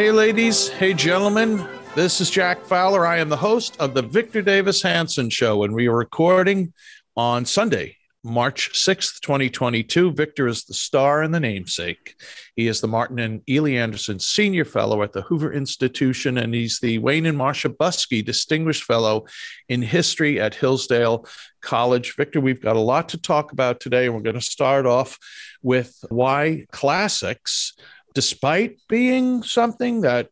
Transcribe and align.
Hey, 0.00 0.12
ladies. 0.12 0.70
Hey, 0.70 0.94
gentlemen. 0.94 1.62
This 1.94 2.22
is 2.22 2.30
Jack 2.30 2.64
Fowler. 2.64 3.06
I 3.06 3.18
am 3.18 3.28
the 3.28 3.36
host 3.36 3.76
of 3.78 3.92
the 3.92 4.00
Victor 4.00 4.40
Davis 4.40 4.80
Hanson 4.80 5.28
Show, 5.28 5.62
and 5.62 5.74
we 5.74 5.88
are 5.88 5.94
recording 5.94 6.72
on 7.18 7.44
Sunday, 7.44 7.98
March 8.24 8.70
6th, 8.72 9.20
2022. 9.20 10.12
Victor 10.12 10.46
is 10.46 10.64
the 10.64 10.72
star 10.72 11.20
and 11.20 11.34
the 11.34 11.38
namesake. 11.38 12.14
He 12.56 12.66
is 12.66 12.80
the 12.80 12.88
Martin 12.88 13.18
and 13.18 13.42
Illie 13.46 13.76
Anderson 13.76 14.18
Senior 14.18 14.64
Fellow 14.64 15.02
at 15.02 15.12
the 15.12 15.20
Hoover 15.20 15.52
Institution, 15.52 16.38
and 16.38 16.54
he's 16.54 16.78
the 16.78 16.96
Wayne 16.96 17.26
and 17.26 17.36
Marcia 17.36 17.68
Buske 17.68 18.24
Distinguished 18.24 18.84
Fellow 18.84 19.26
in 19.68 19.82
History 19.82 20.40
at 20.40 20.54
Hillsdale 20.54 21.26
College. 21.60 22.16
Victor, 22.16 22.40
we've 22.40 22.62
got 22.62 22.76
a 22.76 22.80
lot 22.80 23.10
to 23.10 23.20
talk 23.20 23.52
about 23.52 23.80
today, 23.80 24.06
and 24.06 24.14
we're 24.14 24.22
going 24.22 24.32
to 24.32 24.40
start 24.40 24.86
off 24.86 25.18
with 25.62 25.94
why 26.08 26.64
classics 26.72 27.74
despite 28.14 28.78
being 28.88 29.42
something 29.42 30.02
that 30.02 30.28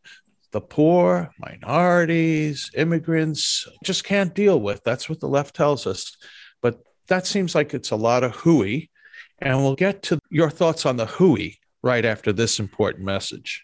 the 0.51 0.61
poor, 0.61 1.29
minorities, 1.37 2.71
immigrants 2.75 3.67
just 3.83 4.03
can't 4.03 4.33
deal 4.33 4.59
with. 4.59 4.83
That's 4.83 5.07
what 5.07 5.19
the 5.19 5.27
left 5.27 5.55
tells 5.55 5.85
us. 5.85 6.17
But 6.61 6.79
that 7.07 7.27
seems 7.27 7.53
like 7.53 7.73
it's 7.73 7.91
a 7.91 7.95
lot 7.95 8.23
of 8.23 8.35
hooey. 8.35 8.89
And 9.39 9.59
we'll 9.59 9.75
get 9.75 10.03
to 10.03 10.19
your 10.29 10.49
thoughts 10.49 10.85
on 10.85 10.97
the 10.97 11.05
hooey 11.05 11.59
right 11.81 12.03
after 12.03 12.33
this 12.33 12.59
important 12.59 13.05
message. 13.05 13.63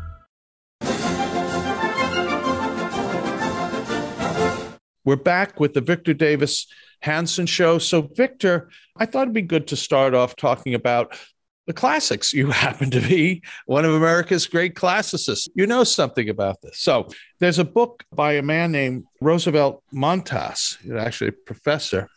We're 5.03 5.15
back 5.15 5.59
with 5.59 5.73
the 5.73 5.81
Victor 5.81 6.13
Davis 6.13 6.67
Hanson 7.01 7.47
show. 7.47 7.79
So, 7.79 8.03
Victor, 8.03 8.69
I 8.95 9.07
thought 9.07 9.23
it'd 9.23 9.33
be 9.33 9.41
good 9.41 9.67
to 9.69 9.75
start 9.75 10.13
off 10.13 10.35
talking 10.35 10.75
about 10.75 11.17
the 11.65 11.73
classics. 11.73 12.33
You 12.33 12.47
happen 12.51 12.91
to 12.91 13.01
be 13.01 13.41
one 13.65 13.83
of 13.83 13.95
America's 13.95 14.45
great 14.45 14.75
classicists. 14.75 15.47
You 15.55 15.65
know 15.65 15.83
something 15.83 16.29
about 16.29 16.61
this. 16.61 16.79
So, 16.79 17.07
there's 17.39 17.57
a 17.57 17.65
book 17.65 18.03
by 18.13 18.33
a 18.33 18.43
man 18.43 18.71
named 18.71 19.05
Roosevelt 19.19 19.83
Montas, 19.91 20.77
actually 20.95 21.29
a 21.29 21.45
professor, 21.47 22.07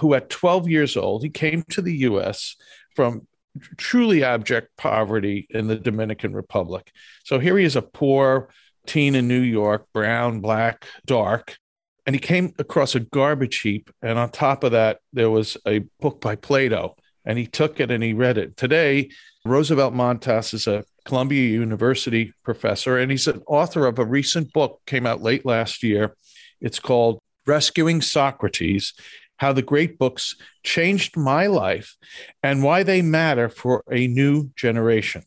who 0.00 0.14
at 0.14 0.28
12 0.28 0.68
years 0.68 0.96
old, 0.96 1.22
he 1.22 1.30
came 1.30 1.62
to 1.70 1.80
the 1.80 1.98
US 1.98 2.56
from 2.96 3.28
truly 3.76 4.24
abject 4.24 4.76
poverty 4.76 5.46
in 5.48 5.68
the 5.68 5.76
Dominican 5.76 6.34
Republic. 6.34 6.90
So, 7.24 7.38
here 7.38 7.56
he 7.56 7.64
is 7.64 7.76
a 7.76 7.82
poor 7.82 8.48
teen 8.84 9.14
in 9.14 9.28
New 9.28 9.40
York, 9.40 9.86
brown, 9.92 10.40
black, 10.40 10.86
dark 11.04 11.56
and 12.06 12.14
he 12.14 12.20
came 12.20 12.54
across 12.58 12.94
a 12.94 13.00
garbage 13.00 13.60
heap 13.60 13.90
and 14.00 14.18
on 14.18 14.30
top 14.30 14.64
of 14.64 14.72
that 14.72 15.00
there 15.12 15.30
was 15.30 15.56
a 15.66 15.80
book 16.00 16.20
by 16.20 16.36
plato 16.36 16.96
and 17.24 17.38
he 17.38 17.46
took 17.46 17.80
it 17.80 17.90
and 17.90 18.02
he 18.02 18.12
read 18.12 18.38
it. 18.38 18.56
Today 18.56 19.10
roosevelt 19.44 19.92
montas 19.92 20.54
is 20.54 20.66
a 20.66 20.84
columbia 21.04 21.48
university 21.48 22.32
professor 22.44 22.98
and 22.98 23.10
he's 23.10 23.26
an 23.26 23.42
author 23.46 23.86
of 23.86 23.98
a 23.98 24.04
recent 24.04 24.52
book 24.52 24.80
came 24.86 25.06
out 25.06 25.22
late 25.22 25.44
last 25.44 25.82
year. 25.82 26.16
It's 26.60 26.78
called 26.78 27.20
rescuing 27.46 28.00
socrates 28.00 28.94
how 29.38 29.52
the 29.52 29.62
great 29.62 29.98
books 29.98 30.34
changed 30.62 31.16
my 31.16 31.46
life 31.46 31.96
and 32.42 32.62
why 32.62 32.82
they 32.82 33.02
matter 33.02 33.48
for 33.48 33.82
a 33.90 34.06
new 34.06 34.50
generation 34.56 35.22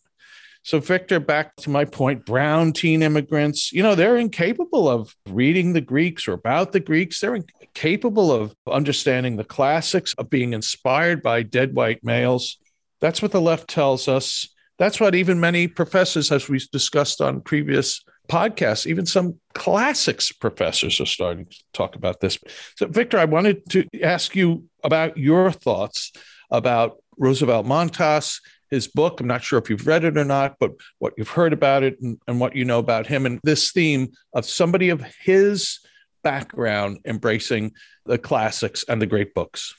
so, 0.69 0.80
Victor, 0.80 1.19
back 1.19 1.56
to 1.56 1.72
my 1.72 1.84
point 1.84 2.28
brown 2.28 2.74
teen 2.74 3.02
immigrants, 3.02 3.74
you 3.74 3.81
know, 3.81 3.96
they're 3.96 4.18
incapable 4.18 4.88
of 4.88 5.16
reading 5.28 5.74
the 5.74 5.81
Greeks 5.81 6.28
or 6.28 6.34
about 6.34 6.74
the 6.74 6.80
Greeks. 6.80 7.19
They're 7.19 7.34
incapable 7.34 8.31
of 8.31 8.53
understanding 8.68 9.35
the 9.35 9.44
classics, 9.44 10.13
of 10.19 10.30
being 10.30 10.53
inspired 10.53 11.24
by 11.24 11.41
dead 11.41 11.74
white 11.74 12.03
males. 12.03 12.59
That's 13.02 13.19
what 13.19 13.31
the 13.31 13.41
left 13.41 13.68
tells 13.68 14.07
us. 14.07 14.47
That's 14.78 15.00
what 15.00 15.16
even 15.16 15.40
many 15.40 15.68
professors, 15.68 16.31
as 16.31 16.47
we've 16.47 16.69
discussed 16.69 17.19
on 17.19 17.41
previous 17.41 18.03
podcasts, 18.28 18.86
even 18.86 19.07
some 19.07 19.40
classics 19.56 20.31
professors 20.31 21.01
are 21.01 21.07
starting 21.07 21.47
to 21.47 21.57
talk 21.74 21.96
about 21.96 22.19
this. 22.19 22.38
So, 22.75 22.86
Victor, 22.86 23.18
I 23.18 23.25
wanted 23.25 23.68
to 23.72 23.88
ask 24.03 24.36
you 24.36 24.66
about 24.84 25.18
your 25.18 25.51
thoughts 25.51 26.12
about 26.51 27.01
Roosevelt 27.18 27.66
Montas 27.66 28.40
his 28.69 28.88
book. 28.88 29.19
I'm 29.19 29.28
not 29.28 29.44
sure 29.44 29.59
if 29.59 29.69
you've 29.69 29.88
read 29.88 30.03
it 30.03 30.18
or 30.18 30.25
not, 30.25 30.56
but 30.59 30.72
what 31.00 31.13
you've 31.18 31.30
heard 31.30 31.53
about 31.53 31.84
it 31.84 32.00
and, 32.02 32.19
and 32.28 32.40
what 32.40 32.56
you 32.56 32.66
know 32.66 32.80
about 32.80 33.07
him 33.07 33.25
and 33.25 33.40
this 33.44 33.72
theme 33.72 34.12
of 34.34 34.46
somebody 34.46 34.90
of 34.90 35.02
his 35.22 35.80
background 36.24 37.00
embracing 37.06 37.72
the 38.06 38.18
classics 38.18 38.84
and 38.88 39.02
the 39.02 39.06
great 39.06 39.34
books. 39.34 39.75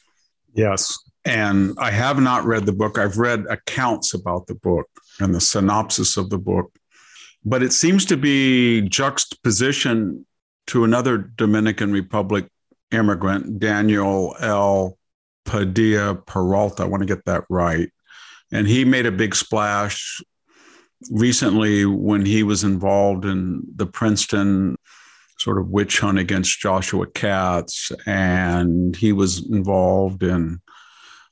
Yes. 0.54 0.98
And 1.24 1.76
I 1.78 1.90
have 1.90 2.18
not 2.18 2.44
read 2.44 2.66
the 2.66 2.72
book. 2.72 2.98
I've 2.98 3.18
read 3.18 3.44
accounts 3.48 4.14
about 4.14 4.46
the 4.46 4.54
book 4.54 4.88
and 5.20 5.34
the 5.34 5.40
synopsis 5.40 6.16
of 6.16 6.30
the 6.30 6.38
book, 6.38 6.72
but 7.44 7.62
it 7.62 7.72
seems 7.72 8.04
to 8.06 8.16
be 8.16 8.82
juxtaposition 8.82 10.26
to 10.68 10.84
another 10.84 11.18
Dominican 11.18 11.92
Republic 11.92 12.46
immigrant, 12.90 13.58
Dan-el 13.60 14.96
Padilla 15.44 16.14
Peralta. 16.14 16.84
I 16.84 16.86
want 16.86 17.02
to 17.02 17.06
get 17.06 17.24
that 17.26 17.44
right 17.48 17.90
and 18.52 18.66
he 18.66 18.84
made 18.84 19.06
a 19.06 19.12
big 19.12 19.34
splash 19.34 20.20
recently 21.10 21.86
when 21.86 22.24
he 22.24 22.42
was 22.42 22.64
involved 22.64 23.24
in 23.24 23.62
the 23.76 23.86
Princeton 23.86 24.76
sort 25.38 25.58
of 25.58 25.70
witch 25.70 26.00
hunt 26.00 26.18
against 26.18 26.60
Joshua 26.60 27.06
Katz. 27.06 27.90
And 28.06 28.94
he 28.94 29.12
was 29.12 29.48
involved 29.50 30.22
in 30.22 30.60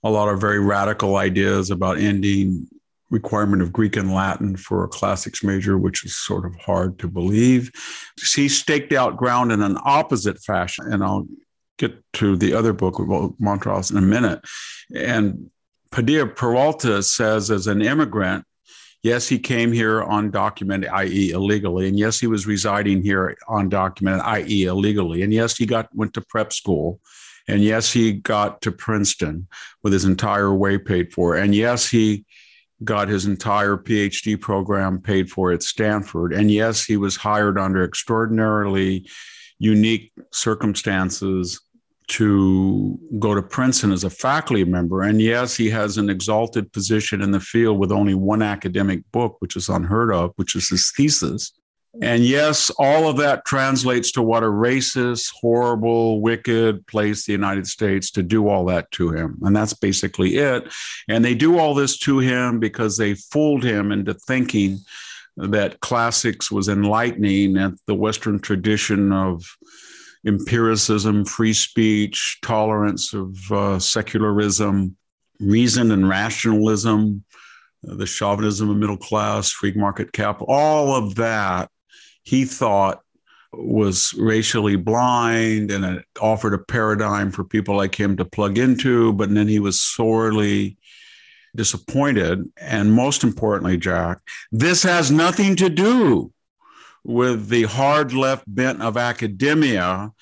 a 0.02 0.10
lot 0.10 0.28
of 0.28 0.40
very 0.40 0.60
radical 0.60 1.16
ideas 1.16 1.70
about 1.70 1.98
ending 1.98 2.66
requirement 3.10 3.62
of 3.62 3.72
Greek 3.72 3.96
and 3.96 4.14
Latin 4.14 4.56
for 4.56 4.84
a 4.84 4.88
classics 4.88 5.42
major, 5.42 5.76
which 5.76 6.04
is 6.04 6.16
sort 6.16 6.46
of 6.46 6.54
hard 6.56 6.98
to 7.00 7.08
believe. 7.08 7.70
He 8.34 8.48
staked 8.48 8.92
out 8.92 9.16
ground 9.16 9.52
in 9.52 9.62
an 9.62 9.76
opposite 9.84 10.38
fashion. 10.42 10.90
And 10.90 11.04
I'll 11.04 11.26
get 11.78 12.02
to 12.14 12.36
the 12.36 12.54
other 12.54 12.72
book 12.72 12.98
about 12.98 13.38
Montas 13.40 13.90
in 13.90 13.98
a 13.98 14.02
minute. 14.02 14.40
And 14.94 15.50
Padilla 15.90 16.26
Peralta 16.26 17.02
says, 17.02 17.50
as 17.50 17.66
an 17.66 17.82
immigrant, 17.82 18.44
yes, 19.02 19.28
he 19.28 19.38
came 19.38 19.72
here 19.72 20.02
undocumented, 20.02 20.90
i.e., 20.92 21.30
illegally, 21.30 21.88
and 21.88 21.98
yes, 21.98 22.18
he 22.18 22.26
was 22.26 22.46
residing 22.46 23.02
here 23.02 23.36
undocumented, 23.48 24.22
i.e., 24.24 24.64
illegally, 24.64 25.22
and 25.22 25.32
yes, 25.32 25.56
he 25.56 25.66
got 25.66 25.88
went 25.94 26.14
to 26.14 26.20
prep 26.20 26.52
school, 26.52 27.00
and 27.46 27.62
yes, 27.62 27.92
he 27.92 28.12
got 28.12 28.60
to 28.62 28.72
Princeton 28.72 29.48
with 29.82 29.92
his 29.92 30.04
entire 30.04 30.52
way 30.52 30.78
paid 30.78 31.12
for, 31.12 31.36
and 31.36 31.54
yes, 31.54 31.88
he 31.88 32.24
got 32.84 33.08
his 33.08 33.26
entire 33.26 33.76
PhD 33.76 34.40
program 34.40 35.00
paid 35.00 35.30
for 35.30 35.52
at 35.52 35.62
Stanford, 35.62 36.32
and 36.32 36.50
yes, 36.50 36.84
he 36.84 36.96
was 36.96 37.16
hired 37.16 37.58
under 37.58 37.82
extraordinarily 37.82 39.08
unique 39.58 40.12
circumstances 40.32 41.60
to 42.08 42.98
go 43.18 43.34
to 43.34 43.42
Princeton 43.42 43.92
as 43.92 44.04
a 44.04 44.10
faculty 44.10 44.64
member. 44.64 45.02
And 45.02 45.20
yes, 45.20 45.56
he 45.56 45.68
has 45.70 45.98
an 45.98 46.08
exalted 46.08 46.72
position 46.72 47.20
in 47.20 47.30
the 47.30 47.40
field 47.40 47.78
with 47.78 47.92
only 47.92 48.14
one 48.14 48.42
academic 48.42 49.02
book, 49.12 49.36
which 49.40 49.56
is 49.56 49.68
unheard 49.68 50.12
of, 50.12 50.32
which 50.36 50.56
is 50.56 50.68
his 50.68 50.90
thesis. 50.96 51.52
And 52.00 52.22
yes, 52.22 52.70
all 52.78 53.08
of 53.08 53.16
that 53.16 53.44
translates 53.44 54.12
to 54.12 54.22
what 54.22 54.42
a 54.42 54.46
racist, 54.46 55.32
horrible, 55.40 56.20
wicked 56.20 56.86
place 56.86 57.24
the 57.24 57.32
United 57.32 57.66
States 57.66 58.10
to 58.12 58.22
do 58.22 58.48
all 58.48 58.64
that 58.66 58.90
to 58.92 59.10
him. 59.10 59.38
And 59.42 59.56
that's 59.56 59.74
basically 59.74 60.36
it. 60.36 60.72
And 61.08 61.24
they 61.24 61.34
do 61.34 61.58
all 61.58 61.74
this 61.74 61.98
to 62.00 62.18
him 62.18 62.60
because 62.60 62.96
they 62.96 63.14
fooled 63.14 63.64
him 63.64 63.90
into 63.90 64.14
thinking 64.14 64.78
that 65.36 65.80
classics 65.80 66.50
was 66.50 66.68
enlightening 66.68 67.56
and 67.56 67.78
the 67.86 67.94
Western 67.94 68.38
tradition 68.38 69.12
of 69.12 69.44
empiricism, 70.26 71.24
free 71.24 71.52
speech, 71.52 72.38
tolerance 72.42 73.14
of 73.14 73.36
uh, 73.52 73.78
secularism, 73.78 74.96
reason 75.40 75.90
and 75.92 76.08
rationalism, 76.08 77.24
uh, 77.88 77.94
the 77.94 78.06
chauvinism 78.06 78.70
of 78.70 78.76
middle 78.76 78.96
class, 78.96 79.50
free 79.50 79.72
market 79.72 80.12
capital, 80.12 80.46
all 80.48 80.94
of 80.94 81.14
that 81.14 81.70
he 82.22 82.44
thought 82.44 83.00
was 83.52 84.12
racially 84.18 84.76
blind 84.76 85.70
and 85.70 85.84
it 85.84 86.04
offered 86.20 86.52
a 86.52 86.58
paradigm 86.58 87.30
for 87.30 87.44
people 87.44 87.76
like 87.76 87.98
him 87.98 88.16
to 88.16 88.24
plug 88.24 88.58
into. 88.58 89.12
But 89.14 89.32
then 89.34 89.48
he 89.48 89.58
was 89.58 89.80
sorely 89.80 90.76
disappointed. 91.56 92.44
And 92.60 92.92
most 92.92 93.24
importantly, 93.24 93.78
Jack, 93.78 94.18
this 94.52 94.82
has 94.82 95.10
nothing 95.10 95.56
to 95.56 95.70
do 95.70 96.32
with 97.04 97.48
the 97.48 97.64
hard 97.64 98.12
left 98.12 98.44
bent 98.46 98.82
of 98.82 98.96
academia 98.96 100.12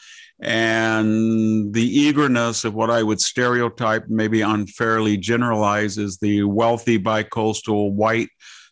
and 0.40 1.73
the 1.73 1.99
eagerness 1.99 2.64
of 2.64 2.75
what 2.75 2.90
I 2.90 3.02
would 3.02 3.20
stereotype, 3.20 4.08
maybe 4.08 4.43
unfairly 4.43 5.17
generalize, 5.17 5.99
as 5.99 6.19
the 6.19 6.43
wealthy 6.43 6.99
bicoastal 6.99 7.93
white 7.93 8.28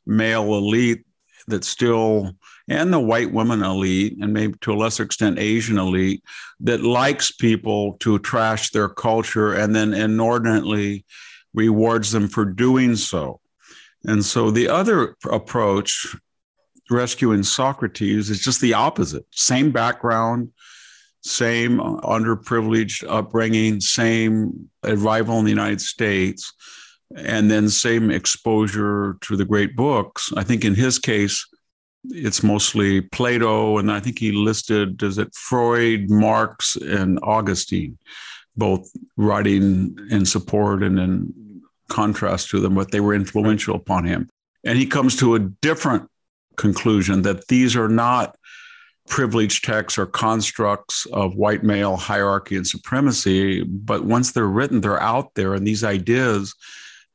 male 0.07 0.55
elite 0.55 1.05
that 1.47 1.65
still 1.65 2.37
and 2.69 2.93
the 2.93 3.01
white 3.01 3.31
woman 3.31 3.63
elite, 3.63 4.17
and 4.21 4.33
maybe 4.33 4.55
to 4.63 4.73
a 4.73 4.75
lesser 4.75 5.03
extent, 5.03 5.39
Asian 5.39 5.79
elite, 5.79 6.23
that 6.61 6.83
likes 6.83 7.31
people 7.31 7.97
to 8.01 8.19
trash 8.19 8.71
their 8.71 8.89
culture 8.89 9.53
and 9.53 9.75
then 9.75 9.93
inordinately 9.93 11.05
rewards 11.53 12.13
them 12.13 12.29
for 12.29 12.45
doing 12.45 12.97
so. 12.97 13.41
And 14.05 14.25
so 14.25 14.51
the 14.51 14.69
other 14.69 15.17
approach, 15.31 16.17
rescuing 16.91 17.43
Socrates, 17.43 18.31
is 18.31 18.41
just 18.41 18.61
the 18.61 18.75
opposite 18.75 19.25
same 19.31 19.71
background, 19.71 20.51
same 21.23 21.79
underprivileged 21.79 23.05
upbringing, 23.09 23.81
same 23.81 24.69
arrival 24.85 25.39
in 25.39 25.45
the 25.45 25.51
United 25.51 25.81
States, 25.81 26.53
and 27.17 27.51
then 27.51 27.69
same 27.69 28.11
exposure 28.11 29.17
to 29.23 29.37
the 29.37 29.45
great 29.45 29.77
books. 29.77 30.33
I 30.37 30.43
think 30.43 30.65
in 30.65 30.75
his 30.75 30.99
case, 30.99 31.47
it's 32.07 32.43
mostly 32.43 33.01
Plato, 33.01 33.79
and 33.79 33.91
I 33.91 34.01
think 34.01 34.19
he 34.19 34.33
listed, 34.33 35.03
is 35.03 35.17
it 35.17 35.35
Freud, 35.35 36.11
Marx, 36.11 36.77
and 36.77 37.19
Augustine, 37.23 37.99
both 38.57 38.91
writing 39.17 39.97
in 40.11 40.27
support 40.27 40.83
and 40.83 40.99
in 40.99 41.63
contrast 41.89 42.51
to 42.51 42.61
them, 42.61 42.75
but 42.75 42.91
they 42.91 43.01
were 43.01 43.15
influential 43.15 43.75
upon 43.75 44.05
him. 44.05 44.29
And 44.65 44.79
he 44.79 44.87
comes 44.87 45.17
to 45.17 45.35
a 45.35 45.39
different 45.39 46.09
conclusion 46.57 47.23
that 47.23 47.49
these 47.49 47.77
are 47.77 47.89
not 47.89 48.37
privileged 49.09 49.65
texts 49.65 49.99
or 49.99 50.07
constructs 50.07 51.07
of 51.13 51.37
white 51.37 51.63
male 51.63 51.97
hierarchy 51.97 52.57
and 52.57 52.67
supremacy, 52.67 53.63
but 53.63 54.05
once 54.05 54.33
they're 54.33 54.47
written, 54.47 54.81
they're 54.81 55.03
out 55.03 55.35
there, 55.35 55.55
and 55.55 55.67
these 55.67 55.85
ideas 55.85 56.55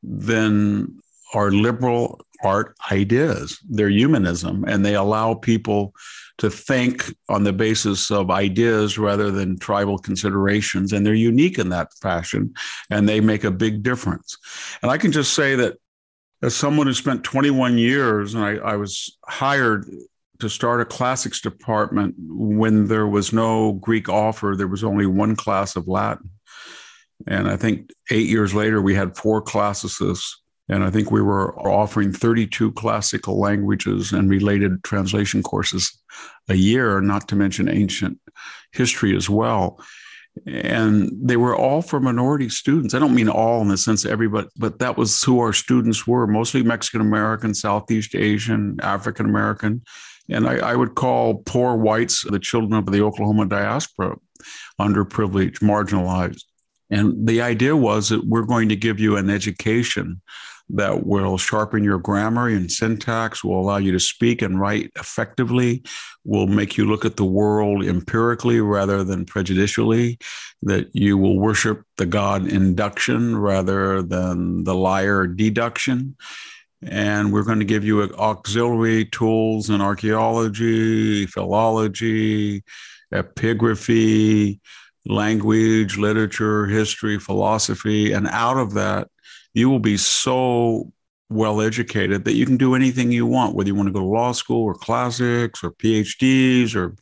then 0.04 1.00
are 1.34 1.52
liberal 1.52 2.22
art 2.44 2.76
ideas. 2.92 3.60
They're 3.68 3.90
humanism, 3.90 4.64
and 4.68 4.86
they 4.86 4.96
allow 4.96 5.34
people 5.34 5.94
to 6.38 6.50
think 6.50 7.14
on 7.28 7.44
the 7.44 7.52
basis 7.52 8.12
of 8.12 8.32
ideas 8.32 8.98
rather 8.98 9.30
than 9.30 9.60
tribal 9.60 9.98
considerations. 9.98 10.94
And 10.94 11.06
they're 11.06 11.14
unique 11.14 11.60
in 11.60 11.70
that 11.70 11.94
fashion, 12.02 12.54
and 12.90 13.10
they 13.10 13.20
make 13.20 13.44
a 13.44 13.52
big 13.52 13.84
difference. 13.84 14.38
And 14.82 14.90
I 14.90 14.98
can 14.98 15.12
just 15.12 15.34
say 15.34 15.56
that 15.56 15.78
as 16.42 16.56
someone 16.56 16.88
who 16.88 16.94
spent 16.94 17.24
21 17.24 17.78
years, 17.78 18.34
and 18.34 18.44
I, 18.44 18.56
I 18.56 18.76
was 18.76 19.18
hired 19.26 19.86
to 20.40 20.50
start 20.50 20.82
a 20.82 20.86
classics 20.86 21.42
department 21.42 22.16
when 22.18 22.88
there 22.88 23.08
was 23.08 23.34
no 23.34 23.74
Greek 23.74 24.08
offer, 24.08 24.56
there 24.56 24.68
was 24.68 24.84
only 24.84 25.06
one 25.06 25.36
class 25.36 25.76
of 25.76 25.88
Latin. 25.88 26.30
And 27.28 27.50
I 27.50 27.58
think 27.58 27.92
eight 28.10 28.30
years 28.30 28.54
later, 28.54 28.82
we 28.82 28.96
had 28.96 29.18
four 29.18 29.42
classicists 29.42 30.42
and 30.70 30.84
I 30.84 30.92
think 30.92 31.10
we 31.10 31.22
were 31.22 31.60
offering 31.68 32.14
32 32.14 32.72
classical 32.74 33.40
languages 33.40 34.14
and 34.14 34.30
related 34.30 34.84
translation 34.84 35.42
courses 35.42 36.00
a 36.48 36.54
year, 36.54 37.02
not 37.02 37.28
to 37.30 37.36
mention 37.36 37.68
ancient 37.68 38.20
history 38.72 39.16
as 39.16 39.28
well. 39.28 39.84
And 40.46 41.12
they 41.14 41.38
were 41.38 41.56
all 41.56 41.82
for 41.82 42.00
minority 42.00 42.50
students. 42.50 42.94
I 42.94 43.00
don't 43.00 43.16
mean 43.16 43.30
all 43.30 43.62
in 43.62 43.68
the 43.68 43.78
sense 43.78 44.06
everybody, 44.06 44.48
but 44.58 44.80
that 44.80 44.98
was 44.98 45.22
who 45.24 45.40
our 45.40 45.54
students 45.54 46.06
were 46.06 46.28
mostly 46.28 46.64
Mexican 46.64 47.02
American, 47.02 47.54
Southeast 47.54 48.16
Asian, 48.16 48.80
African 48.82 49.26
American. 49.26 49.82
And 50.30 50.48
I, 50.48 50.58
I, 50.58 50.76
would 50.76 50.94
call 50.94 51.42
poor 51.46 51.76
whites 51.76 52.24
the 52.24 52.40
children 52.40 52.74
of 52.74 52.86
the 52.86 53.02
Oklahoma 53.02 53.48
diaspora, 53.48 54.16
underprivileged, 54.80 55.60
marginalized. 55.60 56.44
And 56.92 57.28
the 57.28 57.42
idea 57.42 57.76
was 57.76 58.10
that 58.10 58.26
we're 58.26 58.44
going 58.44 58.70
to 58.70 58.76
give 58.76 59.00
you 59.00 59.18
an 59.18 59.30
education 59.30 60.22
that 60.72 61.06
will 61.06 61.38
sharpen 61.38 61.84
your 61.84 61.98
grammar 61.98 62.48
and 62.48 62.72
syntax, 62.72 63.44
will 63.44 63.60
allow 63.60 63.78
you 63.78 63.92
to 63.92 64.00
speak 64.00 64.42
and 64.42 64.60
write 64.60 64.92
effectively, 64.96 65.84
will 66.24 66.48
make 66.48 66.78
you 66.78 66.86
look 66.86 67.06
at 67.06 67.18
the 67.18 67.26
world 67.26 67.84
empirically 67.84 68.62
rather 68.62 69.04
than 69.04 69.26
prejudicially, 69.26 70.20
that 70.62 70.88
you 70.94 71.18
will 71.18 71.40
worship 71.40 71.82
the 71.98 72.06
God 72.06 72.48
induction 72.48 73.36
rather 73.36 74.02
than 74.02 74.64
the 74.64 74.76
liar 74.76 75.26
deduction. 75.26 76.16
And 76.82 77.34
we're 77.34 77.44
going 77.44 77.60
to 77.60 77.66
give 77.66 77.84
you 77.84 78.04
auxiliary 78.04 79.06
tools 79.06 79.70
in 79.70 79.82
archaeology, 79.82 81.26
philology, 81.26 82.64
epigraphy, 83.14 84.60
language, 85.06 85.98
literature, 85.98 86.68
history, 86.68 87.20
philosophy. 87.20 88.14
And 88.14 88.28
out 88.28 88.58
of 88.58 88.76
that, 88.76 89.08
you 89.54 89.70
will 89.70 89.80
be 89.80 89.98
so 89.98 90.92
well 91.30 91.62
educated 91.62 92.26
that 92.26 92.34
you 92.34 92.46
can 92.46 92.58
do 92.58 92.76
anything 92.76 93.12
you 93.12 93.26
want, 93.26 93.56
whether 93.56 93.68
you 93.68 93.76
want 93.76 93.88
to 93.88 93.94
go 93.94 94.00
to 94.00 94.06
law 94.06 94.32
school 94.32 94.64
or 94.64 94.74
classics 94.74 95.64
or 95.64 95.72
PhDs 95.72 96.76
or 96.76 96.96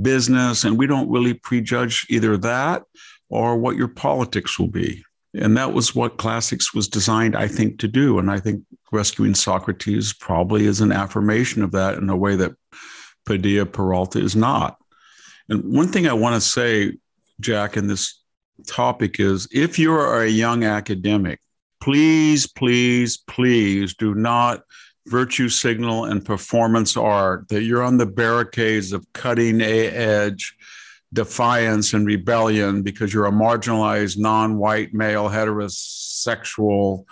business. 0.00 0.64
And 0.64 0.78
we 0.78 0.86
don't 0.86 1.10
really 1.10 1.34
prejudge 1.34 2.06
either 2.10 2.36
that 2.38 2.82
or 3.28 3.56
what 3.56 3.76
your 3.76 3.88
politics 3.88 4.58
will 4.58 4.68
be. 4.68 5.04
And 5.34 5.56
that 5.56 5.72
was 5.72 5.94
what 5.94 6.18
classics 6.18 6.74
was 6.74 6.88
designed, 6.88 7.36
I 7.36 7.46
think, 7.46 7.78
to 7.78 7.88
do. 7.88 8.18
And 8.18 8.30
I 8.30 8.40
think 8.40 8.64
rescuing 8.90 9.34
Socrates 9.34 10.12
probably 10.12 10.64
is 10.66 10.80
an 10.80 10.90
affirmation 10.90 11.62
of 11.62 11.70
that 11.72 11.98
in 11.98 12.10
a 12.10 12.16
way 12.16 12.34
that 12.36 12.52
Padilla 13.24 13.66
Peralta 13.66 14.18
is 14.18 14.34
not. 14.34 14.76
And 15.48 15.72
one 15.72 15.88
thing 15.88 16.08
I 16.08 16.12
want 16.14 16.34
to 16.34 16.40
say, 16.40 16.96
Jack, 17.38 17.76
in 17.76 17.86
this 17.86 18.20
topic 18.66 19.20
is 19.20 19.46
if 19.52 19.78
you're 19.78 20.22
a 20.22 20.28
young 20.28 20.64
academic 20.64 21.40
please, 21.80 22.46
please, 22.46 23.16
please 23.16 23.94
do 23.94 24.14
not 24.14 24.62
virtue 25.06 25.48
signal 25.48 26.04
and 26.04 26.24
performance 26.24 26.96
art 26.96 27.48
that 27.48 27.62
you're 27.62 27.82
on 27.82 27.96
the 27.96 28.06
barricades 28.06 28.92
of 28.92 29.04
cutting 29.12 29.60
edge 29.60 30.56
defiance 31.12 31.92
and 31.92 32.06
rebellion 32.06 32.82
because 32.82 33.12
you're 33.12 33.26
a 33.26 33.32
marginalized 33.32 34.18
non-white 34.18 34.94
male 34.94 35.28
heterosexual 35.28 37.04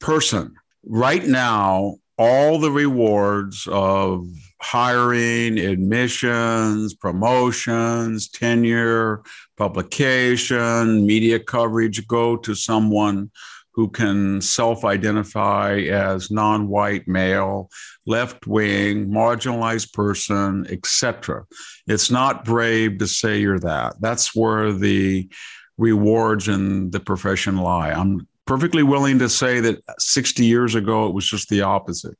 person. 0.00 0.54
Right 0.84 1.26
now 1.26 1.96
all 2.18 2.58
the 2.58 2.70
rewards 2.70 3.68
of 3.70 4.26
hiring 4.60 5.58
admissions 5.58 6.94
promotions 6.94 8.28
tenure 8.28 9.22
publication 9.58 11.06
media 11.06 11.38
coverage 11.38 12.06
go 12.06 12.36
to 12.38 12.54
someone 12.54 13.30
who 13.76 13.88
can 13.88 14.40
self 14.40 14.84
identify 14.84 15.80
as 15.80 16.30
non 16.30 16.66
white 16.68 17.06
male, 17.06 17.70
left 18.06 18.46
wing, 18.46 19.06
marginalized 19.06 19.92
person, 19.92 20.66
etc. 20.70 21.44
It's 21.86 22.10
not 22.10 22.44
brave 22.44 22.98
to 22.98 23.06
say 23.06 23.38
you're 23.38 23.60
that. 23.60 23.94
That's 24.00 24.34
where 24.34 24.72
the 24.72 25.28
rewards 25.76 26.48
in 26.48 26.90
the 26.90 27.00
profession 27.00 27.58
lie. 27.58 27.90
I'm 27.92 28.26
perfectly 28.46 28.82
willing 28.82 29.18
to 29.18 29.28
say 29.28 29.60
that 29.60 29.82
60 29.98 30.44
years 30.44 30.74
ago, 30.74 31.06
it 31.06 31.14
was 31.14 31.28
just 31.28 31.50
the 31.50 31.60
opposite. 31.60 32.16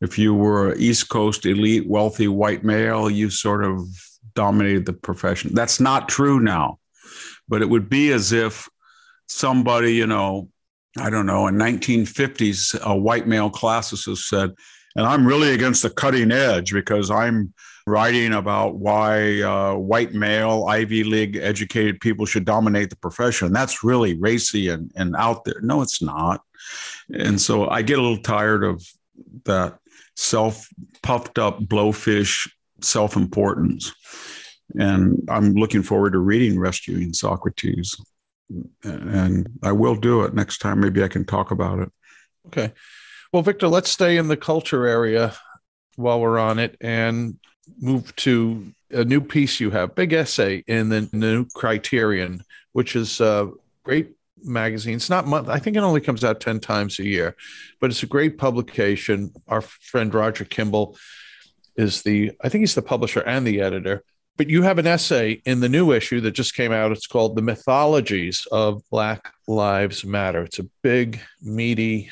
If 0.00 0.18
you 0.18 0.34
were 0.34 0.74
East 0.74 1.08
Coast 1.08 1.46
elite, 1.46 1.88
wealthy 1.88 2.28
white 2.28 2.64
male, 2.64 3.08
you 3.08 3.30
sort 3.30 3.64
of 3.64 3.80
dominated 4.34 4.86
the 4.86 4.92
profession. 4.92 5.54
That's 5.54 5.78
not 5.80 6.08
true 6.08 6.40
now. 6.40 6.78
but 7.48 7.62
it 7.62 7.68
would 7.68 7.88
be 7.88 8.12
as 8.12 8.32
if 8.32 8.68
somebody, 9.28 9.94
you 9.94 10.06
know, 10.06 10.48
I 10.98 11.10
don't 11.10 11.26
know, 11.26 11.46
in 11.46 11.56
1950s, 11.56 12.80
a 12.80 12.96
white 12.96 13.26
male 13.26 13.50
classicist 13.50 14.24
said, 14.28 14.52
and 14.94 15.06
I'm 15.06 15.26
really 15.26 15.52
against 15.52 15.82
the 15.82 15.90
cutting 15.90 16.32
edge 16.32 16.72
because 16.72 17.10
I'm 17.10 17.52
writing 17.86 18.32
about 18.32 18.76
why 18.76 19.40
uh, 19.42 19.74
white 19.74 20.12
male 20.12 20.66
Ivy 20.68 21.04
League 21.04 21.36
educated 21.36 22.00
people 22.00 22.26
should 22.26 22.44
dominate 22.44 22.90
the 22.90 22.96
profession. 22.96 23.52
That's 23.52 23.84
really 23.84 24.18
racy 24.18 24.68
and, 24.68 24.90
and 24.96 25.14
out 25.16 25.44
there. 25.44 25.60
No, 25.60 25.82
it's 25.82 26.02
not. 26.02 26.42
And 27.12 27.40
so 27.40 27.68
I 27.68 27.82
get 27.82 27.98
a 27.98 28.02
little 28.02 28.22
tired 28.22 28.64
of 28.64 28.82
that 29.44 29.78
self 30.16 30.68
puffed 31.02 31.38
up 31.38 31.60
blowfish 31.60 32.50
self 32.80 33.16
importance. 33.16 33.94
And 34.74 35.22
I'm 35.28 35.54
looking 35.54 35.82
forward 35.82 36.14
to 36.14 36.18
reading 36.18 36.58
Rescuing 36.58 37.12
Socrates. 37.12 37.94
And 38.82 39.48
I 39.62 39.72
will 39.72 39.96
do 39.96 40.22
it 40.22 40.34
next 40.34 40.58
time. 40.58 40.80
Maybe 40.80 41.02
I 41.02 41.08
can 41.08 41.24
talk 41.24 41.50
about 41.50 41.80
it. 41.80 41.92
Okay. 42.46 42.72
Well, 43.32 43.42
Victor, 43.42 43.68
let's 43.68 43.90
stay 43.90 44.16
in 44.16 44.28
the 44.28 44.36
culture 44.36 44.86
area 44.86 45.34
while 45.96 46.20
we're 46.20 46.38
on 46.38 46.58
it 46.58 46.76
and 46.80 47.38
move 47.80 48.14
to 48.16 48.72
a 48.90 49.04
new 49.04 49.20
piece 49.20 49.58
you 49.58 49.70
have, 49.70 49.94
big 49.94 50.12
essay 50.12 50.62
in 50.66 50.88
the 50.88 51.08
new 51.12 51.46
Criterion, 51.54 52.42
which 52.72 52.94
is 52.94 53.20
a 53.20 53.50
great 53.82 54.12
magazine. 54.44 54.94
It's 54.94 55.10
not 55.10 55.26
month. 55.26 55.48
I 55.48 55.58
think 55.58 55.76
it 55.76 55.82
only 55.82 56.00
comes 56.00 56.22
out 56.22 56.40
10 56.40 56.60
times 56.60 57.00
a 57.00 57.04
year, 57.04 57.34
but 57.80 57.90
it's 57.90 58.04
a 58.04 58.06
great 58.06 58.38
publication. 58.38 59.32
Our 59.48 59.62
friend 59.62 60.14
Roger 60.14 60.44
Kimball 60.44 60.96
is 61.74 62.02
the, 62.02 62.32
I 62.40 62.48
think 62.48 62.62
he's 62.62 62.76
the 62.76 62.82
publisher 62.82 63.20
and 63.20 63.44
the 63.46 63.60
editor. 63.60 64.04
But 64.36 64.50
you 64.50 64.62
have 64.62 64.78
an 64.78 64.86
essay 64.86 65.40
in 65.46 65.60
the 65.60 65.68
new 65.68 65.92
issue 65.92 66.20
that 66.20 66.32
just 66.32 66.54
came 66.54 66.72
out. 66.72 66.92
It's 66.92 67.06
called 67.06 67.36
The 67.36 67.42
Mythologies 67.42 68.46
of 68.52 68.82
Black 68.90 69.32
Lives 69.48 70.04
Matter. 70.04 70.42
It's 70.42 70.58
a 70.58 70.68
big, 70.82 71.20
meaty, 71.40 72.10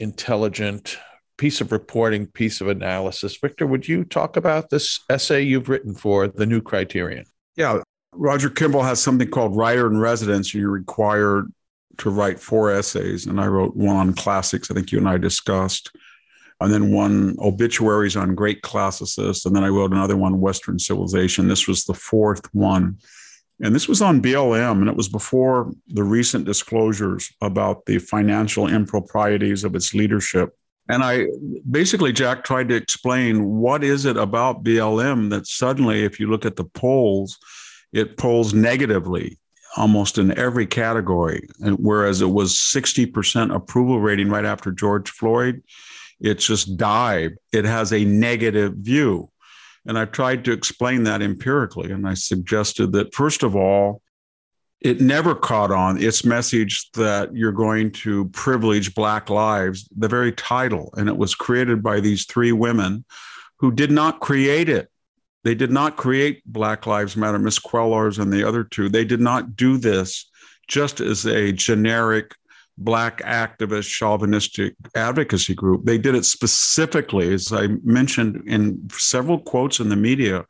intelligent 0.00 0.98
piece 1.36 1.60
of 1.60 1.70
reporting, 1.72 2.26
piece 2.26 2.60
of 2.60 2.68
analysis. 2.68 3.36
Victor, 3.36 3.66
would 3.66 3.86
you 3.86 4.04
talk 4.04 4.36
about 4.36 4.70
this 4.70 5.00
essay 5.10 5.42
you've 5.42 5.68
written 5.68 5.94
for 5.94 6.26
the 6.26 6.46
new 6.46 6.62
criterion? 6.62 7.26
Yeah. 7.56 7.82
Roger 8.14 8.48
Kimball 8.48 8.82
has 8.82 9.02
something 9.02 9.28
called 9.28 9.56
writer 9.56 9.86
in 9.86 9.98
residence. 9.98 10.54
You're 10.54 10.70
required 10.70 11.52
to 11.98 12.10
write 12.10 12.40
four 12.40 12.70
essays. 12.70 13.26
And 13.26 13.40
I 13.40 13.46
wrote 13.46 13.76
one 13.76 13.96
on 13.96 14.14
classics, 14.14 14.70
I 14.70 14.74
think 14.74 14.92
you 14.92 14.98
and 14.98 15.08
I 15.08 15.18
discussed, 15.18 15.94
and 16.62 16.72
then 16.72 16.92
one 16.92 17.36
obituaries 17.40 18.16
on 18.16 18.34
great 18.34 18.62
classicists. 18.62 19.44
And 19.44 19.54
then 19.54 19.64
I 19.64 19.68
wrote 19.68 19.92
another 19.92 20.16
one, 20.16 20.40
Western 20.40 20.78
Civilization. 20.78 21.48
This 21.48 21.68
was 21.68 21.84
the 21.84 21.94
fourth 21.94 22.52
one. 22.54 22.98
And 23.60 23.74
this 23.74 23.88
was 23.88 24.02
on 24.02 24.22
BLM, 24.22 24.80
and 24.80 24.88
it 24.88 24.96
was 24.96 25.08
before 25.08 25.72
the 25.88 26.02
recent 26.02 26.44
disclosures 26.46 27.32
about 27.40 27.86
the 27.86 27.98
financial 27.98 28.66
improprieties 28.66 29.62
of 29.62 29.76
its 29.76 29.94
leadership. 29.94 30.56
And 30.88 31.04
I 31.04 31.26
basically, 31.70 32.12
Jack 32.12 32.42
tried 32.42 32.68
to 32.70 32.74
explain 32.74 33.44
what 33.44 33.84
is 33.84 34.04
it 34.04 34.16
about 34.16 34.64
BLM 34.64 35.30
that 35.30 35.46
suddenly, 35.46 36.04
if 36.04 36.18
you 36.18 36.28
look 36.28 36.44
at 36.44 36.56
the 36.56 36.64
polls, 36.64 37.38
it 37.92 38.16
polls 38.16 38.52
negatively 38.52 39.38
almost 39.76 40.18
in 40.18 40.36
every 40.36 40.66
category. 40.66 41.48
Whereas 41.60 42.20
it 42.20 42.30
was 42.30 42.54
60% 42.54 43.54
approval 43.54 44.00
rating 44.00 44.28
right 44.28 44.44
after 44.44 44.72
George 44.72 45.10
Floyd, 45.10 45.62
it's 46.22 46.46
just 46.46 46.76
dived. 46.76 47.36
It 47.52 47.64
has 47.64 47.92
a 47.92 48.04
negative 48.04 48.74
view. 48.74 49.30
And 49.84 49.98
I 49.98 50.04
tried 50.04 50.44
to 50.44 50.52
explain 50.52 51.02
that 51.04 51.20
empirically. 51.20 51.90
And 51.90 52.06
I 52.06 52.14
suggested 52.14 52.92
that, 52.92 53.12
first 53.12 53.42
of 53.42 53.56
all, 53.56 54.00
it 54.80 55.00
never 55.00 55.34
caught 55.34 55.70
on 55.70 56.00
its 56.00 56.24
message 56.24 56.90
that 56.92 57.34
you're 57.34 57.52
going 57.52 57.90
to 57.90 58.28
privilege 58.30 58.94
Black 58.94 59.30
lives, 59.30 59.88
the 59.96 60.08
very 60.08 60.32
title. 60.32 60.94
And 60.96 61.08
it 61.08 61.16
was 61.16 61.34
created 61.34 61.82
by 61.82 62.00
these 62.00 62.24
three 62.24 62.52
women 62.52 63.04
who 63.58 63.72
did 63.72 63.90
not 63.90 64.20
create 64.20 64.68
it. 64.68 64.88
They 65.44 65.54
did 65.56 65.72
not 65.72 65.96
create 65.96 66.42
Black 66.46 66.86
Lives 66.86 67.16
Matter, 67.16 67.38
Miss 67.38 67.58
Cullors 67.58 68.20
and 68.20 68.32
the 68.32 68.46
other 68.46 68.62
two. 68.62 68.88
They 68.88 69.04
did 69.04 69.20
not 69.20 69.56
do 69.56 69.76
this 69.76 70.30
just 70.68 71.00
as 71.00 71.26
a 71.26 71.52
generic 71.52 72.34
Black 72.78 73.18
activist 73.22 73.88
chauvinistic 73.88 74.74
advocacy 74.94 75.54
group. 75.54 75.84
They 75.84 75.98
did 75.98 76.14
it 76.14 76.24
specifically, 76.24 77.32
as 77.34 77.52
I 77.52 77.68
mentioned 77.84 78.42
in 78.46 78.88
several 78.92 79.38
quotes 79.38 79.78
in 79.78 79.88
the 79.88 79.96
media, 79.96 80.46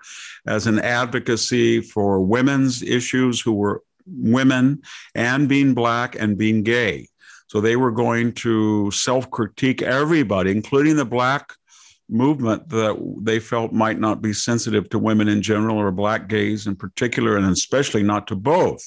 as 0.47 0.67
an 0.67 0.79
advocacy 0.79 1.81
for 1.81 2.21
women's 2.21 2.83
issues 2.83 3.41
who 3.41 3.53
were 3.53 3.83
women 4.07 4.83
and 5.15 5.49
being 5.49 5.75
Black 5.75 6.17
and 6.19 6.39
being 6.39 6.63
gay. 6.63 7.09
So 7.49 7.61
they 7.61 7.77
were 7.77 7.91
going 7.91 8.33
to 8.35 8.91
self 8.93 9.31
critique 9.31 9.83
everybody, 9.83 10.51
including 10.51 10.97
the 10.97 11.05
Black 11.05 11.53
movement 12.09 12.69
that 12.69 12.97
they 13.23 13.41
felt 13.41 13.73
might 13.73 13.99
not 13.99 14.23
be 14.23 14.33
sensitive 14.33 14.89
to 14.91 14.99
women 14.99 15.29
in 15.29 15.43
general 15.43 15.77
or 15.77 15.91
Black 15.91 16.29
gays 16.29 16.67
in 16.67 16.77
particular, 16.77 17.37
and 17.37 17.47
especially 17.47 18.03
not 18.03 18.27
to 18.29 18.37
both. 18.37 18.83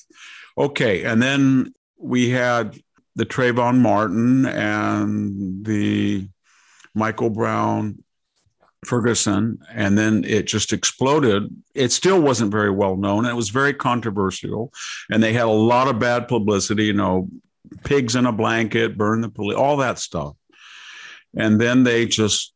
Okay. 0.58 1.04
And 1.04 1.22
then 1.22 1.74
we 1.98 2.30
had 2.30 2.80
the 3.16 3.26
Trayvon 3.26 3.80
Martin 3.80 4.46
and 4.46 5.66
the 5.66 6.28
Michael 6.94 7.30
Brown 7.30 8.04
Ferguson, 8.86 9.60
and 9.74 9.98
then 9.98 10.24
it 10.26 10.48
just 10.48 10.72
exploded. 10.72 11.50
It 11.74 11.92
still 11.92 12.22
wasn't 12.22 12.52
very 12.52 12.70
well 12.70 12.96
known. 12.96 13.26
It 13.26 13.36
was 13.36 13.50
very 13.50 13.74
controversial, 13.74 14.72
and 15.10 15.22
they 15.22 15.34
had 15.34 15.46
a 15.46 15.50
lot 15.50 15.88
of 15.88 16.00
bad 16.00 16.28
publicity. 16.28 16.86
You 16.86 16.94
know, 16.94 17.30
pigs 17.84 18.16
in 18.16 18.26
a 18.26 18.32
blanket, 18.32 18.98
burn 18.98 19.22
the 19.22 19.30
police, 19.30 19.58
all 19.58 19.78
that 19.78 20.00
stuff. 20.00 20.36
And 21.36 21.60
then 21.60 21.84
they 21.84 22.06
just 22.06 22.54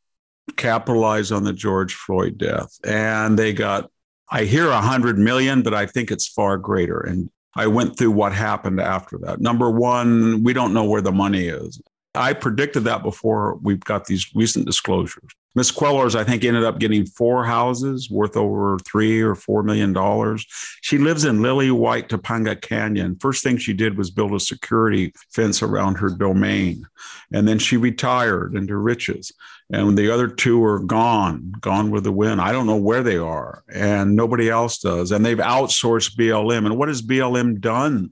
capitalized 0.55 1.31
on 1.31 1.43
the 1.43 1.53
George 1.53 1.93
Floyd 1.93 2.37
death, 2.37 2.77
and 2.85 3.37
they 3.37 3.53
got. 3.53 3.89
I 4.31 4.43
hear 4.43 4.67
a 4.67 4.79
hundred 4.79 5.17
million, 5.17 5.63
but 5.63 5.73
I 5.73 5.87
think 5.87 6.11
it's 6.11 6.27
far 6.27 6.57
greater. 6.57 6.99
And 6.99 7.31
I 7.55 7.67
went 7.67 7.97
through 7.97 8.11
what 8.11 8.33
happened 8.33 8.79
after 8.79 9.17
that. 9.19 9.41
Number 9.41 9.69
one, 9.69 10.43
we 10.43 10.53
don't 10.53 10.73
know 10.73 10.85
where 10.85 11.01
the 11.01 11.11
money 11.11 11.47
is. 11.47 11.81
I 12.15 12.33
predicted 12.33 12.83
that 12.85 13.03
before 13.03 13.55
we've 13.61 13.79
got 13.79 14.05
these 14.05 14.33
recent 14.35 14.65
disclosures. 14.65 15.31
Miss 15.55 15.71
Cullors, 15.71 16.15
I 16.15 16.23
think, 16.23 16.43
ended 16.43 16.63
up 16.63 16.79
getting 16.79 17.05
four 17.05 17.43
houses 17.43 18.09
worth 18.09 18.37
over 18.37 18.77
three 18.79 19.19
or 19.19 19.33
four 19.33 19.63
million 19.63 19.93
dollars. 19.93 20.45
She 20.81 20.97
lives 20.99 21.25
in 21.25 21.41
Lily 21.41 21.71
White 21.71 22.07
Topanga 22.07 22.59
Canyon. 22.59 23.17
First 23.19 23.43
thing 23.43 23.57
she 23.57 23.73
did 23.73 23.97
was 23.97 24.11
build 24.11 24.33
a 24.33 24.39
security 24.39 25.11
fence 25.31 25.63
around 25.63 25.95
her 25.95 26.09
domain. 26.09 26.85
And 27.33 27.47
then 27.47 27.57
she 27.57 27.77
retired 27.77 28.55
into 28.55 28.77
riches. 28.77 29.31
And 29.71 29.97
the 29.97 30.11
other 30.11 30.27
two 30.27 30.63
are 30.63 30.79
gone, 30.79 31.53
gone 31.61 31.91
with 31.91 32.03
the 32.03 32.11
wind. 32.11 32.41
I 32.41 32.51
don't 32.51 32.65
know 32.65 32.77
where 32.77 33.03
they 33.03 33.17
are, 33.17 33.63
and 33.71 34.15
nobody 34.15 34.49
else 34.49 34.79
does. 34.79 35.11
And 35.11 35.23
they've 35.23 35.37
outsourced 35.37 36.15
BLM. 36.17 36.65
And 36.65 36.77
what 36.77 36.87
has 36.87 37.03
BLM 37.03 37.59
done? 37.59 38.11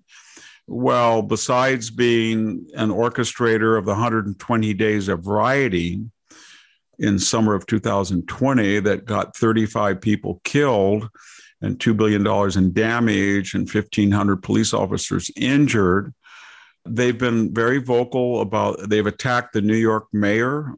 Well, 0.68 1.22
besides 1.24 1.90
being 1.90 2.68
an 2.76 2.90
orchestrator 2.90 3.78
of 3.78 3.86
the 3.86 3.92
120 3.92 4.74
days 4.76 5.08
of 5.08 5.26
rioting 5.26 6.12
in 7.00 7.18
summer 7.18 7.56
of 7.56 7.66
2020 7.66 8.80
that 8.82 9.06
got 9.06 9.36
35 9.36 10.02
people 10.02 10.42
killed 10.44 11.10
and 11.62 11.80
$2 11.80 11.98
billion 11.98 12.26
in 12.58 12.74
damage 12.74 13.54
and 13.54 13.72
1,500 13.72 14.44
police 14.44 14.74
officers 14.74 15.32
injured, 15.36 16.14
they've 16.86 17.18
been 17.18 17.54
very 17.54 17.80
vocal 17.80 18.42
about 18.42 18.90
they've 18.90 19.08
attacked 19.08 19.54
the 19.54 19.62
New 19.62 19.76
York 19.76 20.08
mayor 20.14 20.76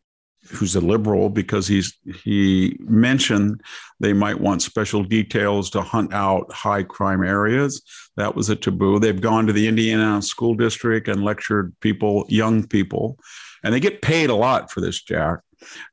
who's 0.51 0.75
a 0.75 0.81
liberal 0.81 1.29
because 1.29 1.67
he's 1.67 1.97
he 2.23 2.77
mentioned 2.81 3.61
they 3.99 4.13
might 4.13 4.39
want 4.39 4.61
special 4.61 5.03
details 5.03 5.69
to 5.69 5.81
hunt 5.81 6.13
out 6.13 6.51
high 6.51 6.83
crime 6.83 7.23
areas. 7.23 7.81
That 8.17 8.35
was 8.35 8.49
a 8.49 8.55
taboo. 8.55 8.99
They've 8.99 9.21
gone 9.21 9.47
to 9.47 9.53
the 9.53 9.67
Indiana 9.67 10.21
school 10.21 10.55
district 10.55 11.07
and 11.07 11.23
lectured 11.23 11.75
people, 11.81 12.25
young 12.29 12.67
people, 12.67 13.17
and 13.63 13.73
they 13.73 13.79
get 13.79 14.01
paid 14.01 14.29
a 14.29 14.35
lot 14.35 14.71
for 14.71 14.81
this, 14.81 15.01
Jack. 15.01 15.39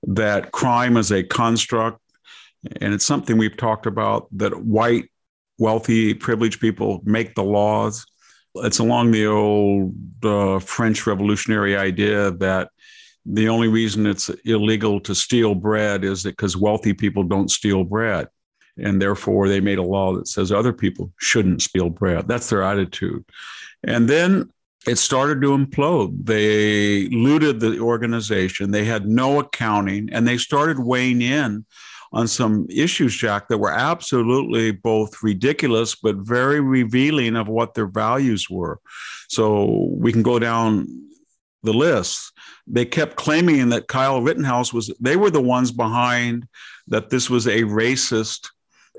That 0.04 0.52
crime 0.52 0.96
is 0.96 1.12
a 1.12 1.22
construct, 1.22 2.00
and 2.80 2.94
it's 2.94 3.06
something 3.06 3.36
we've 3.36 3.56
talked 3.56 3.86
about. 3.86 4.28
That 4.32 4.64
white, 4.64 5.10
wealthy, 5.58 6.14
privileged 6.14 6.60
people 6.60 7.02
make 7.04 7.34
the 7.34 7.44
laws. 7.44 8.06
It's 8.56 8.78
along 8.78 9.10
the 9.10 9.26
old 9.26 9.94
uh, 10.24 10.60
French 10.60 11.06
Revolutionary 11.06 11.76
idea 11.76 12.30
that 12.30 12.70
the 13.28 13.48
only 13.48 13.68
reason 13.68 14.06
it's 14.06 14.28
illegal 14.44 15.00
to 15.00 15.14
steal 15.14 15.54
bread 15.54 16.04
is 16.04 16.22
that 16.22 16.30
because 16.30 16.56
wealthy 16.56 16.94
people 16.94 17.24
don't 17.24 17.50
steal 17.50 17.84
bread. 17.84 18.28
And 18.78 19.00
therefore, 19.00 19.48
they 19.48 19.60
made 19.60 19.78
a 19.78 19.82
law 19.82 20.14
that 20.14 20.28
says 20.28 20.52
other 20.52 20.72
people 20.72 21.12
shouldn't 21.18 21.62
steal 21.62 21.88
bread. 21.88 22.28
That's 22.28 22.50
their 22.50 22.62
attitude. 22.62 23.24
And 23.82 24.08
then 24.08 24.50
it 24.86 24.96
started 24.96 25.40
to 25.40 25.56
implode. 25.56 26.24
They 26.24 27.08
looted 27.08 27.60
the 27.60 27.80
organization, 27.80 28.70
they 28.70 28.84
had 28.84 29.06
no 29.06 29.40
accounting, 29.40 30.08
and 30.12 30.28
they 30.28 30.38
started 30.38 30.78
weighing 30.78 31.22
in 31.22 31.64
on 32.12 32.28
some 32.28 32.66
issues, 32.70 33.16
Jack, 33.16 33.48
that 33.48 33.58
were 33.58 33.72
absolutely 33.72 34.70
both 34.70 35.22
ridiculous 35.22 35.96
but 35.96 36.16
very 36.16 36.60
revealing 36.60 37.34
of 37.36 37.48
what 37.48 37.74
their 37.74 37.88
values 37.88 38.48
were. 38.48 38.78
So 39.28 39.88
we 39.90 40.12
can 40.12 40.22
go 40.22 40.38
down 40.38 40.86
the 41.62 41.72
list. 41.72 42.32
They 42.66 42.84
kept 42.84 43.16
claiming 43.16 43.68
that 43.70 43.88
Kyle 43.88 44.20
Rittenhouse 44.20 44.72
was, 44.72 44.92
they 45.00 45.16
were 45.16 45.30
the 45.30 45.40
ones 45.40 45.70
behind 45.70 46.48
that 46.88 47.10
this 47.10 47.30
was 47.30 47.46
a 47.46 47.62
racist 47.62 48.50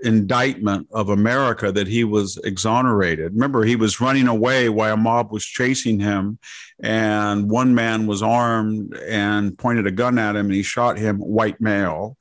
indictment 0.04 0.88
of 0.92 1.10
America 1.10 1.72
that 1.72 1.88
he 1.88 2.04
was 2.04 2.38
exonerated. 2.44 3.34
Remember, 3.34 3.64
he 3.64 3.76
was 3.76 4.00
running 4.00 4.28
away 4.28 4.70
while 4.70 4.94
a 4.94 4.98
mob 4.98 5.32
was 5.32 5.46
chasing 5.46 6.00
him, 6.00 6.38
and 6.82 7.50
one 7.50 7.74
man 7.74 8.08
was 8.08 8.22
armed 8.22 8.96
and 8.96 9.58
pointed 9.58 9.88
a 9.88 9.92
gun 9.92 10.18
at 10.20 10.36
him, 10.36 10.46
and 10.48 10.56
he 10.56 10.64
shot 10.64 10.98
him, 10.98 11.18
white 11.18 11.60
male. 11.60 12.18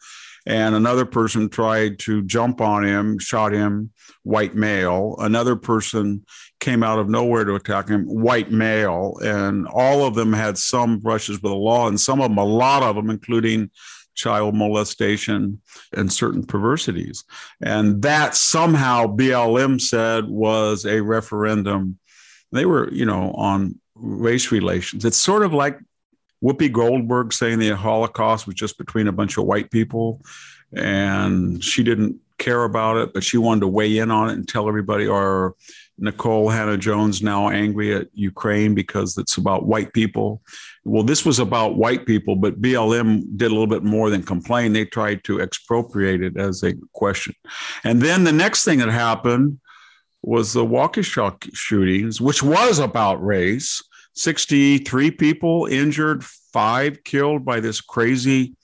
And 0.47 0.75
another 0.77 1.05
person 1.05 1.49
tried 1.49 1.99
to 2.01 2.23
jump 2.23 2.61
on 2.61 2.85
him, 2.85 3.19
shot 3.19 3.53
him, 3.53 3.91
white 4.23 4.55
male. 4.55 5.17
Another 5.19 5.57
person 5.57 6.25
came 6.61 6.85
out 6.85 7.01
of 7.01 7.09
nowhere 7.09 7.45
to 7.45 7.57
attack 7.57 7.89
him, 7.89 8.05
white 8.05 8.53
male. 8.53 9.19
And 9.23 9.67
all 9.67 10.07
of 10.07 10.15
them 10.15 10.33
had 10.33 10.57
some 10.57 11.01
brushes 11.01 11.43
with 11.43 11.51
the 11.51 11.57
law, 11.57 11.89
and 11.89 12.01
some 12.01 12.21
of 12.21 12.31
them, 12.31 12.39
a 12.39 12.45
lot 12.45 12.85
of 12.85 12.95
them, 12.95 13.11
including 13.11 13.71
child 14.15 14.55
molestation 14.55 15.61
and 15.93 16.13
certain 16.13 16.45
perversities. 16.45 17.25
And 17.61 18.03
that 18.03 18.35
somehow 18.35 19.07
BLM 19.07 19.81
said 19.81 20.27
was 20.27 20.87
a 20.87 21.03
referendum. 21.03 21.99
They 22.53 22.67
were, 22.67 22.91
you 22.93 23.05
know, 23.05 23.33
on 23.33 23.81
race 23.95 24.53
relations. 24.53 25.05
It's 25.05 25.17
sort 25.17 25.43
of 25.43 25.53
like 25.53 25.79
Whoopi 26.43 26.71
Goldberg 26.71 27.33
saying 27.33 27.59
the 27.59 27.71
Holocaust 27.71 28.47
was 28.47 28.55
just 28.55 28.79
between 28.79 29.09
a 29.09 29.13
bunch 29.13 29.39
of 29.39 29.45
white 29.45 29.71
people 29.71 30.21
and 30.75 31.63
she 31.63 31.83
didn't 31.83 32.17
care 32.39 32.65
about 32.65 32.97
it, 32.99 33.15
but 33.15 33.25
she 33.25 33.39
wanted 33.39 33.61
to 33.61 33.69
weigh 33.69 33.99
in 33.99 34.11
on 34.11 34.29
it 34.29 34.35
and 34.35 34.47
tell 34.47 34.69
everybody, 34.69 35.07
or 35.07 35.55
Nicole 35.99 36.51
Hannah-Jones 36.51 37.23
now 37.23 37.49
angry 37.49 37.95
at 37.95 38.09
Ukraine 38.13 38.75
because 38.75 39.17
it's 39.17 39.39
about 39.39 39.67
white 39.67 39.93
people. 39.95 40.43
Well, 40.85 41.03
this 41.03 41.25
was 41.25 41.39
about 41.39 41.77
white 41.77 42.05
people, 42.05 42.37
but 42.37 42.61
BLM 42.61 43.23
did 43.37 43.47
a 43.47 43.55
little 43.55 43.67
bit 43.67 43.85
more 43.85 44.11
than 44.11 44.23
complain. 44.23 44.73
They 44.73 44.85
tried 44.85 45.25
to 45.25 45.41
expropriate 45.41 46.23
it 46.23 46.37
as 46.37 46.63
a 46.63 46.75
question. 46.93 47.35
And 47.85 48.03
then 48.03 48.25
the 48.25 48.33
next 48.33 48.65
thing 48.65 48.81
that 48.81 48.91
happened 48.91 49.59
was 50.23 50.53
the 50.53 50.67
Waukesha 50.67 51.55
shootings, 51.55 52.21
which 52.21 52.43
was 52.43 52.79
about 52.79 53.25
race. 53.25 53.83
63 54.17 55.11
people 55.13 55.67
injured, 55.67 56.25
five 56.25 57.05
killed 57.05 57.45
by 57.45 57.61
this 57.61 57.81
crazy 57.81 58.57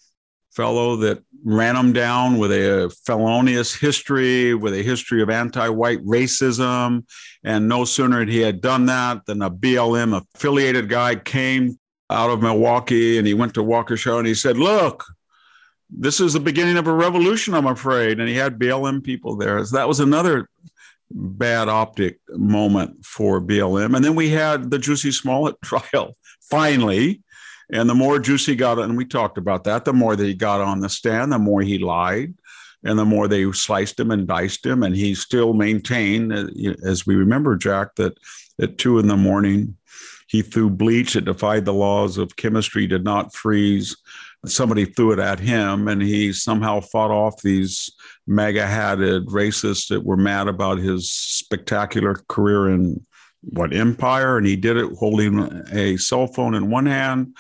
fellow 0.51 0.97
that 0.97 1.23
ran 1.45 1.75
them 1.75 1.93
down 1.93 2.39
with 2.39 2.53
a 2.53 2.95
felonious 3.05 3.75
history, 3.75 4.55
with 4.55 4.75
a 4.75 4.83
history 4.83 5.23
of 5.23 5.31
anti 5.31 5.69
white 5.69 6.03
racism. 6.05 7.05
And 7.45 7.69
no 7.69 7.85
sooner 7.85 8.21
had 8.21 8.29
he 8.29 8.41
had 8.41 8.61
done 8.61 8.87
that 8.87 9.27
than 9.27 9.43
a 9.43 9.51
BLM 9.51 10.23
affiliated 10.35 10.89
guy 10.89 11.17
came 11.17 11.79
out 12.11 12.31
of 12.31 12.43
Milwaukee 12.43 13.19
and 13.19 13.27
he 13.27 13.35
went 13.35 13.55
to 13.55 13.63
Waukesha 13.63 14.19
and 14.19 14.27
he 14.27 14.35
said, 14.35 14.57
Look, 14.57 15.05
this 15.91 16.21
is 16.21 16.33
the 16.33 16.41
beginning 16.41 16.77
of 16.79 16.87
a 16.87 16.95
revolution, 16.95 17.55
I'm 17.55 17.67
afraid. 17.67 18.21
And 18.21 18.29
he 18.29 18.35
had 18.35 18.59
BLM 18.59 19.03
people 19.03 19.37
there. 19.37 19.63
So 19.65 19.77
that 19.77 19.89
was 19.89 20.01
another 20.01 20.49
bad 21.15 21.69
optic 21.69 22.19
moment 22.29 23.05
for 23.05 23.41
BLM. 23.41 23.95
And 23.95 24.05
then 24.05 24.15
we 24.15 24.31
had 24.31 24.71
the 24.71 24.79
Jussie 24.79 25.13
Smollett 25.13 25.61
trial 25.63 26.17
finally 26.51 27.23
and 27.73 27.89
the 27.89 27.95
more 27.95 28.19
Jussie 28.19 28.57
got, 28.57 28.79
and 28.79 28.97
we 28.97 29.07
talked 29.07 29.39
about 29.39 29.65
that, 29.65 29.87
the 29.87 29.95
more 29.95 30.15
that 30.15 30.27
he 30.27 30.35
got 30.35 30.61
on 30.61 30.81
the 30.81 30.91
stand, 30.91 31.33
the 31.33 31.39
more 31.39 31.63
he 31.63 31.79
lied, 31.79 32.35
and 32.85 32.99
the 32.99 33.05
more 33.07 33.27
they 33.27 33.51
sliced 33.53 33.99
him 33.99 34.11
and 34.11 34.29
diced 34.29 34.65
him. 34.65 34.83
And 34.83 34.95
he 34.95 35.15
still 35.15 35.55
maintained, 35.55 36.33
uh, 36.35 36.49
as 36.85 37.07
we 37.07 37.17
remember, 37.17 37.57
Jack, 37.57 37.95
that 37.97 38.19
at 38.61 38.77
two 38.77 38.99
in 38.99 39.09
the 39.09 39.17
morning, 39.17 39.77
he 40.33 40.41
threw 40.41 40.71
bleach. 40.71 41.15
It 41.15 41.27
defied 41.27 41.67
the 41.67 41.75
laws 41.75 42.17
of 42.17 42.37
chemistry, 42.37 42.87
did 42.87 43.05
not 43.05 43.35
freeze. 43.35 43.95
Somebody 44.47 44.87
threw 44.87 45.13
it 45.13 45.19
at 45.19 45.39
him, 45.39 45.89
and 45.89 46.01
he 46.01 46.33
somehow 46.33 46.81
fought 46.81 47.11
off 47.11 47.43
these 47.43 47.93
mega 48.27 48.67
hatted 48.67 49.27
racists 49.27 49.89
that 49.89 50.03
were 50.03 50.17
mad 50.17 50.49
about 50.49 50.79
his 50.79 51.13
spectacular 51.13 52.15
career 52.29 52.71
in 52.71 53.05
what 53.43 53.75
empire. 53.75 54.39
And 54.39 54.47
he 54.47 54.57
did 54.57 54.79
it 54.79 54.91
holding 54.99 55.63
a 55.71 55.99
cell 55.99 56.27
phone 56.27 56.55
in 56.55 56.71
one 56.71 56.87
hand 56.87 57.37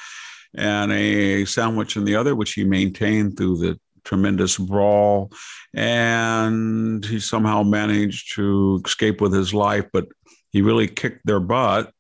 and 0.55 0.93
a 0.93 1.47
sandwich 1.47 1.97
in 1.97 2.05
the 2.05 2.17
other, 2.17 2.37
which 2.37 2.53
he 2.53 2.63
maintained 2.63 3.39
through 3.39 3.57
the 3.57 3.81
tremendous 4.05 4.59
brawl. 4.59 5.33
And 5.73 7.03
he 7.07 7.21
somehow 7.21 7.63
managed 7.63 8.35
to 8.35 8.83
escape 8.85 9.23
with 9.23 9.33
his 9.33 9.55
life, 9.55 9.87
but 9.95 10.09
he 10.51 10.61
really 10.61 10.89
kicked 10.89 11.25
their 11.25 11.41
butt, 11.41 11.91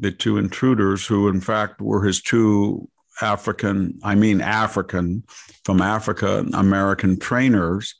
the 0.00 0.10
two 0.10 0.38
intruders, 0.38 1.06
who 1.06 1.28
in 1.28 1.40
fact 1.40 1.80
were 1.80 2.04
his 2.04 2.20
two 2.22 2.88
African, 3.22 3.98
I 4.02 4.14
mean, 4.14 4.40
African 4.40 5.24
from 5.64 5.82
Africa, 5.82 6.44
American 6.54 7.18
trainers 7.18 7.94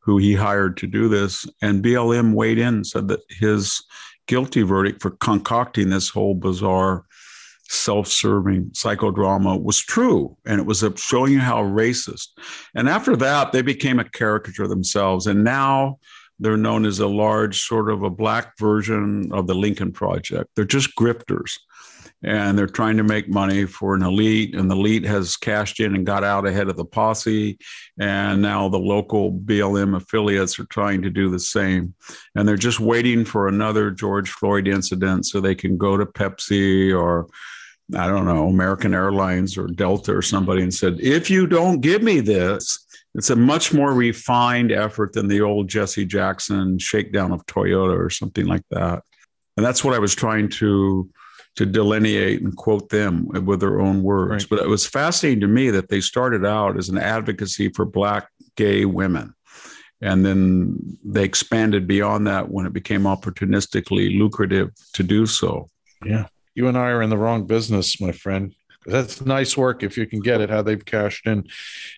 who 0.00 0.18
he 0.18 0.34
hired 0.34 0.76
to 0.78 0.86
do 0.86 1.08
this. 1.08 1.46
And 1.60 1.84
BLM 1.84 2.34
weighed 2.34 2.58
in, 2.58 2.84
said 2.84 3.08
that 3.08 3.20
his 3.28 3.82
guilty 4.26 4.62
verdict 4.62 5.02
for 5.02 5.10
concocting 5.10 5.90
this 5.90 6.08
whole 6.08 6.34
bizarre 6.34 7.04
self-serving 7.68 8.70
psychodrama 8.70 9.62
was 9.62 9.78
true. 9.78 10.36
And 10.44 10.60
it 10.60 10.66
was 10.66 10.84
showing 10.96 11.32
you 11.32 11.38
how 11.38 11.62
racist. 11.62 12.28
And 12.74 12.88
after 12.88 13.14
that 13.16 13.52
they 13.52 13.62
became 13.62 13.98
a 13.98 14.08
caricature 14.08 14.66
themselves. 14.66 15.26
And 15.26 15.44
now 15.44 15.98
they're 16.42 16.56
known 16.56 16.84
as 16.84 16.98
a 16.98 17.06
large 17.06 17.60
sort 17.60 17.90
of 17.90 18.02
a 18.02 18.10
black 18.10 18.58
version 18.58 19.32
of 19.32 19.46
the 19.46 19.54
lincoln 19.54 19.92
project. 19.92 20.50
They're 20.56 20.64
just 20.64 20.96
grifters 20.96 21.52
and 22.24 22.56
they're 22.56 22.66
trying 22.66 22.96
to 22.96 23.02
make 23.02 23.28
money 23.28 23.64
for 23.64 23.94
an 23.94 24.02
elite 24.02 24.54
and 24.54 24.70
the 24.70 24.76
elite 24.76 25.04
has 25.04 25.36
cashed 25.36 25.80
in 25.80 25.94
and 25.94 26.06
got 26.06 26.24
out 26.24 26.46
ahead 26.46 26.68
of 26.68 26.76
the 26.76 26.84
posse 26.84 27.58
and 27.98 28.40
now 28.40 28.68
the 28.68 28.78
local 28.78 29.32
blm 29.32 29.96
affiliates 29.96 30.58
are 30.58 30.66
trying 30.66 31.02
to 31.02 31.10
do 31.10 31.30
the 31.30 31.40
same. 31.40 31.94
And 32.34 32.46
they're 32.46 32.56
just 32.56 32.80
waiting 32.80 33.24
for 33.24 33.48
another 33.48 33.90
george 33.90 34.30
floyd 34.30 34.68
incident 34.68 35.26
so 35.26 35.40
they 35.40 35.54
can 35.54 35.76
go 35.76 35.96
to 35.96 36.06
pepsi 36.06 36.96
or 36.96 37.28
I 37.94 38.06
don't 38.06 38.24
know, 38.24 38.48
American 38.48 38.94
Airlines 38.94 39.58
or 39.58 39.66
Delta 39.66 40.16
or 40.16 40.22
somebody 40.22 40.62
and 40.62 40.72
said, 40.72 40.98
if 41.00 41.28
you 41.28 41.46
don't 41.46 41.80
give 41.80 42.02
me 42.02 42.20
this, 42.20 42.81
it's 43.14 43.30
a 43.30 43.36
much 43.36 43.72
more 43.72 43.92
refined 43.92 44.72
effort 44.72 45.12
than 45.12 45.28
the 45.28 45.40
old 45.40 45.68
Jesse 45.68 46.06
Jackson 46.06 46.78
shakedown 46.78 47.32
of 47.32 47.44
Toyota 47.46 47.98
or 47.98 48.10
something 48.10 48.46
like 48.46 48.64
that. 48.70 49.02
And 49.56 49.66
that's 49.66 49.84
what 49.84 49.94
I 49.94 49.98
was 49.98 50.14
trying 50.14 50.48
to 50.50 51.10
to 51.54 51.66
delineate 51.66 52.40
and 52.40 52.56
quote 52.56 52.88
them 52.88 53.28
with 53.44 53.60
their 53.60 53.78
own 53.78 54.02
words. 54.02 54.44
Right. 54.44 54.46
But 54.48 54.64
it 54.64 54.70
was 54.70 54.86
fascinating 54.86 55.40
to 55.40 55.48
me 55.48 55.68
that 55.68 55.90
they 55.90 56.00
started 56.00 56.46
out 56.46 56.78
as 56.78 56.88
an 56.88 56.96
advocacy 56.96 57.68
for 57.68 57.84
black 57.84 58.30
gay 58.56 58.86
women. 58.86 59.34
And 60.00 60.24
then 60.24 60.98
they 61.04 61.24
expanded 61.24 61.86
beyond 61.86 62.26
that 62.26 62.50
when 62.50 62.64
it 62.64 62.72
became 62.72 63.02
opportunistically 63.02 64.18
lucrative 64.18 64.70
to 64.94 65.02
do 65.02 65.26
so. 65.26 65.68
Yeah 66.02 66.28
you 66.54 66.68
and 66.68 66.76
I 66.76 66.90
are 66.90 67.02
in 67.02 67.10
the 67.10 67.18
wrong 67.18 67.46
business, 67.46 68.00
my 68.00 68.12
friend. 68.12 68.54
That's 68.86 69.20
nice 69.20 69.56
work 69.56 69.82
if 69.82 69.96
you 69.96 70.06
can 70.06 70.20
get 70.20 70.40
it. 70.40 70.50
How 70.50 70.62
they've 70.62 70.84
cashed 70.84 71.26
in. 71.26 71.46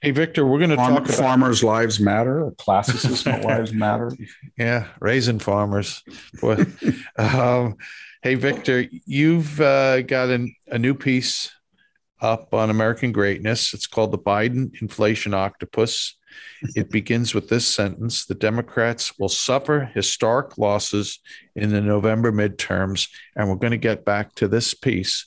Hey, 0.03 0.11
Victor, 0.11 0.47
we're 0.47 0.59
going 0.59 0.70
to 0.70 0.77
Farm, 0.77 0.94
talk 0.94 1.05
about 1.05 1.16
farmers' 1.16 1.64
lives 1.64 2.01
matter. 2.01 2.53
Classicist 2.59 3.27
lives 3.44 3.73
matter. 3.73 4.12
Yeah, 4.59 4.88
raising 5.01 5.38
farmers. 5.38 6.03
Boy. 6.40 6.64
um, 7.16 7.77
hey, 8.23 8.35
Victor, 8.35 8.87
you've 9.07 9.61
uh, 9.61 10.03
got 10.03 10.29
an, 10.29 10.55
a 10.68 10.79
new 10.79 10.94
piece 10.94 11.51
up 12.20 12.55
on 12.55 12.70
American 12.70 13.12
Greatness. 13.12 13.75
It's 13.75 13.87
called 13.87 14.12
the 14.12 14.18
Biden 14.18 14.70
Inflation 14.81 15.35
Octopus. 15.35 16.16
It 16.75 16.90
begins 16.90 17.35
with 17.35 17.49
this 17.49 17.66
sentence 17.66 18.25
The 18.25 18.35
Democrats 18.35 19.18
will 19.18 19.29
suffer 19.29 19.90
historic 19.94 20.59
losses 20.59 21.20
in 21.55 21.70
the 21.70 21.81
November 21.81 22.33
midterms. 22.33 23.09
And 23.37 23.49
we're 23.49 23.57
going 23.57 23.70
to 23.70 23.77
get 23.77 24.05
back 24.05 24.35
to 24.37 24.49
this 24.49 24.75
piece 24.75 25.27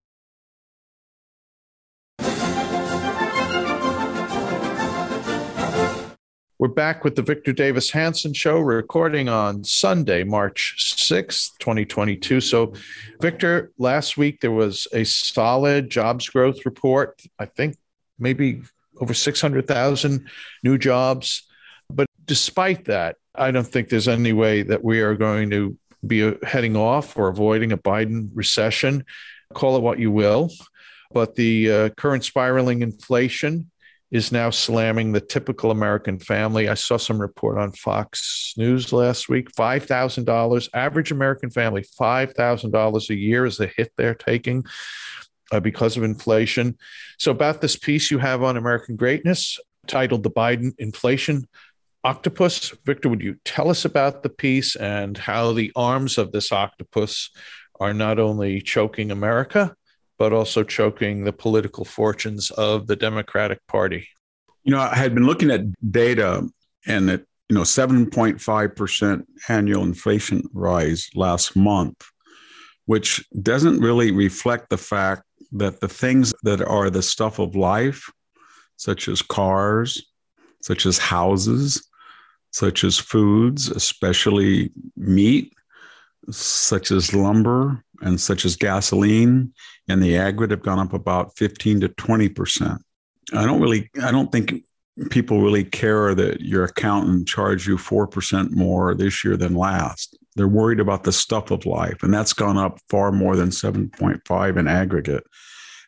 We're 6.61 6.67
back 6.67 7.03
with 7.03 7.15
the 7.15 7.23
Victor 7.23 7.53
Davis 7.53 7.89
Hanson 7.89 8.35
Show, 8.35 8.59
recording 8.59 9.27
on 9.27 9.63
Sunday, 9.63 10.23
March 10.23 10.75
6th, 10.95 11.57
2022. 11.57 12.39
So, 12.39 12.73
Victor, 13.19 13.71
last 13.79 14.15
week 14.15 14.41
there 14.41 14.51
was 14.51 14.87
a 14.93 15.03
solid 15.03 15.89
jobs 15.89 16.29
growth 16.29 16.63
report. 16.63 17.19
I 17.39 17.45
think 17.45 17.77
maybe 18.19 18.61
over 18.99 19.11
600,000 19.11 20.27
new 20.61 20.77
jobs. 20.77 21.49
But 21.89 22.05
despite 22.25 22.85
that, 22.85 23.15
I 23.33 23.49
don't 23.49 23.65
think 23.65 23.89
there's 23.89 24.07
any 24.07 24.31
way 24.31 24.61
that 24.61 24.83
we 24.83 25.01
are 25.01 25.15
going 25.15 25.49
to 25.49 25.75
be 26.05 26.31
heading 26.43 26.75
off 26.75 27.17
or 27.17 27.27
avoiding 27.27 27.71
a 27.71 27.77
Biden 27.77 28.29
recession. 28.35 29.03
Call 29.55 29.77
it 29.77 29.81
what 29.81 29.97
you 29.97 30.11
will. 30.11 30.51
But 31.11 31.33
the 31.33 31.71
uh, 31.71 31.89
current 31.97 32.23
spiraling 32.23 32.83
inflation 32.83 33.71
is 34.11 34.31
now 34.31 34.49
slamming 34.49 35.13
the 35.13 35.21
typical 35.21 35.71
American 35.71 36.19
family. 36.19 36.67
I 36.67 36.73
saw 36.73 36.97
some 36.97 37.19
report 37.19 37.57
on 37.57 37.71
Fox 37.71 38.53
News 38.57 38.91
last 38.91 39.29
week 39.29 39.51
$5,000, 39.53 40.69
average 40.73 41.11
American 41.11 41.49
family, 41.49 41.85
$5,000 41.99 43.09
a 43.09 43.15
year 43.15 43.45
is 43.45 43.57
the 43.57 43.67
hit 43.67 43.93
they're 43.95 44.13
taking 44.13 44.65
uh, 45.51 45.59
because 45.59 45.95
of 45.95 46.03
inflation. 46.03 46.77
So, 47.17 47.31
about 47.31 47.61
this 47.61 47.77
piece 47.77 48.11
you 48.11 48.17
have 48.17 48.43
on 48.43 48.57
American 48.57 48.95
greatness 48.97 49.57
titled 49.87 50.23
The 50.23 50.31
Biden 50.31 50.73
Inflation 50.77 51.47
Octopus. 52.03 52.73
Victor, 52.85 53.09
would 53.09 53.21
you 53.21 53.37
tell 53.45 53.69
us 53.69 53.85
about 53.85 54.23
the 54.23 54.29
piece 54.29 54.75
and 54.75 55.17
how 55.17 55.53
the 55.53 55.71
arms 55.75 56.17
of 56.17 56.31
this 56.31 56.51
octopus 56.51 57.29
are 57.79 57.93
not 57.93 58.19
only 58.19 58.61
choking 58.61 59.11
America, 59.11 59.75
but 60.21 60.33
also 60.33 60.63
choking 60.63 61.23
the 61.23 61.33
political 61.33 61.83
fortunes 61.83 62.51
of 62.51 62.85
the 62.85 62.95
Democratic 62.95 63.65
Party. 63.65 64.07
You 64.63 64.71
know, 64.71 64.79
I 64.79 64.93
had 64.93 65.15
been 65.15 65.25
looking 65.25 65.49
at 65.49 65.61
data 65.91 66.47
and 66.85 67.09
that, 67.09 67.21
you 67.49 67.55
know, 67.55 67.63
7.5% 67.63 69.25
annual 69.49 69.81
inflation 69.81 70.43
rise 70.53 71.09
last 71.15 71.55
month, 71.55 72.05
which 72.85 73.25
doesn't 73.41 73.79
really 73.79 74.11
reflect 74.11 74.69
the 74.69 74.77
fact 74.77 75.23
that 75.53 75.79
the 75.79 75.87
things 75.87 76.35
that 76.43 76.61
are 76.61 76.91
the 76.91 77.01
stuff 77.01 77.39
of 77.39 77.55
life, 77.55 78.07
such 78.77 79.07
as 79.07 79.23
cars, 79.23 80.05
such 80.61 80.85
as 80.85 80.99
houses, 80.99 81.89
such 82.51 82.83
as 82.83 82.99
foods, 82.99 83.69
especially 83.69 84.69
meat, 84.95 85.51
such 86.29 86.91
as 86.91 87.13
lumber, 87.13 87.83
and 88.01 88.19
such 88.19 88.45
as 88.45 88.55
gasoline 88.55 89.53
and 89.87 90.01
the 90.01 90.17
aggregate 90.17 90.57
have 90.57 90.65
gone 90.65 90.79
up 90.79 90.93
about 90.93 91.37
15 91.37 91.81
to 91.81 91.87
20 91.89 92.29
percent. 92.29 92.81
I 93.33 93.45
don't 93.45 93.61
really, 93.61 93.89
I 94.01 94.11
don't 94.11 94.31
think 94.31 94.63
people 95.09 95.41
really 95.41 95.63
care 95.63 96.13
that 96.13 96.41
your 96.41 96.65
accountant 96.65 97.27
charged 97.27 97.67
you 97.67 97.77
4% 97.77 98.51
more 98.51 98.93
this 98.93 99.23
year 99.23 99.37
than 99.37 99.55
last. 99.55 100.17
They're 100.35 100.47
worried 100.47 100.79
about 100.79 101.03
the 101.03 101.11
stuff 101.11 101.51
of 101.51 101.65
life, 101.65 102.03
and 102.03 102.13
that's 102.13 102.33
gone 102.33 102.57
up 102.57 102.79
far 102.89 103.11
more 103.11 103.35
than 103.35 103.49
7.5 103.49 104.57
in 104.57 104.67
aggregate. 104.67 105.23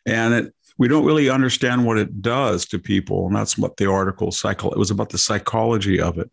And 0.06 0.34
it, 0.34 0.54
we 0.76 0.88
don't 0.88 1.04
really 1.04 1.28
understand 1.28 1.86
what 1.86 1.98
it 1.98 2.20
does 2.20 2.66
to 2.66 2.78
people. 2.78 3.26
And 3.26 3.36
that's 3.36 3.56
what 3.56 3.76
the 3.76 3.90
article 3.90 4.32
cycle, 4.32 4.72
it 4.72 4.78
was 4.78 4.90
about 4.90 5.10
the 5.10 5.18
psychology 5.18 6.00
of 6.00 6.18
it. 6.18 6.30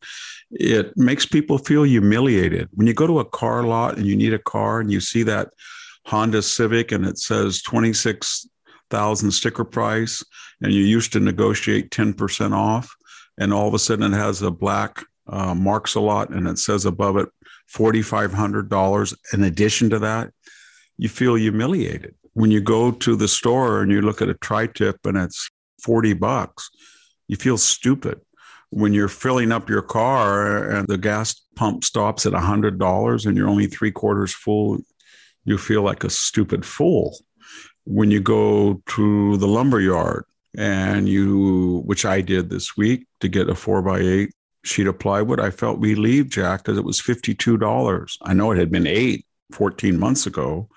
It 0.52 0.96
makes 0.98 1.26
people 1.26 1.58
feel 1.58 1.84
humiliated. 1.84 2.68
When 2.74 2.88
you 2.88 2.94
go 2.94 3.08
to 3.08 3.20
a 3.20 3.26
car 3.26 3.64
lot 3.64 3.98
and 3.98 4.06
you 4.06 4.16
need 4.16 4.34
a 4.34 4.40
car 4.40 4.80
and 4.80 4.92
you 4.92 5.00
see 5.00 5.24
that 5.24 5.50
Honda 6.08 6.42
Civic 6.42 6.92
and 6.92 7.06
it 7.06 7.20
says 7.20 7.62
26,000 7.62 9.32
sticker 9.32 9.64
price 9.64 10.24
and 10.62 10.74
you 10.74 10.84
used 10.84 11.14
to 11.14 11.20
negotiate 11.20 11.92
10% 11.92 12.54
off 12.54 12.94
and 13.38 13.54
all 13.54 13.68
of 13.68 13.74
a 13.74 13.80
sudden 13.80 14.12
it 14.12 14.18
has 14.18 14.42
a 14.42 14.52
black 14.52 15.04
uh, 15.28 15.54
marks 15.54 15.96
a 15.96 16.00
lot 16.00 16.30
and 16.30 16.48
it 16.48 16.58
says 16.58 16.86
above 16.86 17.18
it 17.18 17.30
$4,500 17.72 19.16
in 19.34 19.44
addition 19.44 19.90
to 19.92 20.00
that, 20.00 20.32
you 20.98 21.10
feel 21.10 21.36
humiliated. 21.36 22.16
When 22.34 22.52
you 22.52 22.62
go 22.62 22.92
to 22.92 23.16
the 23.16 23.28
store 23.28 23.82
and 23.82 23.92
you 23.92 24.02
look 24.02 24.22
at 24.22 24.30
a 24.30 24.36
tri-tip 24.36 25.06
and 25.06 25.18
it's 25.18 25.50
40 25.84 26.14
bucks, 26.14 26.70
you 27.28 27.36
feel 27.36 27.58
stupid. 27.58 28.22
When 28.70 28.94
you're 28.94 29.10
filling 29.10 29.52
up 29.52 29.70
your 29.70 29.82
car 29.82 30.70
and 30.70 30.88
the 30.88 30.98
gas 30.98 31.42
pump 31.56 31.84
stops 31.84 32.26
at 32.26 32.34
$100 32.34 33.26
and 33.26 33.38
you're 33.38 33.50
only 33.50 33.68
three 33.68 33.92
quarters 33.92 34.34
full, 34.34 34.80
you 35.44 35.58
feel 35.58 35.82
like 35.82 36.04
a 36.04 36.10
stupid 36.10 36.66
fool. 36.66 37.18
When 37.86 38.12
you 38.12 38.22
go 38.22 38.82
to 38.86 39.38
the 39.38 39.48
lumber 39.48 39.82
yard 39.82 40.26
and 40.58 41.10
you, 41.10 41.82
which 41.86 42.06
I 42.06 42.22
did 42.22 42.50
this 42.50 42.78
week 42.78 43.08
to 43.20 43.28
get 43.28 43.50
a 43.50 43.56
four 43.56 43.82
by 43.82 44.00
eight 44.00 44.34
sheet 44.64 44.88
of 44.88 45.00
plywood, 45.00 45.40
I 45.40 45.50
felt 45.50 45.80
relieved, 45.80 46.32
Jack, 46.32 46.64
because 46.64 46.78
it 46.78 46.86
was 46.86 47.02
$52. 47.02 48.18
I 48.22 48.34
know 48.34 48.52
it 48.52 48.58
had 48.58 48.72
been 48.72 48.88
eight 48.88 49.26
14 49.52 50.00
months 50.00 50.26
ago, 50.26 50.70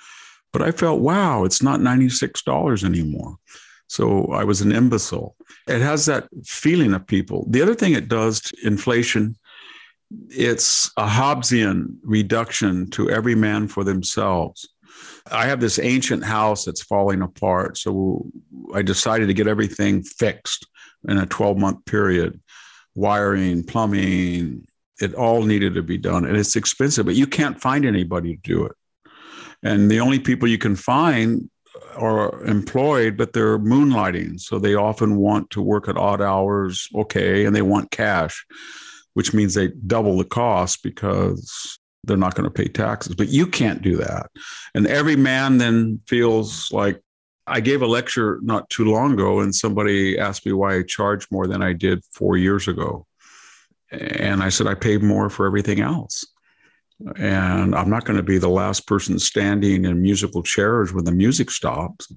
but 0.55 0.62
I 0.62 0.71
felt, 0.71 1.01
wow, 1.01 1.43
it's 1.43 1.64
not 1.64 1.81
$96 1.81 2.85
anymore. 2.85 3.37
So 3.88 4.29
I 4.29 4.45
was 4.45 4.61
an 4.61 4.71
imbecile. 4.71 5.35
It 5.67 5.81
has 5.81 6.07
that 6.07 6.29
feeling 6.47 6.95
of 6.95 7.05
people. 7.09 7.45
The 7.51 7.61
other 7.61 7.75
thing 7.75 7.93
it 7.93 8.09
does, 8.09 8.40
to 8.40 8.57
inflation, 8.64 9.37
it's 10.29 10.93
a 10.97 11.09
Hobbesian 11.09 11.97
reduction 12.05 12.88
to 12.90 13.11
every 13.11 13.35
man 13.35 13.67
for 13.67 13.83
themselves. 13.83 14.69
I 15.33 15.47
have 15.47 15.61
this 15.61 15.81
ancient 15.81 16.23
house 16.23 16.64
that's 16.64 16.83
falling 16.83 17.21
apart. 17.21 17.77
So 17.77 18.25
I 18.73 18.83
decided 18.83 19.27
to 19.27 19.35
get 19.35 19.49
everything 19.49 20.05
fixed 20.05 20.69
in 21.09 21.19
a 21.19 21.27
12 21.27 21.59
month 21.59 21.85
period 21.85 22.40
wiring, 22.95 23.64
plumbing, 23.64 24.69
it 25.01 25.14
all 25.14 25.43
needed 25.43 25.75
to 25.75 25.83
be 25.83 25.99
done. 25.99 26.25
And 26.25 26.37
it's 26.37 26.55
expensive, 26.55 27.07
but 27.07 27.17
you 27.17 27.27
can't 27.27 27.61
find 27.61 27.85
anybody 27.85 28.37
to 28.37 28.43
do 28.43 28.64
it. 28.67 28.77
And 29.64 29.90
the 29.90 30.00
only 30.00 30.18
people 30.18 30.46
you 30.46 30.59
can 30.59 30.77
find 30.77 31.50
are 31.96 32.44
employed, 32.44 33.16
but 33.16 33.33
they're 33.33 33.59
moonlighting. 33.59 34.38
So 34.40 34.59
they 34.59 34.74
often 34.74 35.16
want 35.16 35.50
to 35.50 35.62
work 35.62 35.88
at 35.88 35.96
odd 35.96 36.20
hours, 36.20 36.88
okay, 36.94 37.44
and 37.44 37.57
they 37.57 37.62
want 37.62 37.90
cash 37.90 38.44
which 39.14 39.33
means 39.33 39.55
they 39.55 39.68
double 39.87 40.18
the 40.18 40.24
cost 40.24 40.83
because 40.83 41.79
they're 42.05 42.16
not 42.16 42.35
going 42.35 42.44
to 42.44 42.50
pay 42.50 42.68
taxes. 42.68 43.14
But 43.14 43.29
you 43.29 43.46
can't 43.46 43.81
do 43.81 43.96
that. 43.96 44.31
And 44.74 44.87
every 44.87 45.16
man 45.16 45.59
then 45.59 46.00
feels 46.07 46.70
like 46.70 47.00
I 47.46 47.61
gave 47.61 47.83
a 47.83 47.87
lecture 47.87 48.40
not 48.42 48.68
too 48.70 48.85
long 48.85 49.14
ago, 49.14 49.40
and 49.40 49.55
somebody 49.55 50.18
asked 50.18 50.44
me 50.44 50.53
why 50.53 50.77
I 50.77 50.83
charged 50.83 51.31
more 51.31 51.46
than 51.46 51.62
I 51.62 51.72
did 51.72 52.05
four 52.12 52.37
years 52.37 52.68
ago. 52.68 53.07
And 53.90 54.42
I 54.42 54.48
said, 54.48 54.66
I 54.66 54.74
paid 54.74 55.03
more 55.03 55.31
for 55.31 55.46
everything 55.46 55.81
else. 55.81 56.24
And 57.16 57.74
I'm 57.74 57.90
not 57.90 58.04
going 58.04 58.16
to 58.16 58.22
be 58.22 58.38
the 58.38 58.48
last 58.48 58.87
person 58.87 59.18
standing 59.18 59.85
in 59.85 60.00
musical 60.00 60.42
chairs 60.42 60.92
when 60.92 61.04
the 61.04 61.12
music 61.12 61.50
stops. 61.50 62.12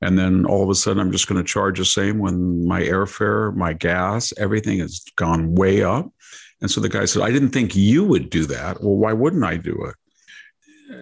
And 0.00 0.18
then 0.18 0.44
all 0.44 0.62
of 0.62 0.70
a 0.70 0.74
sudden, 0.74 1.00
I'm 1.00 1.12
just 1.12 1.28
going 1.28 1.42
to 1.42 1.48
charge 1.48 1.78
the 1.78 1.84
same 1.84 2.18
when 2.18 2.66
my 2.66 2.82
airfare, 2.82 3.54
my 3.54 3.72
gas, 3.72 4.32
everything 4.38 4.78
has 4.78 5.02
gone 5.16 5.54
way 5.54 5.82
up. 5.82 6.08
And 6.60 6.70
so 6.70 6.80
the 6.80 6.88
guy 6.88 7.04
said, 7.04 7.22
I 7.22 7.30
didn't 7.30 7.50
think 7.50 7.74
you 7.74 8.04
would 8.04 8.30
do 8.30 8.46
that. 8.46 8.82
Well, 8.82 8.96
why 8.96 9.12
wouldn't 9.12 9.44
I 9.44 9.56
do 9.56 9.72
it? 9.86 9.94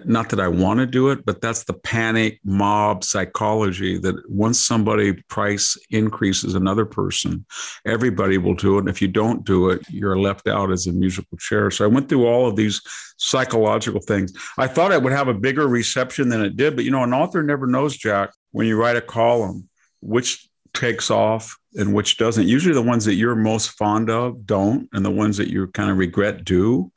Not 0.03 0.29
that 0.29 0.39
I 0.39 0.49
want 0.49 0.79
to 0.79 0.85
do 0.85 1.09
it, 1.09 1.25
but 1.25 1.39
that's 1.39 1.63
the 1.63 1.73
panic 1.73 2.39
mob 2.43 3.05
psychology 3.05 3.97
that 3.99 4.15
once 4.29 4.59
somebody 4.59 5.13
price 5.29 5.77
increases 5.89 6.55
another 6.55 6.85
person, 6.85 7.45
everybody 7.85 8.37
will 8.37 8.53
do 8.53 8.75
it. 8.75 8.81
And 8.81 8.89
if 8.89 9.01
you 9.01 9.07
don't 9.07 9.45
do 9.45 9.69
it, 9.69 9.81
you're 9.89 10.19
left 10.19 10.47
out 10.47 10.71
as 10.71 10.87
a 10.87 10.91
musical 10.91 11.37
chair. 11.37 11.71
So 11.71 11.85
I 11.85 11.87
went 11.87 12.09
through 12.09 12.27
all 12.27 12.47
of 12.47 12.57
these 12.57 12.81
psychological 13.17 14.01
things. 14.01 14.33
I 14.57 14.67
thought 14.67 14.91
it 14.91 15.01
would 15.01 15.13
have 15.13 15.29
a 15.29 15.33
bigger 15.33 15.67
reception 15.67 16.27
than 16.27 16.41
it 16.41 16.57
did, 16.57 16.75
but 16.75 16.83
you 16.83 16.91
know, 16.91 17.03
an 17.03 17.13
author 17.13 17.41
never 17.41 17.65
knows, 17.65 17.95
Jack, 17.95 18.31
when 18.51 18.67
you 18.67 18.77
write 18.77 18.97
a 18.97 19.01
column, 19.01 19.69
which 20.01 20.49
takes 20.73 21.09
off 21.09 21.57
and 21.75 21.93
which 21.93 22.17
doesn't. 22.17 22.47
Usually, 22.47 22.73
the 22.73 22.81
ones 22.81 23.05
that 23.05 23.15
you're 23.15 23.35
most 23.35 23.71
fond 23.71 24.09
of 24.09 24.45
don't, 24.45 24.89
and 24.93 25.05
the 25.05 25.11
ones 25.11 25.37
that 25.37 25.47
you 25.47 25.67
kind 25.67 25.89
of 25.89 25.97
regret 25.97 26.43
do. 26.43 26.91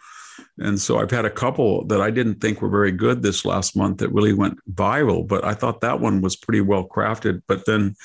And 0.61 0.79
so 0.79 0.99
I've 0.99 1.11
had 1.11 1.25
a 1.25 1.31
couple 1.31 1.87
that 1.87 2.03
I 2.03 2.11
didn't 2.11 2.40
think 2.40 2.61
were 2.61 2.68
very 2.68 2.92
good 2.92 3.23
this 3.23 3.46
last 3.46 3.77
month 3.77 3.99
that 3.99 4.12
really 4.12 4.35
went 4.35 4.59
viral, 4.75 5.27
but 5.27 5.42
I 5.42 5.55
thought 5.55 5.81
that 5.81 6.01
one 6.01 6.20
was 6.20 6.37
pretty 6.37 6.61
well 6.61 6.87
crafted. 6.87 7.42
But 7.49 7.64
then 7.64 7.96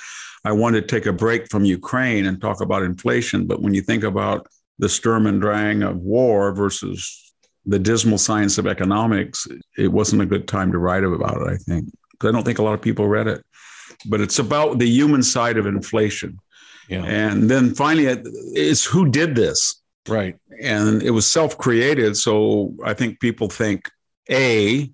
I 0.46 0.54
wanted 0.54 0.82
to 0.82 0.88
take 0.88 1.06
a 1.06 1.14
break 1.14 1.50
from 1.50 1.66
Ukraine 1.66 2.26
and 2.26 2.40
talk 2.40 2.62
about 2.62 2.84
inflation. 2.84 3.46
But 3.46 3.62
when 3.62 3.74
you 3.74 3.82
think 3.82 4.04
about 4.04 4.48
the 4.80 4.88
Sturm 4.88 5.28
and 5.28 5.42
Drang 5.42 5.84
of 5.84 5.98
war 5.98 6.54
versus 6.54 7.34
the 7.66 7.80
dismal 7.80 8.18
science 8.18 8.58
of 8.58 8.68
economics, 8.68 9.48
it 9.78 9.92
wasn't 9.92 10.22
a 10.22 10.26
good 10.26 10.48
time 10.48 10.72
to 10.72 10.78
write 10.78 11.04
about 11.04 11.42
it, 11.42 11.48
I 11.48 11.58
think. 11.58 11.92
Because 12.12 12.30
I 12.30 12.32
don't 12.32 12.46
think 12.46 12.60
a 12.60 12.64
lot 12.64 12.74
of 12.74 12.82
people 12.82 13.08
read 13.08 13.28
it. 13.28 13.44
But 14.06 14.22
it's 14.22 14.40
about 14.40 14.80
the 14.80 14.88
human 14.88 15.24
side 15.24 15.58
of 15.58 15.66
inflation. 15.66 16.40
Yeah. 16.88 17.04
And 17.04 17.50
then 17.50 17.74
finally, 17.74 18.06
it's 18.06 18.86
who 18.86 19.10
did 19.10 19.36
this? 19.36 19.82
Right. 20.08 20.36
And 20.62 21.02
it 21.02 21.12
was 21.12 21.26
self 21.26 21.58
created. 21.58 22.18
So 22.18 22.76
I 22.84 22.94
think 22.94 23.20
people 23.20 23.50
think 23.50 23.90
A, 24.30 24.92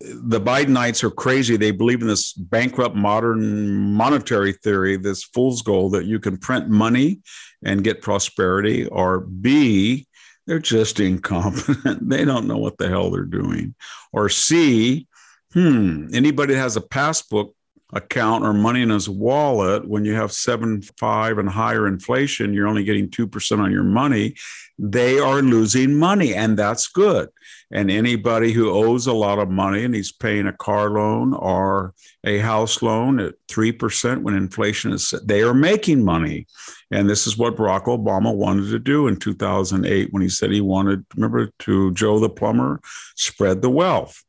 the 0.00 0.40
Bidenites 0.40 1.02
are 1.02 1.10
crazy. 1.10 1.56
They 1.56 1.70
believe 1.70 2.02
in 2.02 2.08
this 2.08 2.32
bankrupt 2.32 2.94
modern 2.94 3.92
monetary 3.92 4.52
theory, 4.52 4.96
this 4.96 5.24
fool's 5.24 5.62
gold 5.62 5.92
that 5.92 6.04
you 6.04 6.20
can 6.20 6.36
print 6.36 6.68
money 6.68 7.20
and 7.64 7.82
get 7.82 8.02
prosperity, 8.02 8.86
or 8.86 9.20
B, 9.20 10.06
they're 10.46 10.58
just 10.58 11.00
incompetent. 11.00 12.08
they 12.08 12.24
don't 12.24 12.46
know 12.46 12.58
what 12.58 12.78
the 12.78 12.88
hell 12.88 13.10
they're 13.10 13.24
doing. 13.24 13.74
Or 14.12 14.28
C, 14.28 15.08
hmm, 15.52 16.08
anybody 16.12 16.54
that 16.54 16.60
has 16.60 16.76
a 16.76 16.82
passbook 16.82 17.55
account 17.92 18.44
or 18.44 18.52
money 18.52 18.82
in 18.82 18.90
his 18.90 19.08
wallet, 19.08 19.86
when 19.86 20.04
you 20.04 20.14
have 20.14 20.32
seven, 20.32 20.82
five 20.82 21.38
and 21.38 21.48
higher 21.48 21.86
inflation, 21.86 22.52
you're 22.52 22.66
only 22.66 22.84
getting 22.84 23.08
2% 23.08 23.58
on 23.60 23.70
your 23.70 23.84
money. 23.84 24.34
They 24.78 25.18
are 25.18 25.40
losing 25.40 25.94
money, 25.94 26.34
and 26.34 26.58
that's 26.58 26.88
good. 26.88 27.28
And 27.70 27.90
anybody 27.90 28.52
who 28.52 28.70
owes 28.70 29.06
a 29.06 29.12
lot 29.12 29.38
of 29.38 29.50
money 29.50 29.84
and 29.84 29.94
he's 29.94 30.12
paying 30.12 30.46
a 30.46 30.52
car 30.52 30.90
loan 30.90 31.32
or 31.32 31.94
a 32.24 32.38
house 32.38 32.82
loan 32.82 33.20
at 33.20 33.34
3% 33.48 34.22
when 34.22 34.34
inflation 34.34 34.92
is, 34.92 35.14
they 35.24 35.42
are 35.42 35.54
making 35.54 36.04
money. 36.04 36.46
And 36.90 37.08
this 37.08 37.26
is 37.26 37.38
what 37.38 37.56
Barack 37.56 37.84
Obama 37.84 38.34
wanted 38.34 38.70
to 38.70 38.78
do 38.78 39.06
in 39.08 39.16
2008 39.16 40.12
when 40.12 40.22
he 40.22 40.28
said 40.28 40.50
he 40.50 40.60
wanted, 40.60 41.04
remember, 41.14 41.50
to 41.60 41.92
Joe 41.94 42.18
the 42.18 42.28
plumber, 42.28 42.80
spread 43.14 43.62
the 43.62 43.70
wealth. 43.70 44.22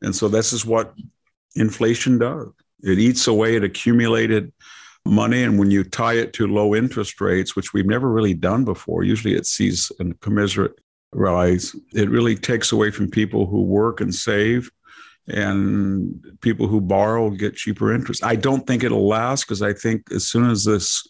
And 0.00 0.14
so 0.14 0.28
this 0.28 0.52
is 0.52 0.64
what 0.64 0.94
inflation 1.56 2.18
does 2.18 2.48
it 2.82 2.98
eats 2.98 3.26
away 3.26 3.56
at 3.56 3.64
accumulated 3.64 4.52
money. 5.04 5.42
And 5.42 5.58
when 5.58 5.70
you 5.70 5.84
tie 5.84 6.14
it 6.14 6.32
to 6.34 6.46
low 6.46 6.74
interest 6.74 7.20
rates, 7.20 7.56
which 7.56 7.72
we've 7.72 7.86
never 7.86 8.10
really 8.10 8.34
done 8.34 8.64
before, 8.64 9.04
usually 9.04 9.34
it 9.34 9.46
sees 9.46 9.90
a 10.00 10.04
commensurate 10.14 10.78
rise, 11.12 11.74
it 11.94 12.10
really 12.10 12.36
takes 12.36 12.72
away 12.72 12.90
from 12.90 13.10
people 13.10 13.46
who 13.46 13.62
work 13.62 14.00
and 14.00 14.14
save. 14.14 14.70
And 15.30 16.24
people 16.40 16.68
who 16.68 16.80
borrow 16.80 17.28
get 17.28 17.54
cheaper 17.54 17.92
interest. 17.92 18.24
I 18.24 18.34
don't 18.34 18.66
think 18.66 18.82
it'll 18.82 19.06
last 19.06 19.44
because 19.44 19.60
I 19.60 19.74
think 19.74 20.10
as 20.10 20.26
soon 20.26 20.48
as 20.48 20.64
this 20.64 21.06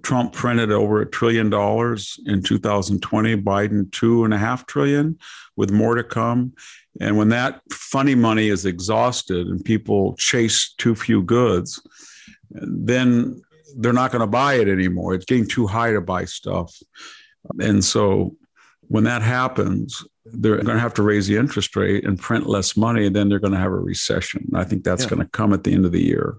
Trump 0.00 0.32
printed 0.32 0.72
over 0.72 1.02
a 1.02 1.10
trillion 1.10 1.50
dollars 1.50 2.18
in 2.24 2.42
2020, 2.42 3.36
Biden 3.42 3.92
two 3.92 4.24
and 4.24 4.32
a 4.32 4.38
half 4.38 4.66
trillion, 4.66 5.18
with 5.56 5.70
more 5.70 5.94
to 5.96 6.04
come. 6.04 6.54
And 7.00 7.16
when 7.16 7.30
that 7.30 7.62
funny 7.72 8.14
money 8.14 8.48
is 8.48 8.66
exhausted 8.66 9.46
and 9.46 9.64
people 9.64 10.14
chase 10.16 10.74
too 10.76 10.94
few 10.94 11.22
goods, 11.22 11.80
then 12.50 13.40
they're 13.76 13.92
not 13.92 14.12
going 14.12 14.20
to 14.20 14.26
buy 14.26 14.54
it 14.54 14.68
anymore. 14.68 15.14
It's 15.14 15.24
getting 15.24 15.46
too 15.46 15.66
high 15.66 15.92
to 15.92 16.00
buy 16.00 16.26
stuff. 16.26 16.74
And 17.58 17.82
so 17.84 18.36
when 18.88 19.04
that 19.04 19.22
happens, 19.22 20.04
they're 20.24 20.56
going 20.56 20.76
to 20.76 20.78
have 20.78 20.94
to 20.94 21.02
raise 21.02 21.26
the 21.26 21.36
interest 21.36 21.74
rate 21.74 22.04
and 22.04 22.18
print 22.18 22.46
less 22.46 22.76
money, 22.76 23.06
and 23.06 23.16
then 23.16 23.28
they're 23.28 23.40
going 23.40 23.52
to 23.52 23.58
have 23.58 23.72
a 23.72 23.76
recession. 23.76 24.48
I 24.54 24.64
think 24.64 24.84
that's 24.84 25.04
yeah. 25.04 25.10
going 25.10 25.22
to 25.22 25.28
come 25.28 25.52
at 25.52 25.64
the 25.64 25.72
end 25.72 25.84
of 25.84 25.92
the 25.92 26.02
year. 26.02 26.36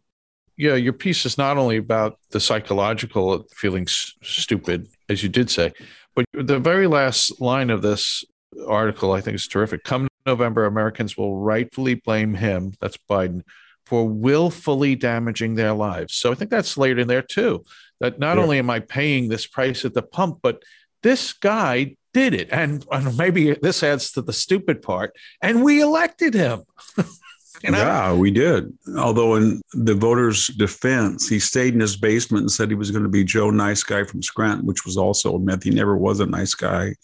Yeah, 0.55 0.75
your 0.75 0.93
piece 0.93 1.25
is 1.25 1.37
not 1.37 1.57
only 1.57 1.77
about 1.77 2.19
the 2.29 2.39
psychological 2.39 3.45
feeling 3.55 3.87
stupid, 3.87 4.87
as 5.09 5.23
you 5.23 5.29
did 5.29 5.49
say, 5.49 5.73
but 6.15 6.25
the 6.31 6.59
very 6.59 6.85
last 6.85 7.41
line 7.41 7.71
of 7.71 7.81
this 7.81 8.23
article 8.67 9.11
I 9.11 9.21
think 9.21 9.35
is 9.35 9.47
terrific. 9.47 9.83
Come 9.83 10.07
November, 10.25 10.65
Americans 10.65 11.17
will 11.17 11.37
rightfully 11.37 11.95
blame 11.95 12.33
him, 12.33 12.73
that's 12.79 12.97
Biden, 13.09 13.43
for 13.85 14.07
willfully 14.07 14.95
damaging 14.95 15.55
their 15.55 15.73
lives. 15.73 16.15
So 16.15 16.31
I 16.31 16.35
think 16.35 16.49
that's 16.49 16.77
laid 16.77 16.99
in 16.99 17.07
there 17.07 17.21
too. 17.21 17.65
That 17.99 18.19
not 18.19 18.37
yeah. 18.37 18.43
only 18.43 18.59
am 18.59 18.69
I 18.69 18.79
paying 18.79 19.27
this 19.27 19.45
price 19.45 19.85
at 19.85 19.93
the 19.93 20.01
pump, 20.01 20.39
but 20.41 20.63
this 21.03 21.33
guy 21.33 21.95
did 22.13 22.33
it. 22.33 22.49
And, 22.51 22.85
and 22.91 23.17
maybe 23.17 23.53
this 23.53 23.83
adds 23.83 24.11
to 24.13 24.21
the 24.21 24.33
stupid 24.33 24.81
part. 24.81 25.15
And 25.41 25.63
we 25.63 25.81
elected 25.81 26.33
him. 26.33 26.63
you 26.97 27.71
know? 27.71 27.77
Yeah, 27.77 28.13
we 28.13 28.31
did. 28.31 28.71
Although, 28.97 29.35
in 29.35 29.61
the 29.73 29.95
voters' 29.95 30.47
defense, 30.47 31.27
he 31.27 31.39
stayed 31.39 31.73
in 31.73 31.79
his 31.79 31.95
basement 31.95 32.43
and 32.43 32.51
said 32.51 32.69
he 32.69 32.75
was 32.75 32.91
going 32.91 33.03
to 33.03 33.09
be 33.09 33.23
Joe 33.23 33.49
Nice 33.49 33.83
Guy 33.83 34.03
from 34.03 34.21
Scranton, 34.21 34.65
which 34.65 34.85
was 34.85 34.97
also 34.97 35.35
a 35.35 35.39
myth. 35.39 35.63
He 35.63 35.71
never 35.71 35.97
was 35.97 36.19
a 36.19 36.25
nice 36.25 36.53
guy. 36.53 36.95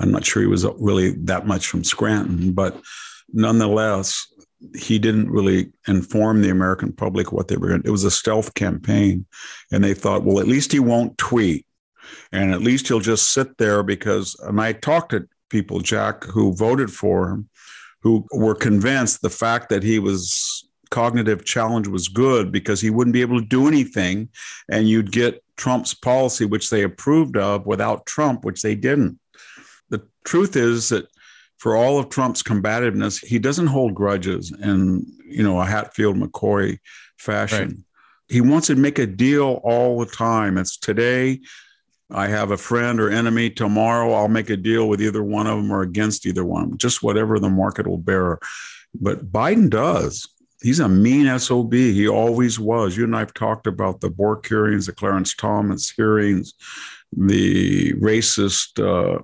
I'm 0.00 0.10
not 0.10 0.24
sure 0.24 0.42
he 0.42 0.48
was 0.48 0.66
really 0.78 1.10
that 1.24 1.46
much 1.46 1.68
from 1.68 1.84
Scranton, 1.84 2.52
but 2.52 2.80
nonetheless, 3.32 4.26
he 4.76 4.98
didn't 4.98 5.30
really 5.30 5.72
inform 5.86 6.42
the 6.42 6.50
American 6.50 6.92
public 6.92 7.32
what 7.32 7.48
they 7.48 7.56
were 7.56 7.68
going. 7.68 7.82
It 7.84 7.90
was 7.90 8.04
a 8.04 8.10
stealth 8.10 8.54
campaign. 8.54 9.26
And 9.72 9.82
they 9.82 9.94
thought, 9.94 10.24
well, 10.24 10.40
at 10.40 10.48
least 10.48 10.72
he 10.72 10.80
won't 10.80 11.16
tweet. 11.18 11.66
And 12.32 12.52
at 12.52 12.60
least 12.60 12.88
he'll 12.88 13.00
just 13.00 13.32
sit 13.32 13.56
there 13.58 13.82
because, 13.82 14.36
and 14.40 14.60
I 14.60 14.72
talked 14.72 15.12
to 15.12 15.28
people, 15.48 15.80
Jack, 15.80 16.24
who 16.24 16.54
voted 16.54 16.90
for 16.90 17.30
him, 17.30 17.48
who 18.02 18.26
were 18.32 18.54
convinced 18.54 19.22
the 19.22 19.30
fact 19.30 19.68
that 19.70 19.82
he 19.82 19.98
was 19.98 20.68
cognitive 20.90 21.44
challenge 21.44 21.86
was 21.86 22.08
good 22.08 22.50
because 22.50 22.80
he 22.80 22.90
wouldn't 22.90 23.14
be 23.14 23.20
able 23.20 23.40
to 23.40 23.46
do 23.46 23.68
anything. 23.68 24.28
And 24.70 24.88
you'd 24.88 25.12
get 25.12 25.42
Trump's 25.56 25.94
policy, 25.94 26.44
which 26.44 26.68
they 26.68 26.82
approved 26.82 27.36
of, 27.36 27.66
without 27.66 28.06
Trump, 28.06 28.44
which 28.44 28.62
they 28.62 28.74
didn't 28.74 29.18
truth 30.24 30.56
is 30.56 30.88
that 30.90 31.06
for 31.58 31.76
all 31.76 31.98
of 31.98 32.08
Trump's 32.08 32.42
combativeness, 32.42 33.18
he 33.18 33.38
doesn't 33.38 33.66
hold 33.66 33.94
grudges 33.94 34.52
in 34.62 35.06
you 35.26 35.42
know 35.42 35.60
a 35.60 35.64
Hatfield 35.64 36.16
McCoy 36.16 36.78
fashion. 37.18 37.68
Right. 37.68 37.76
He 38.28 38.40
wants 38.40 38.68
to 38.68 38.76
make 38.76 38.98
a 38.98 39.06
deal 39.06 39.60
all 39.64 39.98
the 39.98 40.06
time. 40.06 40.56
It's 40.56 40.76
today. 40.76 41.40
I 42.12 42.26
have 42.28 42.50
a 42.50 42.56
friend 42.56 43.00
or 43.00 43.10
enemy. 43.10 43.50
Tomorrow, 43.50 44.12
I'll 44.12 44.28
make 44.28 44.50
a 44.50 44.56
deal 44.56 44.88
with 44.88 45.00
either 45.00 45.22
one 45.22 45.46
of 45.46 45.56
them 45.56 45.70
or 45.70 45.82
against 45.82 46.26
either 46.26 46.44
one, 46.44 46.76
just 46.78 47.02
whatever 47.02 47.38
the 47.38 47.50
market 47.50 47.86
will 47.86 47.98
bear. 47.98 48.38
But 48.94 49.30
Biden 49.30 49.70
does. 49.70 50.28
He's 50.62 50.80
a 50.80 50.88
mean 50.88 51.38
SOB. 51.38 51.72
He 51.72 52.08
always 52.08 52.58
was. 52.58 52.96
You 52.96 53.04
and 53.04 53.16
I 53.16 53.20
have 53.20 53.34
talked 53.34 53.66
about 53.66 54.00
the 54.00 54.10
Bork 54.10 54.46
hearings, 54.46 54.86
the 54.86 54.92
Clarence 54.92 55.34
Thomas 55.34 55.90
hearings, 55.90 56.54
the 57.16 57.94
racist 57.94 58.78
uh, 58.78 59.22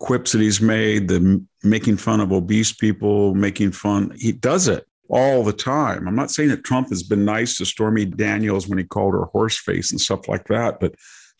quips 0.00 0.32
that 0.32 0.40
he's 0.40 0.60
made, 0.60 1.06
the 1.06 1.44
making 1.62 1.98
fun 1.98 2.20
of 2.20 2.32
obese 2.32 2.72
people, 2.72 3.34
making 3.34 3.70
fun. 3.70 4.12
He 4.16 4.32
does 4.32 4.66
it 4.66 4.86
all 5.08 5.44
the 5.44 5.52
time. 5.52 6.08
I'm 6.08 6.16
not 6.16 6.30
saying 6.30 6.48
that 6.48 6.64
Trump 6.64 6.88
has 6.88 7.02
been 7.02 7.24
nice 7.24 7.56
to 7.58 7.66
Stormy 7.66 8.06
Daniels 8.06 8.66
when 8.66 8.78
he 8.78 8.84
called 8.84 9.14
her 9.14 9.26
horse 9.26 9.58
face 9.58 9.92
and 9.92 10.00
stuff 10.00 10.26
like 10.26 10.48
that, 10.48 10.80
but 10.80 10.94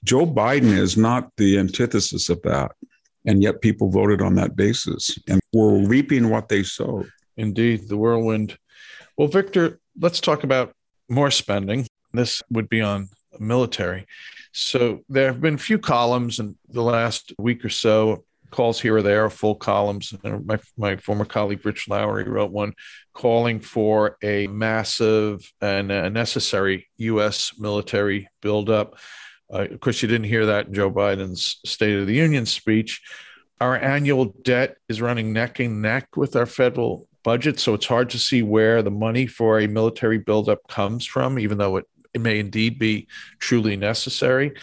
Joe 0.05 0.27
Biden 0.27 0.77
is 0.77 0.97
not 0.97 1.31
the 1.37 1.59
antithesis 1.59 2.29
of 2.29 2.41
that. 2.43 2.73
And 3.27 3.43
yet 3.43 3.61
people 3.61 3.91
voted 3.91 4.23
on 4.23 4.35
that 4.37 4.57
basis 4.57 5.19
and 5.29 5.41
we're 5.53 5.87
reaping 5.87 6.31
what 6.31 6.49
they 6.49 6.63
sowed. 6.63 7.11
Indeed, 7.37 7.89
the 7.89 7.97
whirlwind. 7.97 8.59
Well, 9.17 9.29
Victor, 9.29 9.79
let's 9.99 10.21
talk 10.21 10.43
about 10.43 10.75
more 11.09 11.31
spending. 11.31 11.87
This 12.13 12.43
would 12.51 12.69
be 12.69 12.81
on 12.81 13.11
military. 13.39 14.07
So 14.53 15.01
there 15.09 15.27
have 15.27 15.41
been 15.41 15.55
a 15.55 15.59
few 15.59 15.79
columns 15.79 16.39
in 16.39 16.57
the 16.69 16.83
last 16.83 17.33
week 17.39 17.65
or 17.65 17.69
so 17.69 18.25
calls 18.51 18.81
here 18.81 18.97
or 18.97 19.03
there, 19.03 19.29
full 19.31 19.55
columns. 19.55 20.13
My, 20.23 20.59
my 20.77 20.97
former 20.97 21.25
colleague 21.25 21.65
Rich 21.65 21.89
Lowry 21.89 22.25
wrote 22.25 22.51
one 22.51 22.75
calling 23.15 23.61
for 23.61 24.17
a 24.23 24.47
massive 24.49 25.53
and 25.61 25.91
a 25.91 26.11
necessary 26.11 26.89
U.S. 26.99 27.53
military 27.59 28.29
buildup. 28.43 28.99
Uh, 29.53 29.67
of 29.71 29.81
course, 29.81 30.03
you 30.03 30.09
didn't 30.09 30.27
hear 30.27 30.47
that 30.47 30.69
in 30.69 30.75
Joe 30.75 30.91
Biden's 30.91 31.61
State 31.65 31.99
of 31.99 32.07
the 32.07 32.15
Union 32.15 32.47
speech. 32.47 33.01
Our 33.61 33.77
annual 33.77 34.35
debt 34.43 34.77
is 34.89 35.01
running 35.01 35.33
neck 35.33 35.61
and 35.61 35.83
neck 35.83 36.17
with 36.17 36.37
our 36.37 36.47
federal 36.47 37.09
budget, 37.23 37.61
so 37.61 37.75
it's 37.75 37.87
hard 37.87 38.11
to 38.11 38.19
see 38.19 38.43
where 38.43 38.83
the 38.83 38.91
money 38.91 39.27
for 39.27 39.61
a 39.61 39.67
military 39.67 40.19
buildup 40.19 40.67
comes 40.69 41.05
from, 41.05 41.39
even 41.39 41.59
though 41.59 41.77
it, 41.77 41.85
it 42.15 42.21
may 42.21 42.39
indeed 42.39 42.79
be 42.79 43.07
truly 43.39 43.77
necessary. 43.77 44.55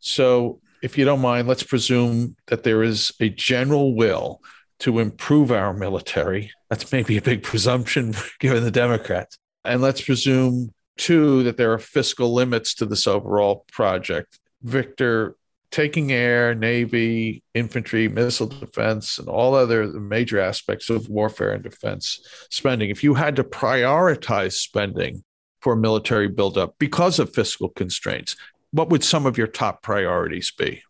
So 0.00 0.60
if 0.82 0.98
you 0.98 1.04
don't 1.04 1.20
mind, 1.20 1.48
let's 1.48 1.62
presume 1.62 2.36
that 2.46 2.62
there 2.62 2.82
is 2.82 3.12
a 3.20 3.28
general 3.28 3.94
will 3.94 4.40
to 4.80 4.98
improve 4.98 5.50
our 5.50 5.74
military. 5.74 6.52
That's 6.70 6.92
maybe 6.92 7.16
a 7.16 7.22
big 7.22 7.42
presumption 7.42 8.14
given 8.40 8.64
the 8.64 8.70
Democrats. 8.70 9.38
And 9.64 9.82
let's 9.82 10.00
presume, 10.00 10.72
too, 10.96 11.42
that 11.44 11.56
there 11.56 11.72
are 11.72 11.78
fiscal 11.78 12.32
limits 12.32 12.74
to 12.74 12.86
this 12.86 13.06
overall 13.06 13.64
project. 13.72 14.38
Victor, 14.62 15.36
taking 15.70 16.12
air, 16.12 16.54
navy, 16.54 17.42
infantry, 17.54 18.08
missile 18.08 18.46
defense, 18.46 19.18
and 19.18 19.28
all 19.28 19.54
other 19.54 19.86
major 19.86 20.40
aspects 20.40 20.88
of 20.90 21.08
warfare 21.08 21.52
and 21.52 21.62
defense 21.62 22.20
spending, 22.50 22.90
if 22.90 23.04
you 23.04 23.14
had 23.14 23.36
to 23.36 23.44
prioritize 23.44 24.52
spending 24.52 25.22
for 25.60 25.74
military 25.74 26.28
buildup 26.28 26.74
because 26.78 27.18
of 27.18 27.34
fiscal 27.34 27.68
constraints, 27.68 28.36
what 28.70 28.90
would 28.90 29.04
some 29.04 29.26
of 29.26 29.38
your 29.38 29.46
top 29.46 29.82
priorities 29.82 30.52
be? 30.56 30.82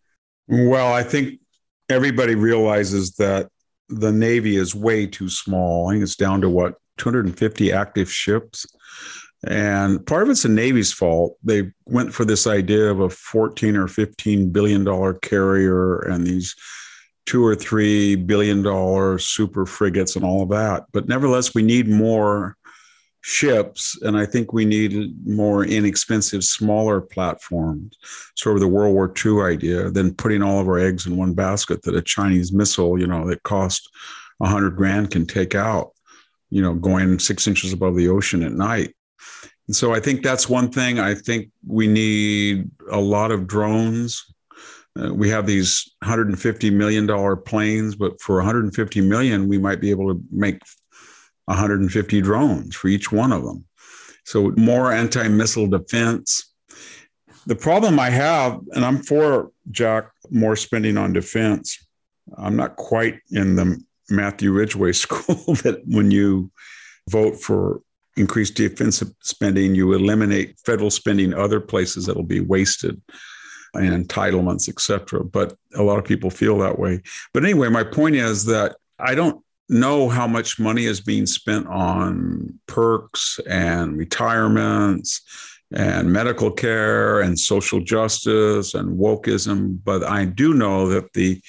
Well, 0.48 0.92
I 0.92 1.02
think 1.02 1.40
everybody 1.88 2.34
realizes 2.34 3.12
that 3.16 3.48
the 3.88 4.12
Navy 4.12 4.56
is 4.56 4.74
way 4.74 5.06
too 5.06 5.28
small. 5.28 5.88
I 5.88 5.92
think 5.92 6.02
it's 6.02 6.16
down 6.16 6.40
to 6.42 6.48
what 6.48 6.74
250 6.98 7.72
active 7.72 8.10
ships. 8.10 8.66
And 9.46 10.04
part 10.04 10.24
of 10.24 10.30
it's 10.30 10.42
the 10.42 10.48
Navy's 10.48 10.92
fault. 10.92 11.36
They 11.44 11.70
went 11.86 12.12
for 12.12 12.24
this 12.24 12.46
idea 12.46 12.90
of 12.90 13.00
a 13.00 13.08
14 13.08 13.76
or 13.76 13.86
15 13.86 14.50
billion 14.50 14.84
dollar 14.84 15.14
carrier 15.14 16.00
and 16.00 16.26
these 16.26 16.56
two 17.24 17.44
or 17.44 17.54
three 17.54 18.16
billion 18.16 18.62
dollar 18.62 19.18
super 19.18 19.64
frigates 19.64 20.16
and 20.16 20.24
all 20.24 20.42
of 20.42 20.48
that. 20.48 20.86
But 20.92 21.08
nevertheless, 21.08 21.54
we 21.54 21.62
need 21.62 21.88
more 21.88 22.56
ships, 23.20 23.98
and 24.02 24.16
I 24.16 24.26
think 24.26 24.52
we 24.52 24.64
need 24.64 25.14
more 25.26 25.64
inexpensive, 25.64 26.44
smaller 26.44 27.00
platforms, 27.00 27.96
sort 28.36 28.56
of 28.56 28.60
the 28.60 28.68
World 28.68 28.94
War 28.94 29.12
II 29.24 29.42
idea, 29.42 29.90
than 29.90 30.14
putting 30.14 30.42
all 30.42 30.60
of 30.60 30.68
our 30.68 30.78
eggs 30.78 31.06
in 31.06 31.16
one 31.16 31.34
basket 31.34 31.82
that 31.82 31.96
a 31.96 32.02
Chinese 32.02 32.52
missile, 32.52 32.98
you 32.98 33.06
know, 33.06 33.26
that 33.28 33.42
cost 33.42 33.88
a 34.40 34.46
hundred 34.46 34.76
grand 34.76 35.10
can 35.10 35.26
take 35.26 35.54
out, 35.54 35.90
you 36.50 36.62
know, 36.62 36.74
going 36.74 37.18
six 37.18 37.46
inches 37.46 37.72
above 37.72 37.96
the 37.96 38.08
ocean 38.08 38.42
at 38.42 38.52
night. 38.52 38.94
And 39.66 39.76
so 39.76 39.92
I 39.92 40.00
think 40.00 40.22
that's 40.22 40.48
one 40.48 40.70
thing. 40.70 40.98
I 40.98 41.14
think 41.14 41.50
we 41.66 41.86
need 41.86 42.70
a 42.90 43.00
lot 43.00 43.30
of 43.30 43.46
drones. 43.46 44.24
Uh, 44.98 45.12
we 45.12 45.28
have 45.28 45.46
these 45.46 45.92
150 46.00 46.70
million 46.70 47.04
dollar 47.06 47.36
planes, 47.36 47.94
but 47.94 48.20
for 48.20 48.36
150 48.36 49.00
million, 49.02 49.48
we 49.48 49.58
might 49.58 49.80
be 49.80 49.90
able 49.90 50.14
to 50.14 50.20
make 50.30 50.60
150 51.48 52.20
drones 52.20 52.76
for 52.76 52.88
each 52.88 53.10
one 53.10 53.32
of 53.32 53.44
them. 53.44 53.64
So 54.24 54.52
more 54.56 54.92
anti-missile 54.92 55.68
defense. 55.68 56.52
The 57.46 57.56
problem 57.56 57.98
I 57.98 58.10
have, 58.10 58.60
and 58.72 58.84
I'm 58.84 59.02
for 59.02 59.50
Jack 59.70 60.10
more 60.30 60.56
spending 60.56 60.98
on 60.98 61.14
defense. 61.14 61.78
I'm 62.36 62.56
not 62.56 62.76
quite 62.76 63.20
in 63.30 63.56
the 63.56 63.82
Matthew 64.10 64.52
Ridgway 64.52 64.92
school 65.04 65.54
that 65.62 65.80
when 65.86 66.10
you 66.10 66.50
vote 67.08 67.40
for 67.40 67.80
increased 68.18 68.54
defensive 68.54 69.08
spending, 69.22 69.74
you 69.74 69.94
eliminate 69.94 70.58
federal 70.66 70.90
spending 70.90 71.32
other 71.32 71.60
places 71.60 72.04
that'll 72.04 72.22
be 72.22 72.40
wasted 72.40 73.00
and 73.72 74.06
entitlements, 74.06 74.68
et 74.68 74.80
cetera. 74.80 75.24
But 75.24 75.56
a 75.74 75.82
lot 75.82 75.98
of 75.98 76.04
people 76.04 76.28
feel 76.28 76.58
that 76.58 76.78
way. 76.78 77.00
But 77.32 77.44
anyway, 77.44 77.70
my 77.70 77.84
point 77.84 78.16
is 78.16 78.44
that 78.46 78.76
I 78.98 79.14
don't 79.14 79.42
know 79.68 80.08
how 80.08 80.26
much 80.26 80.58
money 80.58 80.84
is 80.84 81.00
being 81.00 81.26
spent 81.26 81.66
on 81.66 82.58
perks 82.66 83.38
and 83.48 83.96
retirements 83.96 85.20
and 85.72 86.10
medical 86.10 86.50
care 86.50 87.20
and 87.20 87.38
social 87.38 87.80
justice 87.80 88.74
and 88.74 88.98
wokeism. 88.98 89.78
But 89.84 90.02
I 90.04 90.24
do 90.24 90.54
know 90.54 90.88
that 90.88 91.12
the 91.12 91.42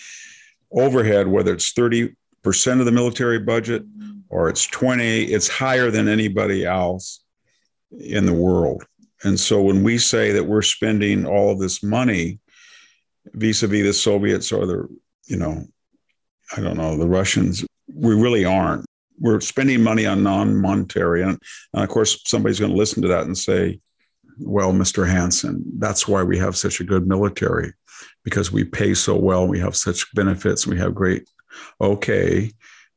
overhead, 0.71 1.27
whether 1.27 1.53
it's 1.53 1.73
30% 1.73 2.13
of 2.79 2.85
the 2.85 2.91
military 2.91 3.39
budget 3.39 3.83
or 4.27 4.49
it's 4.49 4.67
20, 4.67 5.23
it's 5.23 5.47
higher 5.47 5.89
than 5.89 6.07
anybody 6.07 6.65
else 6.65 7.21
in 7.91 8.25
the 8.25 8.33
world. 8.33 8.83
And 9.23 9.39
so 9.39 9.61
when 9.61 9.83
we 9.83 9.97
say 9.97 10.31
that 10.33 10.45
we're 10.45 10.61
spending 10.61 11.25
all 11.25 11.51
of 11.51 11.59
this 11.59 11.81
money 11.81 12.39
vis-a-vis 13.33 13.83
the 13.83 13.93
Soviets 13.93 14.51
or 14.51 14.65
the, 14.65 14.87
you 15.25 15.37
know, 15.37 15.65
I 16.55 16.61
don't 16.61 16.77
know, 16.77 16.97
the 16.97 17.07
Russians, 17.07 17.65
we 17.93 18.13
really 18.15 18.45
aren't. 18.45 18.85
We're 19.19 19.41
spending 19.41 19.83
money 19.83 20.05
on 20.05 20.23
non-monetary. 20.23 21.23
And, 21.23 21.37
and 21.73 21.83
of 21.83 21.89
course, 21.89 22.21
somebody's 22.25 22.59
going 22.59 22.71
to 22.71 22.77
listen 22.77 23.01
to 23.01 23.07
that 23.09 23.25
and 23.25 23.37
say, 23.37 23.79
well, 24.39 24.71
Mr. 24.71 25.07
Hanson, 25.07 25.63
that's 25.77 26.07
why 26.07 26.23
we 26.23 26.37
have 26.37 26.55
such 26.55 26.79
a 26.79 26.85
good 26.85 27.07
military, 27.07 27.73
because 28.23 28.51
we 28.51 28.63
pay 28.63 28.93
so 28.93 29.15
well, 29.15 29.45
we 29.45 29.59
have 29.59 29.75
such 29.75 30.13
benefits, 30.13 30.65
we 30.65 30.77
have 30.77 30.95
great, 30.95 31.29
okay, 31.81 32.51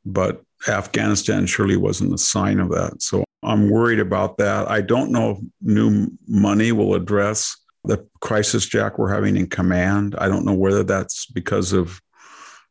but 0.04 0.42
Afghanistan 0.68 1.46
surely 1.46 1.76
wasn't 1.76 2.14
a 2.14 2.18
sign 2.18 2.60
of 2.60 2.68
that. 2.70 3.02
So 3.02 3.24
I'm 3.42 3.70
worried 3.70 3.98
about 3.98 4.38
that. 4.38 4.70
I 4.70 4.80
don't 4.80 5.10
know 5.10 5.30
if 5.32 5.38
new 5.60 6.06
money 6.28 6.70
will 6.70 6.94
address 6.94 7.56
the 7.84 8.06
crisis, 8.20 8.66
Jack, 8.66 8.96
we're 8.98 9.12
having 9.12 9.36
in 9.36 9.48
command. 9.48 10.14
I 10.18 10.28
don't 10.28 10.44
know 10.44 10.54
whether 10.54 10.84
that's 10.84 11.26
because 11.26 11.72
of 11.72 12.00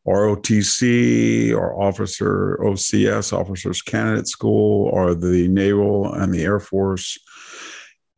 ROTC 0.08 1.54
or 1.54 1.80
Officer 1.82 2.58
OCS, 2.62 3.34
Officers 3.34 3.82
Candidate 3.82 4.28
School, 4.28 4.90
or 4.90 5.14
the 5.14 5.48
Naval 5.48 6.14
and 6.14 6.34
the 6.34 6.44
Air 6.44 6.60
Force. 6.60 7.20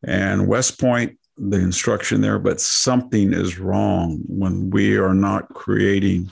And 0.02 0.48
West 0.48 0.80
Point, 0.80 1.18
the 1.36 1.58
instruction 1.58 2.20
there, 2.20 2.38
but 2.38 2.60
something 2.60 3.32
is 3.32 3.58
wrong 3.58 4.22
when 4.26 4.70
we 4.70 4.96
are 4.96 5.14
not 5.14 5.48
creating 5.52 6.30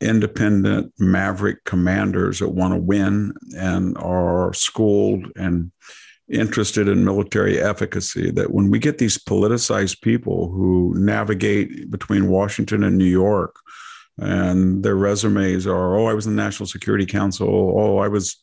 independent 0.00 0.92
maverick 0.98 1.64
commanders 1.64 2.38
that 2.38 2.50
want 2.50 2.72
to 2.72 2.80
win 2.80 3.32
and 3.56 3.96
are 3.98 4.52
schooled 4.52 5.26
and 5.36 5.70
interested 6.30 6.88
in 6.88 7.04
military 7.04 7.58
efficacy 7.60 8.30
that 8.30 8.52
when 8.52 8.70
we 8.70 8.78
get 8.78 8.98
these 8.98 9.18
politicized 9.18 10.00
people 10.02 10.50
who 10.50 10.92
navigate 10.96 11.90
between 11.90 12.28
Washington 12.28 12.84
and 12.84 12.98
New 12.98 13.04
York 13.04 13.56
and 14.18 14.82
their 14.82 14.96
resumes 14.96 15.66
are, 15.66 15.96
oh, 15.96 16.06
I 16.06 16.14
was 16.14 16.26
in 16.26 16.34
the 16.34 16.42
National 16.42 16.66
Security 16.66 17.06
Council. 17.06 17.48
Oh, 17.48 17.98
I 17.98 18.08
was 18.08 18.42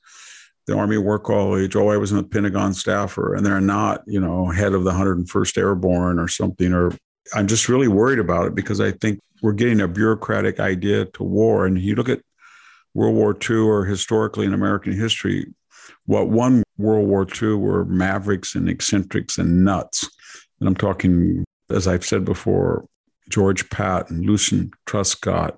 the 0.68 0.76
Army 0.76 0.98
War 0.98 1.20
College. 1.20 1.76
Oh, 1.76 1.90
I 1.90 1.98
was 1.98 2.12
in 2.12 2.18
the 2.18 2.24
Pentagon 2.24 2.74
staffer. 2.74 3.36
And 3.36 3.46
they're 3.46 3.62
not, 3.62 4.02
you 4.08 4.20
know, 4.20 4.48
head 4.48 4.74
of 4.74 4.84
the 4.84 4.92
101st 4.92 5.58
Airborne 5.58 6.18
or 6.18 6.28
something. 6.28 6.74
Or 6.74 6.92
I'm 7.34 7.48
just 7.48 7.70
really 7.70 7.88
worried 7.88 8.20
about 8.20 8.48
it 8.48 8.56
because 8.56 8.80
I 8.80 8.92
think 8.92 9.20
we're 9.42 9.54
getting 9.54 9.82
a 9.82 9.88
bureaucratic 9.88 10.60
idea 10.60 11.06
to 11.06 11.24
war. 11.24 11.66
And 11.66 11.78
you 11.78 11.96
look 11.96 12.10
at 12.10 12.22
World 12.94 13.16
War 13.16 13.38
II 13.50 13.58
or 13.58 13.86
historically 13.86 14.46
in 14.46 14.54
American 14.54 14.94
history, 14.94 15.54
what 16.06 16.30
won 16.30 16.64
World 16.78 17.08
War 17.08 17.28
II 17.42 17.56
were 17.56 17.86
mavericks 17.86 18.56
and 18.56 18.70
eccentrics 18.70 19.38
and 19.38 19.66
nuts. 19.66 20.10
And 20.60 20.70
I'm 20.70 20.76
talking, 20.76 21.44
as 21.70 21.88
I've 21.88 22.06
said 22.06 22.24
before, 22.24 22.86
George 23.30 23.70
Patton, 23.70 24.22
Lucian 24.22 24.72
Truscott, 24.88 25.58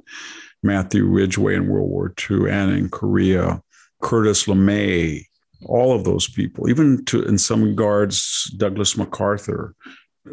Matthew 0.64 1.06
Ridgway 1.06 1.56
in 1.56 1.68
World 1.68 1.90
War 1.90 2.14
II 2.30 2.50
and 2.50 2.72
in 2.72 2.90
Korea, 2.90 3.62
Curtis 4.02 4.46
LeMay, 4.46 5.24
all 5.66 5.94
of 5.94 6.04
those 6.04 6.28
people, 6.30 6.70
even 6.70 7.04
to 7.06 7.24
in 7.24 7.38
some 7.38 7.64
regards, 7.64 8.52
Douglas 8.58 8.98
MacArthur, 8.98 9.76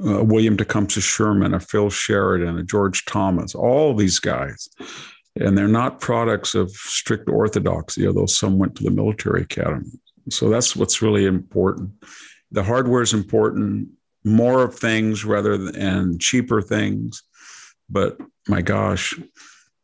uh, 0.06 0.24
William 0.24 0.56
Tecumseh 0.56 1.00
Sherman, 1.00 1.54
a 1.54 1.60
Phil 1.60 1.88
Sheridan, 1.90 2.58
a 2.58 2.62
George 2.62 3.04
Thomas, 3.04 3.54
all 3.54 3.94
these 3.94 4.18
guys. 4.18 4.68
And 5.36 5.58
they're 5.58 5.66
not 5.66 6.00
products 6.00 6.54
of 6.54 6.70
strict 6.70 7.28
orthodoxy, 7.28 8.06
although 8.06 8.26
some 8.26 8.58
went 8.58 8.76
to 8.76 8.84
the 8.84 8.90
military 8.90 9.42
academy. 9.42 9.90
So 10.30 10.48
that's 10.48 10.76
what's 10.76 11.02
really 11.02 11.26
important. 11.26 11.90
The 12.52 12.62
hardware 12.62 13.02
is 13.02 13.12
important 13.12 13.88
more 14.24 14.62
of 14.64 14.74
things 14.74 15.24
rather 15.24 15.56
than 15.56 15.76
and 15.76 16.20
cheaper 16.20 16.62
things. 16.62 17.22
But 17.88 18.18
my 18.48 18.62
gosh, 18.62 19.14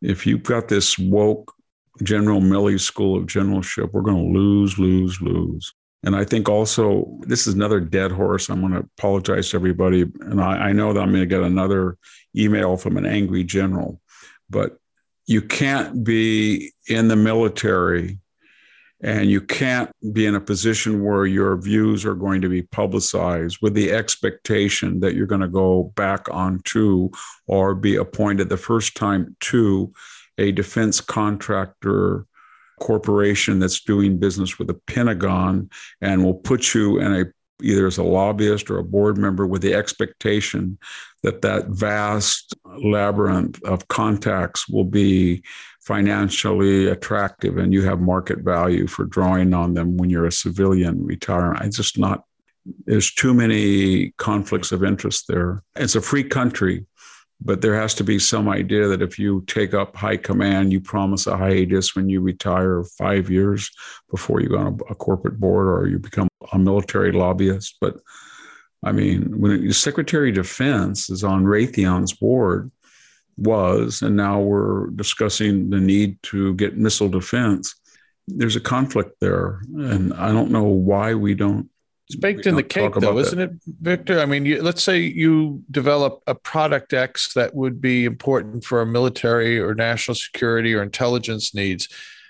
if 0.02 0.26
you've 0.26 0.42
got 0.42 0.68
this 0.68 0.98
woke 0.98 1.54
General 2.02 2.40
Milley 2.40 2.80
School 2.80 3.16
of 3.16 3.26
Generalship, 3.26 3.92
we're 3.92 4.00
going 4.00 4.16
to 4.16 4.38
lose, 4.38 4.78
lose, 4.78 5.20
lose. 5.20 5.74
And 6.02 6.16
I 6.16 6.24
think 6.24 6.48
also 6.48 7.18
this 7.26 7.46
is 7.46 7.54
another 7.54 7.80
dead 7.80 8.10
horse. 8.10 8.48
I'm 8.48 8.60
going 8.60 8.72
to 8.72 8.88
apologize 8.96 9.50
to 9.50 9.56
everybody. 9.56 10.02
And 10.20 10.40
I, 10.40 10.68
I 10.68 10.72
know 10.72 10.92
that 10.92 11.00
I'm 11.00 11.10
going 11.10 11.20
to 11.20 11.26
get 11.26 11.42
another 11.42 11.98
email 12.34 12.78
from 12.78 12.96
an 12.96 13.04
angry 13.04 13.44
general, 13.44 14.00
but 14.48 14.78
you 15.26 15.42
can't 15.42 16.02
be 16.02 16.72
in 16.88 17.08
the 17.08 17.16
military 17.16 18.18
and 19.02 19.30
you 19.30 19.40
can't 19.40 19.90
be 20.12 20.26
in 20.26 20.34
a 20.34 20.40
position 20.40 21.02
where 21.02 21.24
your 21.24 21.56
views 21.56 22.04
are 22.04 22.14
going 22.14 22.40
to 22.42 22.48
be 22.48 22.62
publicized 22.62 23.58
with 23.62 23.74
the 23.74 23.90
expectation 23.90 25.00
that 25.00 25.14
you're 25.14 25.26
going 25.26 25.40
to 25.40 25.48
go 25.48 25.92
back 25.96 26.26
on 26.30 26.60
to 26.64 27.10
or 27.46 27.74
be 27.74 27.96
appointed 27.96 28.48
the 28.48 28.56
first 28.56 28.96
time 28.96 29.34
to 29.40 29.92
a 30.38 30.52
defense 30.52 31.00
contractor 31.00 32.26
corporation 32.80 33.58
that's 33.58 33.80
doing 33.82 34.18
business 34.18 34.58
with 34.58 34.68
the 34.68 34.80
Pentagon 34.86 35.70
and 36.00 36.24
will 36.24 36.34
put 36.34 36.74
you 36.74 36.98
in 36.98 37.14
a 37.14 37.24
either 37.62 37.86
as 37.86 37.98
a 37.98 38.02
lobbyist 38.02 38.70
or 38.70 38.78
a 38.78 38.84
board 38.84 39.18
member 39.18 39.46
with 39.46 39.62
the 39.62 39.74
expectation 39.74 40.78
that 41.22 41.42
that 41.42 41.66
vast 41.66 42.54
labyrinth 42.64 43.62
of 43.64 43.86
contacts 43.88 44.68
will 44.68 44.84
be 44.84 45.42
financially 45.90 46.86
attractive 46.86 47.58
and 47.58 47.74
you 47.74 47.82
have 47.82 48.00
market 48.00 48.38
value 48.42 48.86
for 48.86 49.04
drawing 49.06 49.52
on 49.52 49.74
them 49.74 49.96
when 49.96 50.08
you're 50.08 50.26
a 50.26 50.30
civilian 50.46 51.04
retiring. 51.04 51.60
It's 51.64 51.78
just 51.78 51.98
not, 51.98 52.22
there's 52.86 53.12
too 53.12 53.34
many 53.34 54.10
conflicts 54.16 54.70
of 54.70 54.84
interest 54.84 55.26
there. 55.26 55.64
It's 55.74 55.96
a 55.96 56.00
free 56.00 56.22
country, 56.22 56.86
but 57.40 57.60
there 57.60 57.74
has 57.74 57.92
to 57.94 58.04
be 58.04 58.20
some 58.20 58.48
idea 58.48 58.86
that 58.86 59.02
if 59.02 59.18
you 59.18 59.42
take 59.48 59.74
up 59.74 59.96
high 59.96 60.16
command, 60.16 60.72
you 60.72 60.80
promise 60.80 61.26
a 61.26 61.36
hiatus 61.36 61.96
when 61.96 62.08
you 62.08 62.20
retire 62.20 62.84
five 62.96 63.28
years 63.28 63.68
before 64.12 64.40
you 64.40 64.50
go 64.50 64.58
on 64.58 64.66
a, 64.68 64.92
a 64.92 64.94
corporate 64.94 65.40
board 65.40 65.66
or 65.66 65.88
you 65.88 65.98
become 65.98 66.28
a 66.52 66.58
military 66.58 67.10
lobbyist. 67.10 67.78
But 67.80 67.96
I 68.84 68.92
mean, 68.92 69.40
when 69.40 69.66
the 69.66 69.74
Secretary 69.74 70.28
of 70.28 70.36
Defense 70.36 71.10
is 71.10 71.24
on 71.24 71.42
Raytheon's 71.42 72.12
board, 72.12 72.70
was, 73.36 74.02
and 74.02 74.16
now 74.16 74.40
we're 74.40 74.88
discussing 74.88 75.70
the 75.70 75.80
need 75.80 76.22
to 76.24 76.54
get 76.54 76.76
missile 76.76 77.08
defense. 77.08 77.74
There's 78.28 78.56
a 78.56 78.60
conflict 78.60 79.16
there, 79.20 79.60
and 79.74 80.12
I 80.14 80.32
don't 80.32 80.50
know 80.50 80.64
why 80.64 81.14
we 81.14 81.34
don't 81.34 81.68
It's 82.06 82.16
baked 82.16 82.46
in 82.46 82.54
the 82.54 82.62
cake, 82.62 82.94
though, 82.94 83.18
isn't 83.18 83.38
it, 83.38 83.50
Victor? 83.80 84.20
I 84.20 84.26
mean, 84.26 84.44
you, 84.44 84.62
let's 84.62 84.82
say 84.82 84.98
you 84.98 85.62
develop 85.70 86.22
a 86.26 86.34
product 86.34 86.92
X 86.92 87.34
that 87.34 87.54
would 87.54 87.80
be 87.80 88.04
important 88.04 88.64
for 88.64 88.82
a 88.82 88.86
military 88.86 89.58
or 89.58 89.74
national 89.74 90.14
security 90.14 90.74
or 90.74 90.82
intelligence 90.82 91.54
needs. 91.54 91.88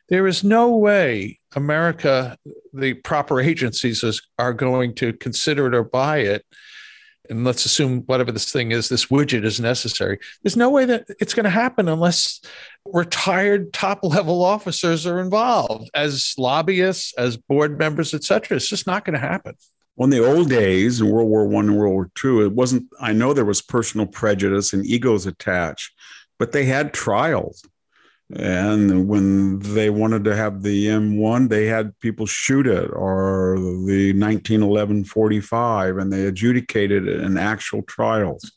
There 0.09 0.27
is 0.27 0.43
no 0.43 0.77
way 0.77 1.39
America, 1.55 2.37
the 2.73 2.95
proper 2.95 3.41
agencies, 3.41 4.03
is, 4.03 4.21
are 4.39 4.53
going 4.53 4.95
to 4.97 5.13
consider 5.13 5.67
it 5.67 5.75
or 5.75 5.85
buy 5.85 6.19
it 6.19 6.45
and 7.31 7.45
let's 7.45 7.65
assume 7.65 8.01
whatever 8.07 8.33
this 8.33 8.53
thing 8.53 8.73
is, 8.73 8.89
this 8.89 9.07
widget 9.07 9.45
is 9.45 9.61
necessary. 9.61 10.19
There's 10.43 10.57
no 10.57 10.71
way 10.71 10.85
that 10.85 11.07
it's 11.21 11.33
going 11.35 11.45
to 11.45 11.51
happen 11.51 11.89
unless 11.89 12.41
retired 12.85 13.73
top 13.73 14.01
level 14.03 14.45
officers 14.45 15.07
are 15.07 15.21
involved 15.21 15.91
as 15.95 16.35
lobbyists, 16.37 17.15
as 17.17 17.37
board 17.37 17.79
members, 17.79 18.13
et 18.13 18.25
cetera. 18.25 18.57
It's 18.57 18.69
just 18.69 18.87
not 18.87 19.05
going 19.05 19.15
to 19.15 19.27
happen. 19.27 19.55
Well, 19.97 20.05
in 20.05 20.11
the 20.11 20.27
old 20.27 20.49
days, 20.49 21.01
in 21.01 21.11
World 21.11 21.29
War 21.29 21.47
One 21.47 21.69
and 21.69 21.79
World 21.79 21.93
War 21.93 22.11
Two, 22.15 22.45
it 22.45 22.53
wasn't. 22.53 22.87
I 23.01 23.13
know 23.13 23.33
there 23.33 23.45
was 23.45 23.61
personal 23.61 24.07
prejudice 24.07 24.73
and 24.73 24.85
egos 24.87 25.27
attached, 25.27 25.93
but 26.39 26.53
they 26.53 26.65
had 26.65 26.95
trials. 26.95 27.63
And 28.37 29.09
when 29.09 29.59
they 29.59 29.91
wanted 29.91 30.23
to 30.25 30.37
have 30.37 30.63
the 30.63 30.87
M1, 30.87 31.49
they 31.49 31.67
had 31.67 31.99
people 31.99 32.27
shoot 32.27 32.67
it, 32.67 32.89
or 32.93 33.57
the 33.59 34.13
1911 34.13 35.05
45, 35.05 35.97
and 35.97 36.13
they 36.13 36.27
adjudicated 36.27 37.09
it 37.09 37.21
in 37.21 37.37
actual 37.37 37.83
trials. 37.83 38.53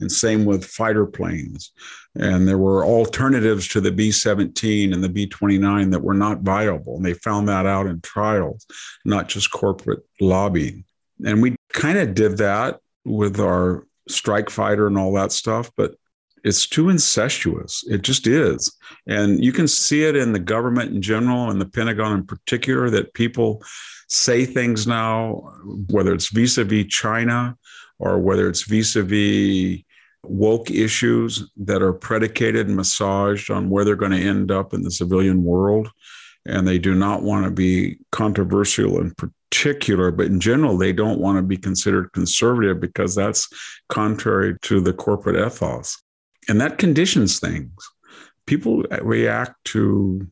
And 0.00 0.10
same 0.10 0.46
with 0.46 0.64
fighter 0.64 1.04
planes. 1.04 1.72
And 2.14 2.48
there 2.48 2.58
were 2.58 2.84
alternatives 2.84 3.68
to 3.68 3.80
the 3.82 3.92
B 3.92 4.10
17 4.10 4.94
and 4.94 5.04
the 5.04 5.08
B 5.10 5.26
29 5.26 5.90
that 5.90 6.02
were 6.02 6.14
not 6.14 6.40
viable. 6.40 6.96
And 6.96 7.04
they 7.04 7.14
found 7.14 7.48
that 7.48 7.66
out 7.66 7.86
in 7.86 8.00
trials, 8.00 8.66
not 9.04 9.28
just 9.28 9.50
corporate 9.50 10.04
lobbying. 10.20 10.84
And 11.24 11.42
we 11.42 11.56
kind 11.72 11.98
of 11.98 12.14
did 12.14 12.38
that 12.38 12.80
with 13.04 13.38
our 13.40 13.86
strike 14.08 14.48
fighter 14.48 14.86
and 14.86 14.96
all 14.96 15.12
that 15.14 15.32
stuff. 15.32 15.70
But 15.76 15.96
it's 16.44 16.66
too 16.66 16.88
incestuous. 16.88 17.84
It 17.88 18.02
just 18.02 18.26
is. 18.26 18.74
And 19.06 19.42
you 19.42 19.52
can 19.52 19.68
see 19.68 20.04
it 20.04 20.16
in 20.16 20.32
the 20.32 20.38
government 20.38 20.94
in 20.94 21.02
general 21.02 21.50
and 21.50 21.60
the 21.60 21.66
Pentagon 21.66 22.18
in 22.18 22.26
particular 22.26 22.90
that 22.90 23.14
people 23.14 23.62
say 24.08 24.44
things 24.44 24.86
now, 24.86 25.52
whether 25.90 26.12
it's 26.12 26.30
vis 26.30 26.58
a 26.58 26.64
vis 26.64 26.86
China 26.86 27.56
or 27.98 28.18
whether 28.18 28.48
it's 28.48 28.62
vis 28.62 28.96
a 28.96 29.02
vis 29.02 29.82
woke 30.24 30.70
issues 30.70 31.50
that 31.56 31.82
are 31.82 31.92
predicated 31.92 32.66
and 32.66 32.76
massaged 32.76 33.50
on 33.50 33.70
where 33.70 33.84
they're 33.84 33.96
going 33.96 34.12
to 34.12 34.18
end 34.18 34.50
up 34.50 34.74
in 34.74 34.82
the 34.82 34.90
civilian 34.90 35.44
world. 35.44 35.90
And 36.46 36.66
they 36.66 36.78
do 36.78 36.94
not 36.94 37.22
want 37.22 37.44
to 37.44 37.50
be 37.50 37.98
controversial 38.10 39.00
in 39.00 39.14
particular, 39.14 40.10
but 40.10 40.26
in 40.26 40.40
general, 40.40 40.78
they 40.78 40.92
don't 40.92 41.20
want 41.20 41.36
to 41.36 41.42
be 41.42 41.56
considered 41.56 42.12
conservative 42.12 42.80
because 42.80 43.14
that's 43.14 43.48
contrary 43.88 44.56
to 44.62 44.80
the 44.80 44.92
corporate 44.92 45.36
ethos 45.36 46.02
and 46.48 46.60
that 46.60 46.78
conditions 46.78 47.38
things. 47.38 47.72
People 48.46 48.84
react 49.02 49.62
to, 49.66 50.26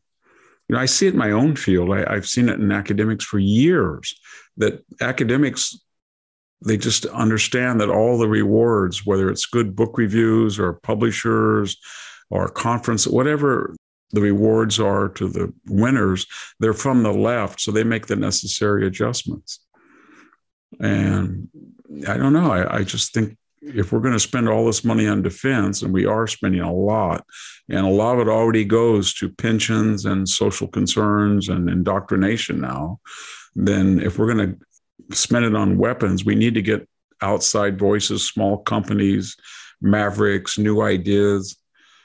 you 0.69 0.75
know, 0.75 0.79
I 0.79 0.87
see 0.87 1.07
it 1.07 1.13
in 1.13 1.19
my 1.19 1.33
own 1.33 1.55
field. 1.57 1.93
I, 1.93 2.05
I've 2.09 2.27
seen 2.27 2.49
it 2.49 2.59
in 2.59 2.73
academics 2.73 3.25
for 3.25 3.39
years 3.39 4.19
that 4.57 4.83
academics 5.01 5.77
they 6.65 6.77
just 6.77 7.05
understand 7.07 7.81
that 7.81 7.91
all 7.91 8.19
the 8.19 8.29
rewards, 8.29 9.05
whether 9.05 9.31
it's 9.31 9.47
good 9.47 9.77
book 9.77 9.99
reviews 9.99 10.59
or 10.59 10.73
publishers 10.73 11.77
or 12.31 12.49
conference, 12.49 13.07
whatever 13.07 13.77
the 14.13 14.21
rewards 14.21 14.81
are 14.81 15.09
to 15.11 15.29
the 15.29 15.53
winners, 15.67 16.27
they're 16.59 16.73
from 16.73 17.03
the 17.03 17.13
left. 17.13 17.61
So 17.61 17.71
they 17.71 17.85
make 17.85 18.07
the 18.07 18.17
necessary 18.17 18.87
adjustments. 18.87 19.61
And 20.81 21.49
I 22.09 22.17
don't 22.17 22.33
know. 22.33 22.51
I, 22.51 22.79
I 22.79 22.83
just 22.85 23.13
think 23.13 23.37
if 23.63 23.93
we're 23.93 24.01
going 24.01 24.13
to 24.13 24.21
spend 24.21 24.49
all 24.49 24.67
this 24.67 24.85
money 24.85 25.07
on 25.07 25.23
defense, 25.23 25.83
and 25.83 25.93
we 25.93 26.07
are 26.07 26.27
spending 26.27 26.61
a 26.61 26.73
lot, 26.73 27.25
and 27.69 27.87
a 27.87 27.91
lot 27.91 28.15
of 28.15 28.27
it 28.27 28.31
already 28.31 28.65
goes 28.65 29.15
to 29.15 29.29
pensions 29.29 30.05
and 30.05 30.29
social 30.29 30.69
concerns 30.69 31.49
and 31.49 31.69
indoctrination 31.69 32.61
now, 32.61 33.01
then 33.55 34.01
if 34.01 34.19
we're 34.19 34.33
going 34.33 34.59
to 35.09 35.17
spend 35.17 35.45
it 35.45 35.55
on 35.55 35.79
weapons, 35.79 36.25
we 36.25 36.35
need 36.35 36.55
to 36.55 36.63
get 36.63 36.87
outside 37.23 37.79
voices, 37.79 38.27
small 38.27 38.59
companies, 38.59 39.37
mavericks, 39.81 40.59
new 40.59 40.83
ideas, 40.83 41.57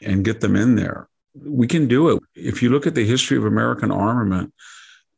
and 0.01 0.25
get 0.25 0.41
them 0.41 0.55
in 0.55 0.75
there. 0.75 1.07
We 1.35 1.67
can 1.67 1.87
do 1.87 2.09
it. 2.09 2.23
If 2.35 2.61
you 2.61 2.69
look 2.69 2.87
at 2.87 2.95
the 2.95 3.05
history 3.05 3.37
of 3.37 3.45
American 3.45 3.91
armament, 3.91 4.53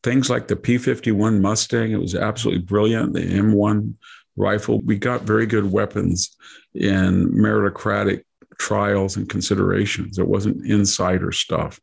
things 0.03 0.29
like 0.29 0.47
the 0.47 0.55
P 0.55 0.77
51 0.77 1.41
Mustang, 1.41 1.91
it 1.91 1.99
was 1.99 2.15
absolutely 2.15 2.63
brilliant. 2.63 3.13
The 3.13 3.21
M1 3.21 3.93
rifle. 4.35 4.81
We 4.81 4.97
got 4.97 5.21
very 5.21 5.45
good 5.45 5.71
weapons 5.71 6.35
in 6.73 7.29
meritocratic 7.31 8.23
trials 8.57 9.17
and 9.17 9.29
considerations. 9.29 10.17
It 10.17 10.27
wasn't 10.27 10.65
insider 10.65 11.31
stuff. 11.31 11.79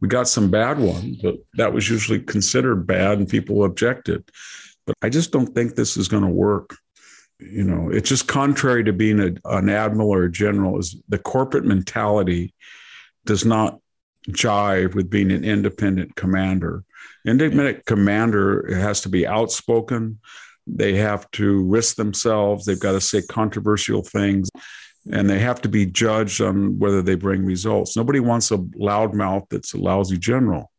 We 0.00 0.08
got 0.08 0.28
some 0.28 0.50
bad 0.50 0.78
ones, 0.78 1.18
but 1.22 1.36
that 1.54 1.72
was 1.72 1.88
usually 1.88 2.20
considered 2.20 2.86
bad 2.86 3.18
and 3.18 3.28
people 3.28 3.64
objected. 3.64 4.28
But 4.84 4.96
I 5.00 5.08
just 5.08 5.30
don't 5.30 5.54
think 5.54 5.74
this 5.74 5.96
is 5.96 6.08
going 6.08 6.24
to 6.24 6.28
work. 6.28 6.76
You 7.38 7.64
know, 7.64 7.90
it's 7.90 8.08
just 8.08 8.26
contrary 8.26 8.84
to 8.84 8.92
being 8.92 9.20
a, 9.20 9.34
an 9.44 9.68
admiral 9.68 10.10
or 10.10 10.24
a 10.24 10.32
general 10.32 10.78
is 10.78 11.00
the 11.08 11.18
corporate 11.18 11.64
mentality 11.64 12.54
does 13.24 13.44
not 13.44 13.78
jive 14.28 14.94
with 14.94 15.10
being 15.10 15.30
an 15.30 15.44
independent 15.44 16.16
commander. 16.16 16.84
Independent 17.26 17.84
commander 17.86 18.74
has 18.74 19.00
to 19.02 19.08
be 19.08 19.26
outspoken, 19.26 20.18
they 20.66 20.96
have 20.96 21.30
to 21.32 21.62
risk 21.64 21.96
themselves. 21.96 22.64
They've 22.64 22.78
got 22.78 22.92
to 22.92 23.00
say 23.00 23.22
controversial 23.22 24.02
things 24.02 24.48
and 25.10 25.28
they 25.28 25.38
have 25.38 25.60
to 25.62 25.68
be 25.68 25.86
judged 25.86 26.40
on 26.40 26.78
whether 26.78 27.02
they 27.02 27.16
bring 27.16 27.44
results. 27.44 27.96
Nobody 27.96 28.20
wants 28.20 28.50
a 28.50 28.58
loudmouth 28.58 29.48
that's 29.50 29.74
a 29.74 29.78
lousy 29.78 30.18
general, 30.18 30.70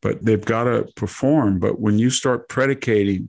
but 0.00 0.24
they've 0.24 0.44
got 0.44 0.64
to 0.64 0.88
perform. 0.96 1.58
But 1.58 1.78
when 1.78 1.98
you 1.98 2.08
start 2.10 2.48
predicating 2.48 3.28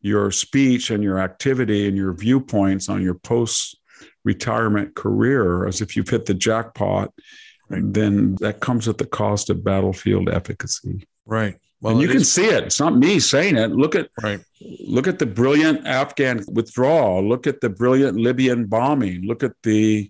your 0.00 0.30
speech 0.30 0.90
and 0.90 1.04
your 1.04 1.18
activity 1.18 1.86
and 1.86 1.96
your 1.96 2.12
viewpoints 2.14 2.88
on 2.88 3.02
your 3.02 3.14
post 3.14 3.78
retirement 4.24 4.94
career 4.94 5.66
as 5.66 5.80
if 5.80 5.94
you've 5.94 6.08
hit 6.08 6.26
the 6.26 6.34
jackpot, 6.34 7.12
right. 7.68 7.82
then 7.92 8.36
that 8.40 8.60
comes 8.60 8.88
at 8.88 8.98
the 8.98 9.06
cost 9.06 9.50
of 9.50 9.62
battlefield 9.62 10.28
efficacy. 10.28 11.06
Right. 11.26 11.56
Well, 11.82 11.94
and 11.94 12.00
you 12.00 12.06
can 12.06 12.22
see 12.22 12.46
it. 12.46 12.62
It's 12.62 12.78
not 12.78 12.96
me 12.96 13.18
saying 13.18 13.56
it. 13.56 13.72
Look 13.72 13.96
at 13.96 14.08
right. 14.22 14.40
look 14.86 15.08
at 15.08 15.18
the 15.18 15.26
brilliant 15.26 15.84
Afghan 15.84 16.44
withdrawal. 16.52 17.28
Look 17.28 17.48
at 17.48 17.60
the 17.60 17.68
brilliant 17.68 18.16
Libyan 18.16 18.66
bombing. 18.66 19.26
Look 19.26 19.42
at 19.42 19.54
the 19.64 20.08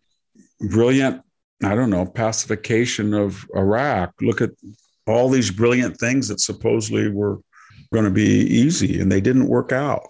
brilliant, 0.61 1.23
I 1.65 1.75
don't 1.75 1.89
know, 1.89 2.05
pacification 2.05 3.15
of 3.15 3.47
Iraq. 3.57 4.13
Look 4.21 4.43
at 4.43 4.51
all 5.07 5.31
these 5.31 5.51
brilliant 5.51 5.97
things 5.97 6.29
that 6.29 6.41
supposedly 6.41 7.11
were 7.11 7.41
going 7.91 8.05
to 8.05 8.11
be 8.11 8.23
easy 8.23 9.01
and 9.01 9.11
they 9.11 9.23
didn't 9.23 9.49
work 9.49 9.73
out. 9.73 10.03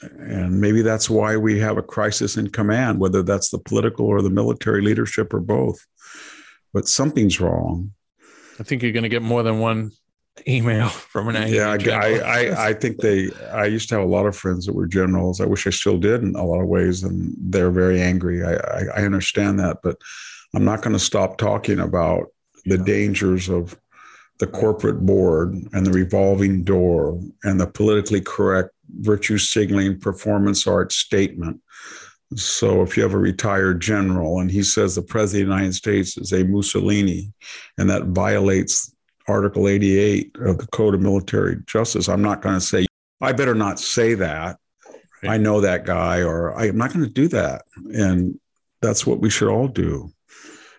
And 0.00 0.58
maybe 0.58 0.80
that's 0.80 1.10
why 1.10 1.36
we 1.36 1.58
have 1.60 1.76
a 1.76 1.82
crisis 1.82 2.38
in 2.38 2.48
command, 2.48 2.98
whether 2.98 3.22
that's 3.22 3.50
the 3.50 3.58
political 3.58 4.06
or 4.06 4.22
the 4.22 4.30
military 4.30 4.80
leadership 4.80 5.34
or 5.34 5.40
both. 5.40 5.84
But 6.72 6.88
something's 6.88 7.40
wrong. 7.40 7.92
I 8.58 8.62
think 8.62 8.82
you're 8.82 8.92
going 8.92 9.04
to 9.04 9.10
get 9.10 9.22
more 9.22 9.42
than 9.42 9.60
one 9.60 9.92
email 10.46 10.88
from 11.12 11.28
an 11.28 11.52
yeah 11.52 11.70
I, 11.70 12.18
I, 12.18 12.68
I 12.68 12.72
think 12.74 12.98
they 12.98 13.30
i 13.52 13.66
used 13.66 13.88
to 13.88 13.96
have 13.96 14.04
a 14.04 14.10
lot 14.10 14.26
of 14.26 14.36
friends 14.36 14.66
that 14.66 14.74
were 14.74 14.86
generals. 14.86 15.40
I 15.40 15.46
wish 15.46 15.66
i 15.66 15.70
still 15.70 15.98
did 15.98 16.22
in 16.22 16.34
a 16.34 16.44
lot 16.44 16.60
of 16.60 16.68
ways 16.68 17.02
and 17.02 17.34
they're 17.38 17.70
very 17.70 18.00
angry. 18.00 18.44
I 18.44 18.54
i, 18.54 18.82
I 18.96 19.04
understand 19.04 19.58
that 19.60 19.78
but 19.82 19.96
i'm 20.54 20.64
not 20.64 20.82
going 20.82 20.92
to 20.92 20.98
stop 20.98 21.38
talking 21.38 21.80
about 21.80 22.26
the 22.64 22.78
dangers 22.78 23.48
of 23.48 23.78
the 24.38 24.46
corporate 24.46 25.06
board 25.06 25.54
and 25.72 25.86
the 25.86 25.92
revolving 25.92 26.64
door 26.64 27.20
and 27.44 27.60
the 27.60 27.66
politically 27.66 28.20
correct 28.20 28.70
virtue 29.00 29.38
signaling 29.38 29.98
performance 29.98 30.66
art 30.66 30.92
statement. 30.92 31.60
So 32.34 32.82
if 32.82 32.96
you 32.96 33.02
have 33.04 33.14
a 33.14 33.18
retired 33.18 33.80
general 33.80 34.40
and 34.40 34.50
he 34.50 34.62
says 34.62 34.94
the 34.94 35.02
president 35.02 35.44
of 35.44 35.48
the 35.48 35.54
United 35.54 35.74
States 35.74 36.16
is 36.16 36.32
a 36.32 36.42
Mussolini 36.44 37.32
and 37.78 37.88
that 37.90 38.06
violates 38.06 38.93
Article 39.28 39.68
88 39.68 40.36
of 40.40 40.58
the 40.58 40.66
Code 40.68 40.94
of 40.94 41.00
Military 41.00 41.56
Justice, 41.66 42.08
I'm 42.08 42.22
not 42.22 42.42
going 42.42 42.56
to 42.56 42.60
say, 42.60 42.86
I 43.20 43.32
better 43.32 43.54
not 43.54 43.80
say 43.80 44.14
that. 44.14 44.58
Right. 45.22 45.32
I 45.32 45.36
know 45.38 45.60
that 45.60 45.86
guy, 45.86 46.22
or 46.22 46.54
I'm 46.58 46.76
not 46.76 46.92
going 46.92 47.04
to 47.04 47.10
do 47.10 47.28
that. 47.28 47.62
And 47.94 48.38
that's 48.82 49.06
what 49.06 49.20
we 49.20 49.30
should 49.30 49.48
all 49.48 49.68
do. 49.68 50.10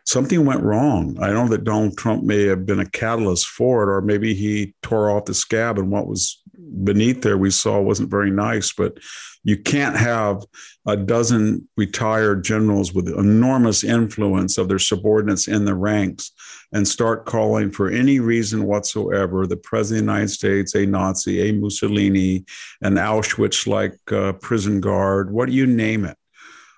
Something 0.05 0.45
went 0.45 0.61
wrong. 0.61 1.17
I 1.19 1.31
know 1.31 1.47
that 1.47 1.63
Donald 1.63 1.97
Trump 1.97 2.23
may 2.23 2.43
have 2.43 2.65
been 2.65 2.79
a 2.79 2.89
catalyst 2.89 3.47
for 3.47 3.81
it, 3.81 3.89
or 3.89 4.01
maybe 4.01 4.35
he 4.35 4.75
tore 4.83 5.09
off 5.09 5.25
the 5.25 5.33
scab 5.33 5.79
and 5.79 5.89
what 5.89 6.07
was 6.07 6.43
beneath 6.83 7.21
there 7.21 7.37
we 7.37 7.49
saw 7.49 7.81
wasn't 7.81 8.09
very 8.09 8.31
nice, 8.31 8.73
but 8.73 8.97
you 9.43 9.57
can't 9.57 9.95
have 9.95 10.43
a 10.85 10.95
dozen 10.95 11.67
retired 11.77 12.43
generals 12.43 12.93
with 12.93 13.07
enormous 13.07 13.83
influence 13.83 14.57
of 14.57 14.67
their 14.67 14.79
subordinates 14.79 15.47
in 15.47 15.65
the 15.65 15.75
ranks 15.75 16.31
and 16.75 16.85
start 16.85 17.25
calling 17.25 17.71
for 17.71 17.89
any 17.89 18.19
reason 18.19 18.65
whatsoever 18.65 19.47
the 19.47 19.55
president 19.55 20.01
of 20.01 20.07
the 20.07 20.11
United 20.11 20.29
States 20.29 20.75
a 20.75 20.85
Nazi, 20.85 21.49
a 21.49 21.53
Mussolini, 21.53 22.43
an 22.81 22.95
Auschwitz 22.95 23.65
like 23.65 23.97
uh, 24.11 24.33
prison 24.33 24.81
guard, 24.81 25.31
what 25.31 25.45
do 25.47 25.53
you 25.53 25.65
name 25.65 26.03
it? 26.03 26.17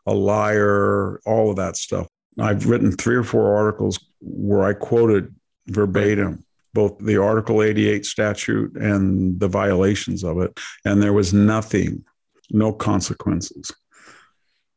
A 0.06 0.14
liar, 0.14 1.20
all 1.26 1.50
of 1.50 1.56
that 1.56 1.78
stuff. 1.78 2.08
I've 2.39 2.68
written 2.68 2.91
three 2.91 3.16
or 3.16 3.24
four 3.24 3.58
articles 3.58 4.00
where 4.22 4.66
I 4.66 4.74
quoted 4.74 5.34
verbatim 5.66 6.45
both 6.76 7.00
the 7.00 7.18
Article 7.18 7.64
88 7.64 8.06
statute 8.06 8.76
and 8.76 9.39
the 9.39 9.48
violations 9.48 10.24
of 10.24 10.39
it. 10.41 10.60
And 10.86 11.02
there 11.02 11.14
was 11.14 11.34
nothing, 11.34 12.06
no 12.52 12.72
consequences. 12.72 13.72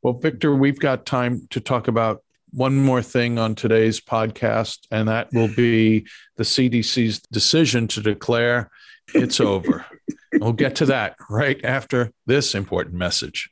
Well, 0.03 0.15
Victor, 0.15 0.55
we've 0.55 0.81
got 0.81 1.05
time 1.05 1.47
to 1.51 1.61
talk 1.61 1.89
about 1.89 2.23
one 2.53 2.77
more 2.77 3.03
thing 3.03 3.39
on 3.39 3.55
today's 3.55 4.01
podcast, 4.01 4.79
and 4.91 5.09
that 5.09 5.33
will 5.33 5.49
be 5.49 6.07
the 6.37 6.45
CDC's 6.45 7.21
decision 7.33 7.89
to 7.89 8.01
declare 8.01 8.71
it's 9.15 9.41
over. 9.41 9.85
we'll 10.35 10.53
get 10.53 10.77
to 10.77 10.87
that 10.87 11.17
right 11.29 11.65
after 11.65 12.13
this 12.27 12.55
important 12.55 12.97
message. 12.97 13.51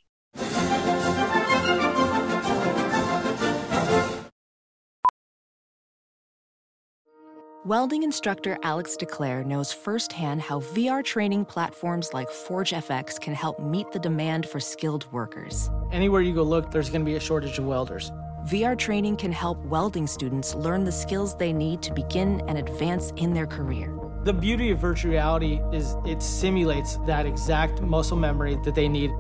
Welding 7.69 8.03
instructor 8.03 8.57
Alex 8.63 8.97
DeClaire 8.99 9.45
knows 9.45 9.75
firsthand 9.75 10.41
how 10.41 10.61
VR 10.61 11.05
training 11.05 11.45
platforms 11.45 12.15
like 12.15 12.31
ForgeFX 12.31 13.21
can 13.21 13.35
help 13.35 13.61
meet 13.61 13.93
the 13.93 13.99
demand 13.99 14.49
for 14.49 14.59
skilled 14.59 15.07
workers. 15.13 15.69
Anywhere 15.93 16.23
you 16.23 16.33
go 16.33 16.45
look, 16.45 16.71
there's 16.71 16.89
going 16.89 17.03
to 17.03 17.05
be 17.05 17.17
a 17.17 17.21
shortage 17.21 17.59
of 17.59 17.67
welders. 17.67 18.11
VR 18.49 18.79
training 18.79 19.15
can 19.15 19.31
help 19.31 19.59
welding 19.67 20.07
students 20.07 20.55
learn 20.55 20.83
the 20.83 20.91
skills 20.91 21.37
they 21.37 21.53
need 21.53 21.83
to 21.83 21.93
begin 21.93 22.41
and 22.49 22.57
advance 22.57 23.13
in 23.17 23.35
their 23.35 23.47
career. 23.47 23.95
The 24.25 24.33
beauty 24.33 24.71
of 24.71 24.79
virtual 24.79 25.13
reality 25.13 25.61
is 25.71 25.97
it 26.07 26.23
simulates 26.23 26.97
that 27.07 27.27
exact 27.27 27.83
muscle 27.83 28.17
memory 28.17 28.57
that 28.65 28.75
they 28.75 28.89
need. 28.89 29.11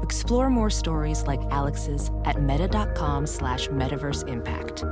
Explore 0.00 0.48
more 0.48 0.70
stories 0.70 1.24
like 1.24 1.40
Alex's 1.50 2.12
at 2.24 2.40
meta.com 2.40 3.26
slash 3.26 3.66
metaverse 3.66 4.28
impact. 4.28 4.84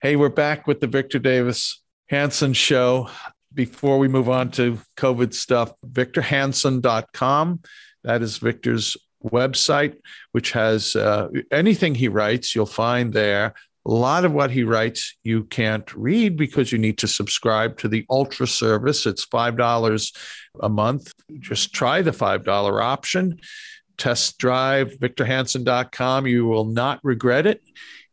Hey, 0.00 0.16
we're 0.16 0.30
back 0.30 0.66
with 0.66 0.80
the 0.80 0.86
Victor 0.86 1.18
Davis 1.18 1.82
Hanson 2.08 2.54
show. 2.54 3.10
Before 3.54 3.98
we 3.98 4.08
move 4.08 4.28
on 4.28 4.50
to 4.52 4.78
COVID 4.96 5.34
stuff, 5.34 5.72
victorhanson.com. 5.86 7.60
That 8.04 8.22
is 8.22 8.38
Victor's 8.38 8.96
website, 9.24 9.96
which 10.32 10.52
has 10.52 10.96
uh, 10.96 11.28
anything 11.50 11.94
he 11.94 12.08
writes, 12.08 12.54
you'll 12.54 12.66
find 12.66 13.12
there. 13.12 13.54
A 13.84 13.90
lot 13.90 14.24
of 14.24 14.32
what 14.32 14.52
he 14.52 14.62
writes 14.62 15.16
you 15.24 15.44
can't 15.44 15.92
read 15.94 16.36
because 16.36 16.70
you 16.70 16.78
need 16.78 16.98
to 16.98 17.08
subscribe 17.08 17.78
to 17.78 17.88
the 17.88 18.06
Ultra 18.08 18.46
service. 18.46 19.06
It's 19.06 19.26
$5 19.26 20.16
a 20.60 20.68
month. 20.68 21.12
Just 21.40 21.74
try 21.74 22.00
the 22.00 22.12
$5 22.12 22.82
option. 22.82 23.40
Test 23.98 24.38
drive 24.38 24.92
victorhanson.com. 25.00 26.26
You 26.28 26.46
will 26.46 26.66
not 26.66 27.00
regret 27.02 27.46
it 27.46 27.60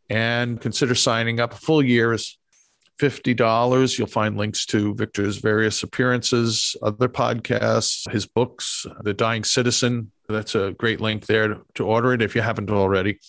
and 0.10 0.60
consider 0.60 0.96
signing 0.96 1.40
up. 1.40 1.54
A 1.54 1.58
full 1.58 1.84
year 1.84 2.14
is 2.14 2.39
$50. 3.00 3.98
You'll 3.98 4.08
find 4.08 4.38
links 4.38 4.66
to 4.68 4.94
Victor's 4.96 5.38
various 5.38 5.84
appearances, 5.84 6.76
other 6.82 7.10
podcasts, 7.10 8.10
his 8.12 8.26
books, 8.26 8.86
The 9.02 9.14
Dying 9.14 9.44
Citizen. 9.44 10.12
That's 10.28 10.56
a 10.56 10.74
great 10.78 11.02
link 11.02 11.26
there 11.26 11.58
to, 11.76 11.86
order 11.86 12.14
it 12.14 12.22
if 12.22 12.36
you 12.36 12.42
haven't 12.42 12.70
already. 12.70 13.20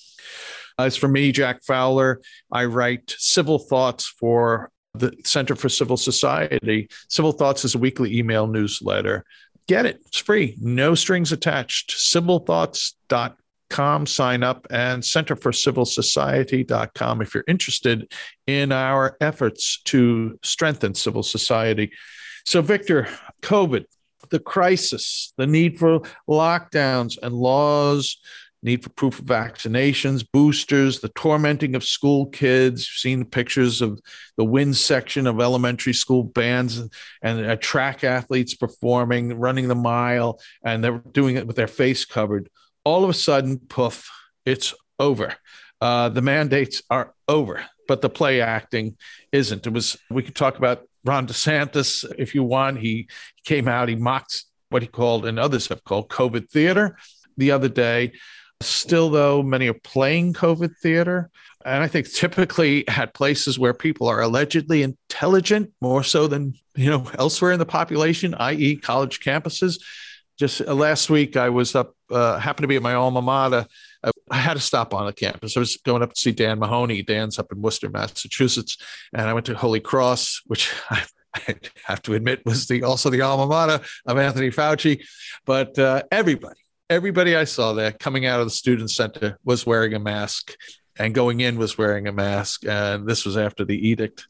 Uh, 0.78 0.84
As 0.84 0.96
for 0.96 1.08
me, 1.08 1.32
Jack 1.32 1.62
Fowler, 1.64 2.20
I 2.52 2.66
write 2.66 3.14
civil 3.18 3.58
thoughts 3.58 4.06
for 4.06 4.70
the 4.94 5.16
Center 5.24 5.54
for 5.54 5.68
Civil 5.68 5.96
Society. 5.96 6.88
Civil 7.08 7.32
Thoughts 7.32 7.64
is 7.64 7.74
a 7.74 7.78
weekly 7.78 8.18
email 8.18 8.46
newsletter. 8.46 9.24
Get 9.68 9.86
it, 9.86 10.00
it's 10.06 10.18
free, 10.18 10.56
no 10.60 10.96
strings 10.96 11.30
attached. 11.30 11.92
Civilthoughts.com 11.92 13.39
com 13.70 14.04
sign 14.06 14.42
up 14.42 14.66
and 14.70 15.04
center 15.04 15.36
for 15.36 15.52
civil 15.52 15.84
society.com 15.84 17.22
if 17.22 17.34
you're 17.34 17.44
interested 17.48 18.12
in 18.46 18.72
our 18.72 19.16
efforts 19.20 19.80
to 19.84 20.38
strengthen 20.42 20.94
civil 20.94 21.22
society. 21.22 21.90
So 22.44 22.60
victor 22.60 23.08
covid 23.42 23.84
the 24.30 24.40
crisis 24.40 25.32
the 25.38 25.46
need 25.46 25.78
for 25.78 26.00
lockdowns 26.28 27.16
and 27.22 27.34
laws 27.34 28.18
need 28.62 28.82
for 28.82 28.90
proof 28.90 29.18
of 29.18 29.24
vaccinations 29.24 30.24
boosters 30.30 31.00
the 31.00 31.08
tormenting 31.10 31.74
of 31.74 31.84
school 31.84 32.26
kids. 32.26 32.86
You've 32.88 32.98
seen 32.98 33.24
pictures 33.24 33.80
of 33.80 34.00
the 34.36 34.44
WINS 34.44 34.80
section 34.80 35.26
of 35.26 35.40
elementary 35.40 35.94
school 35.94 36.24
bands 36.24 36.82
and 37.22 37.46
uh, 37.46 37.56
track 37.56 38.04
athletes 38.04 38.54
performing 38.54 39.38
running 39.38 39.68
the 39.68 39.74
mile 39.74 40.40
and 40.62 40.84
they're 40.84 40.98
doing 40.98 41.36
it 41.36 41.46
with 41.46 41.56
their 41.56 41.66
face 41.66 42.04
covered 42.04 42.50
all 42.84 43.04
of 43.04 43.10
a 43.10 43.14
sudden, 43.14 43.58
poof, 43.58 44.10
it's 44.44 44.74
over. 44.98 45.34
Uh, 45.80 46.08
the 46.08 46.22
mandates 46.22 46.82
are 46.90 47.14
over, 47.28 47.64
but 47.88 48.00
the 48.00 48.10
play 48.10 48.40
acting 48.40 48.96
isn't. 49.32 49.66
It 49.66 49.72
was, 49.72 49.96
we 50.10 50.22
could 50.22 50.34
talk 50.36 50.58
about 50.58 50.86
Ron 51.04 51.26
DeSantis 51.26 52.04
if 52.18 52.34
you 52.34 52.42
want. 52.42 52.78
He 52.78 53.08
came 53.44 53.68
out, 53.68 53.88
he 53.88 53.96
mocked 53.96 54.44
what 54.68 54.82
he 54.82 54.88
called, 54.88 55.26
and 55.26 55.38
others 55.38 55.68
have 55.68 55.84
called 55.84 56.08
COVID 56.08 56.50
theater 56.50 56.96
the 57.36 57.50
other 57.50 57.68
day. 57.68 58.12
Still, 58.62 59.08
though, 59.08 59.42
many 59.42 59.68
are 59.68 59.74
playing 59.74 60.34
COVID 60.34 60.76
theater. 60.82 61.30
And 61.64 61.82
I 61.82 61.88
think 61.88 62.10
typically 62.10 62.86
at 62.88 63.14
places 63.14 63.58
where 63.58 63.72
people 63.72 64.06
are 64.06 64.20
allegedly 64.20 64.82
intelligent, 64.82 65.72
more 65.80 66.04
so 66.04 66.26
than 66.26 66.54
you 66.76 66.90
know 66.90 67.10
elsewhere 67.18 67.52
in 67.52 67.58
the 67.58 67.66
population, 67.66 68.34
i.e., 68.38 68.76
college 68.76 69.20
campuses 69.20 69.78
just 70.40 70.62
uh, 70.62 70.74
last 70.74 71.10
week 71.10 71.36
I 71.36 71.50
was 71.50 71.74
up, 71.74 71.94
uh, 72.10 72.38
happened 72.38 72.64
to 72.64 72.68
be 72.68 72.76
at 72.76 72.82
my 72.82 72.94
alma 72.94 73.20
mater. 73.20 73.66
I, 74.30 74.36
had 74.36 74.54
to 74.54 74.60
stop 74.60 74.94
on 74.94 75.04
the 75.04 75.12
campus. 75.12 75.54
I 75.54 75.60
was 75.60 75.76
going 75.76 76.02
up 76.02 76.14
to 76.14 76.20
see 76.20 76.32
Dan 76.32 76.58
Mahoney. 76.58 77.02
Dan's 77.02 77.38
up 77.38 77.52
in 77.52 77.60
Worcester, 77.60 77.90
Massachusetts, 77.90 78.78
and 79.12 79.28
I 79.28 79.34
went 79.34 79.44
to 79.46 79.54
Holy 79.54 79.80
Cross, 79.80 80.40
which 80.46 80.72
I, 80.88 81.04
I 81.34 81.56
have 81.84 82.00
to 82.02 82.14
admit 82.14 82.46
was 82.46 82.66
the 82.66 82.82
also 82.82 83.10
the 83.10 83.20
alma 83.20 83.46
mater 83.46 83.84
of 84.06 84.18
Anthony 84.18 84.50
Fauci. 84.50 85.04
But 85.44 85.78
uh, 85.78 86.04
everybody, 86.10 86.60
everybody 86.88 87.36
I 87.36 87.44
saw 87.44 87.74
there 87.74 87.92
coming 87.92 88.24
out 88.24 88.40
of 88.40 88.46
the 88.46 88.50
student 88.50 88.90
center 88.90 89.38
was 89.44 89.66
wearing 89.66 89.92
a 89.92 90.00
mask, 90.00 90.56
and 90.98 91.14
going 91.14 91.40
in 91.40 91.58
was 91.58 91.76
wearing 91.76 92.08
a 92.08 92.12
mask. 92.12 92.64
And 92.66 93.06
this 93.06 93.26
was 93.26 93.36
after 93.36 93.66
the 93.66 93.76
edict 93.88 94.26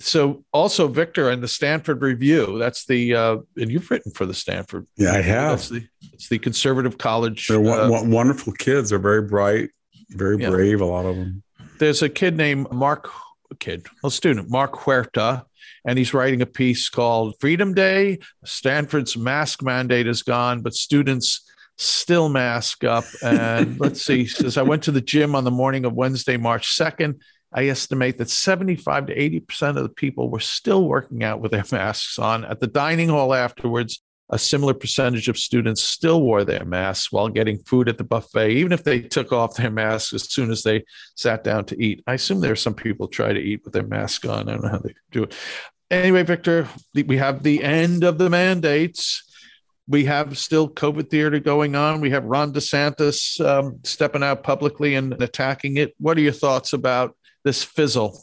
so 0.00 0.44
also 0.52 0.86
Victor 0.88 1.30
and 1.30 1.42
the 1.42 1.48
Stanford 1.48 2.02
Review. 2.02 2.58
That's 2.58 2.86
the 2.86 3.14
uh, 3.14 3.36
and 3.56 3.70
you've 3.70 3.90
written 3.90 4.12
for 4.12 4.26
the 4.26 4.34
Stanford. 4.34 4.86
Yeah, 4.96 5.12
I 5.12 5.20
have. 5.20 5.58
That's 5.58 5.68
the 5.68 5.86
it's 6.12 6.28
the 6.28 6.38
conservative 6.38 6.98
college. 6.98 7.48
They're 7.48 7.58
uh, 7.58 8.04
wonderful 8.04 8.52
kids. 8.52 8.90
They're 8.90 8.98
very 8.98 9.22
bright, 9.22 9.70
very 10.10 10.40
yeah. 10.40 10.50
brave. 10.50 10.80
A 10.80 10.84
lot 10.84 11.04
of 11.04 11.16
them. 11.16 11.42
There's 11.78 12.02
a 12.02 12.08
kid 12.08 12.36
named 12.36 12.70
Mark, 12.72 13.08
kid, 13.58 13.86
a 14.04 14.10
student, 14.10 14.50
Mark 14.50 14.72
Huerta, 14.72 15.44
and 15.84 15.98
he's 15.98 16.14
writing 16.14 16.42
a 16.42 16.46
piece 16.46 16.88
called 16.88 17.34
"Freedom 17.40 17.74
Day." 17.74 18.18
Stanford's 18.44 19.16
mask 19.16 19.62
mandate 19.62 20.06
is 20.06 20.22
gone, 20.22 20.62
but 20.62 20.74
students 20.74 21.44
still 21.76 22.28
mask 22.28 22.84
up. 22.84 23.04
And 23.22 23.80
let's 23.80 24.04
see, 24.04 24.26
says 24.26 24.56
I 24.56 24.62
went 24.62 24.84
to 24.84 24.92
the 24.92 25.00
gym 25.00 25.34
on 25.34 25.44
the 25.44 25.50
morning 25.50 25.84
of 25.84 25.92
Wednesday, 25.92 26.36
March 26.36 26.74
second 26.74 27.20
I 27.52 27.68
estimate 27.68 28.18
that 28.18 28.30
75 28.30 29.06
to 29.06 29.16
80% 29.16 29.76
of 29.76 29.82
the 29.82 29.88
people 29.88 30.30
were 30.30 30.40
still 30.40 30.86
working 30.86 31.24
out 31.24 31.40
with 31.40 31.52
their 31.52 31.64
masks 31.72 32.18
on. 32.18 32.44
At 32.44 32.60
the 32.60 32.66
dining 32.66 33.08
hall 33.08 33.34
afterwards, 33.34 34.02
a 34.30 34.38
similar 34.38 34.74
percentage 34.74 35.28
of 35.28 35.38
students 35.38 35.82
still 35.82 36.22
wore 36.22 36.44
their 36.44 36.64
masks 36.64 37.10
while 37.10 37.28
getting 37.28 37.58
food 37.60 37.88
at 37.88 37.96
the 37.96 38.04
buffet, 38.04 38.50
even 38.50 38.72
if 38.72 38.84
they 38.84 39.00
took 39.00 39.32
off 39.32 39.56
their 39.56 39.70
masks 39.70 40.12
as 40.12 40.30
soon 40.30 40.50
as 40.50 40.62
they 40.62 40.84
sat 41.14 41.42
down 41.42 41.64
to 41.66 41.82
eat. 41.82 42.02
I 42.06 42.14
assume 42.14 42.40
there 42.40 42.52
are 42.52 42.56
some 42.56 42.74
people 42.74 43.08
try 43.08 43.32
to 43.32 43.40
eat 43.40 43.62
with 43.64 43.72
their 43.72 43.86
mask 43.86 44.26
on. 44.26 44.48
I 44.48 44.52
don't 44.52 44.64
know 44.64 44.68
how 44.68 44.78
they 44.78 44.94
do 45.10 45.22
it. 45.22 45.34
Anyway, 45.90 46.22
Victor, 46.22 46.68
we 46.92 47.16
have 47.16 47.42
the 47.42 47.64
end 47.64 48.04
of 48.04 48.18
the 48.18 48.28
mandates. 48.28 49.24
We 49.86 50.04
have 50.04 50.36
still 50.36 50.68
COVID 50.68 51.08
theater 51.08 51.40
going 51.40 51.74
on. 51.74 52.02
We 52.02 52.10
have 52.10 52.26
Ron 52.26 52.52
DeSantis 52.52 53.42
um, 53.42 53.78
stepping 53.84 54.22
out 54.22 54.42
publicly 54.42 54.96
and 54.96 55.14
attacking 55.22 55.78
it. 55.78 55.94
What 55.98 56.18
are 56.18 56.20
your 56.20 56.32
thoughts 56.32 56.74
about 56.74 57.16
this 57.48 57.64
fizzle? 57.64 58.20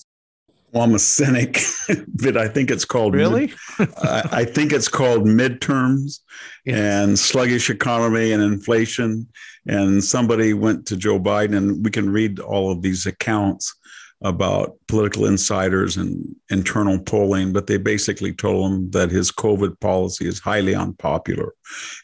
Well, 0.72 0.84
I'm 0.84 0.94
a 0.94 1.00
cynic, 1.00 1.60
but 2.08 2.38
I 2.38 2.48
think 2.48 2.70
it's 2.70 2.86
called 2.86 3.16
really. 3.16 3.54
I, 3.80 4.30
I, 4.32 4.46
think 4.46 4.72
it's 4.72 4.88
called 4.88 5.24
midterms 5.26 6.20
yes. 6.64 6.78
and 6.78 7.18
sluggish 7.18 7.72
economy 7.72 8.34
and 8.34 8.44
inflation. 8.44 9.28
And 9.66 10.04
somebody 10.04 10.54
went 10.54 10.86
to 10.88 10.96
Joe 10.98 11.20
Biden, 11.20 11.58
and 11.58 11.84
we 11.84 11.90
can 11.90 12.12
read 12.12 12.40
all 12.40 12.72
of 12.72 12.84
these 12.84 13.08
accounts 13.08 13.74
about 14.22 14.78
political 14.88 15.26
insiders 15.26 15.98
and 15.98 16.36
internal 16.50 16.98
polling, 17.00 17.52
but 17.52 17.68
they 17.68 17.78
basically 17.78 18.34
told 18.34 18.72
him 18.72 18.92
that 18.92 19.12
his 19.12 19.32
COVID 19.32 19.80
policy 19.82 20.28
is 20.28 20.40
highly 20.40 20.74
unpopular 20.74 21.54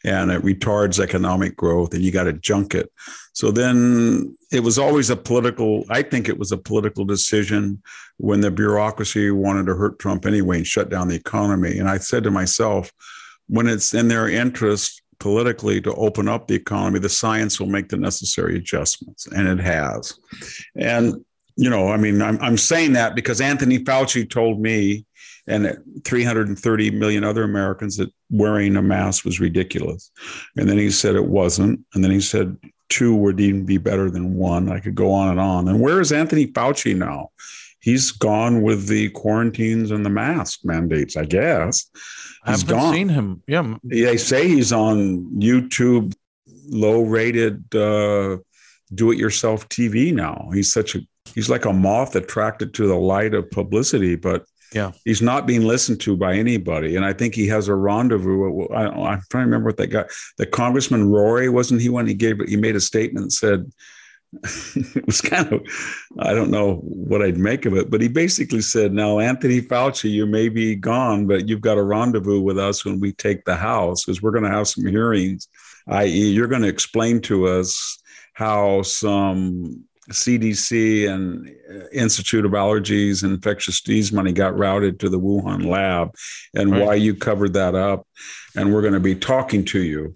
and 0.03 0.29
it 0.29 0.43
retards 0.43 0.99
economic 0.99 1.55
growth 1.55 1.93
and 1.93 2.03
you 2.03 2.11
got 2.11 2.25
to 2.25 2.33
junk 2.33 2.75
it. 2.75 2.91
So 3.33 3.49
then 3.49 4.35
it 4.51 4.59
was 4.59 4.77
always 4.77 5.09
a 5.09 5.15
political, 5.15 5.85
I 5.89 6.01
think 6.01 6.27
it 6.27 6.37
was 6.37 6.51
a 6.51 6.57
political 6.57 7.05
decision 7.05 7.81
when 8.17 8.41
the 8.41 8.51
bureaucracy 8.51 9.31
wanted 9.31 9.65
to 9.67 9.75
hurt 9.75 9.97
Trump 9.97 10.25
anyway 10.25 10.57
and 10.57 10.67
shut 10.67 10.89
down 10.89 11.07
the 11.07 11.15
economy. 11.15 11.79
And 11.79 11.89
I 11.89 11.97
said 11.97 12.23
to 12.23 12.31
myself, 12.31 12.91
when 13.47 13.67
it's 13.67 13.93
in 13.93 14.09
their 14.09 14.29
interest 14.29 15.01
politically 15.19 15.79
to 15.81 15.93
open 15.95 16.27
up 16.27 16.47
the 16.47 16.55
economy, 16.55 16.99
the 16.99 17.09
science 17.09 17.59
will 17.59 17.67
make 17.67 17.89
the 17.89 17.97
necessary 17.97 18.57
adjustments, 18.57 19.27
and 19.27 19.47
it 19.47 19.59
has. 19.59 20.19
And 20.75 21.23
you 21.55 21.69
know, 21.69 21.89
I 21.89 21.97
mean, 21.97 22.21
I'm, 22.21 22.39
I'm 22.41 22.57
saying 22.57 22.93
that 22.93 23.15
because 23.15 23.41
Anthony 23.41 23.79
Fauci 23.79 24.29
told 24.29 24.59
me 24.59 25.05
and 25.47 25.77
330 26.05 26.91
million 26.91 27.23
other 27.23 27.43
Americans 27.43 27.97
that 27.97 28.11
wearing 28.29 28.75
a 28.75 28.81
mask 28.81 29.25
was 29.25 29.39
ridiculous. 29.39 30.11
And 30.55 30.69
then 30.69 30.77
he 30.77 30.91
said 30.91 31.15
it 31.15 31.25
wasn't. 31.25 31.81
And 31.93 32.03
then 32.03 32.11
he 32.11 32.21
said 32.21 32.57
two 32.89 33.15
would 33.15 33.39
even 33.39 33.65
be 33.65 33.77
better 33.77 34.11
than 34.11 34.35
one. 34.35 34.71
I 34.71 34.79
could 34.79 34.95
go 34.95 35.11
on 35.11 35.29
and 35.29 35.39
on. 35.39 35.67
And 35.67 35.81
where 35.81 35.99
is 35.99 36.11
Anthony 36.11 36.47
Fauci 36.47 36.95
now? 36.95 37.29
He's 37.79 38.11
gone 38.11 38.61
with 38.61 38.87
the 38.87 39.09
quarantines 39.09 39.89
and 39.89 40.05
the 40.05 40.09
mask 40.09 40.59
mandates, 40.63 41.17
I 41.17 41.25
guess. 41.25 41.89
I 42.43 42.51
haven't 42.51 42.69
gone. 42.69 42.93
seen 42.93 43.09
him. 43.09 43.41
Yeah. 43.47 43.75
They 43.83 44.17
say 44.17 44.47
he's 44.47 44.71
on 44.71 45.25
YouTube, 45.31 46.13
low 46.69 47.01
rated, 47.01 47.73
uh, 47.73 48.37
do 48.93 49.11
it 49.11 49.17
yourself 49.17 49.67
TV 49.69 50.13
now. 50.13 50.49
He's 50.53 50.71
such 50.71 50.95
a 50.95 51.01
he's 51.33 51.49
like 51.49 51.65
a 51.65 51.73
moth 51.73 52.15
attracted 52.15 52.73
to 52.75 52.87
the 52.87 52.95
light 52.95 53.33
of 53.33 53.49
publicity, 53.51 54.15
but 54.15 54.45
yeah, 54.73 54.91
he's 55.03 55.21
not 55.21 55.45
being 55.45 55.63
listened 55.63 55.99
to 56.01 56.15
by 56.15 56.35
anybody. 56.35 56.95
And 56.95 57.03
I 57.03 57.13
think 57.13 57.35
he 57.35 57.47
has 57.47 57.67
a 57.67 57.75
rendezvous. 57.75 58.67
I, 58.67 59.13
am 59.13 59.21
trying 59.29 59.43
to 59.43 59.45
remember 59.45 59.67
what 59.67 59.77
that 59.77 59.87
guy, 59.87 60.05
the 60.37 60.45
Congressman 60.45 61.09
Rory, 61.09 61.49
wasn't 61.49 61.81
he 61.81 61.89
when 61.89 62.07
he 62.07 62.13
gave 62.13 62.39
it? 62.39 62.47
He 62.47 62.55
made 62.55 62.75
a 62.75 62.81
statement 62.81 63.23
and 63.23 63.33
said, 63.33 63.71
it 64.43 65.05
was 65.05 65.19
kind 65.19 65.51
of, 65.51 65.61
I 66.19 66.33
don't 66.33 66.51
know 66.51 66.75
what 66.75 67.21
I'd 67.21 67.37
make 67.37 67.65
of 67.65 67.75
it, 67.75 67.89
but 67.89 67.99
he 67.99 68.07
basically 68.07 68.61
said, 68.61 68.93
Now, 68.93 69.19
Anthony 69.19 69.61
Fauci, 69.61 70.09
you 70.09 70.25
may 70.25 70.47
be 70.47 70.73
gone, 70.75 71.27
but 71.27 71.49
you've 71.49 71.59
got 71.59 71.77
a 71.77 71.83
rendezvous 71.83 72.39
with 72.39 72.57
us 72.57 72.85
when 72.85 73.01
we 73.01 73.11
take 73.11 73.43
the 73.43 73.55
House 73.55 74.05
because 74.05 74.21
we're 74.21 74.31
going 74.31 74.45
to 74.45 74.49
have 74.49 74.69
some 74.69 74.85
hearings, 74.85 75.49
i.e., 75.89 76.31
you're 76.31 76.47
going 76.47 76.61
to 76.61 76.69
explain 76.69 77.19
to 77.21 77.47
us 77.47 78.01
how 78.33 78.81
some 78.83 79.83
CDC 80.09 81.09
and 81.09 81.47
uh, 81.69 81.87
Institute 81.91 82.45
of 82.45 82.51
Allergies 82.51 83.23
and 83.23 83.33
Infectious 83.33 83.81
Disease 83.81 84.11
money 84.11 84.31
got 84.31 84.57
routed 84.57 84.99
to 84.99 85.09
the 85.09 85.19
Wuhan 85.19 85.65
lab 85.65 86.15
and 86.55 86.71
right. 86.71 86.85
why 86.85 86.95
you 86.95 87.15
covered 87.15 87.53
that 87.53 87.75
up. 87.75 88.07
And 88.55 88.73
we're 88.73 88.81
going 88.81 88.93
to 88.93 88.99
be 88.99 89.15
talking 89.15 89.63
to 89.65 89.81
you. 89.81 90.15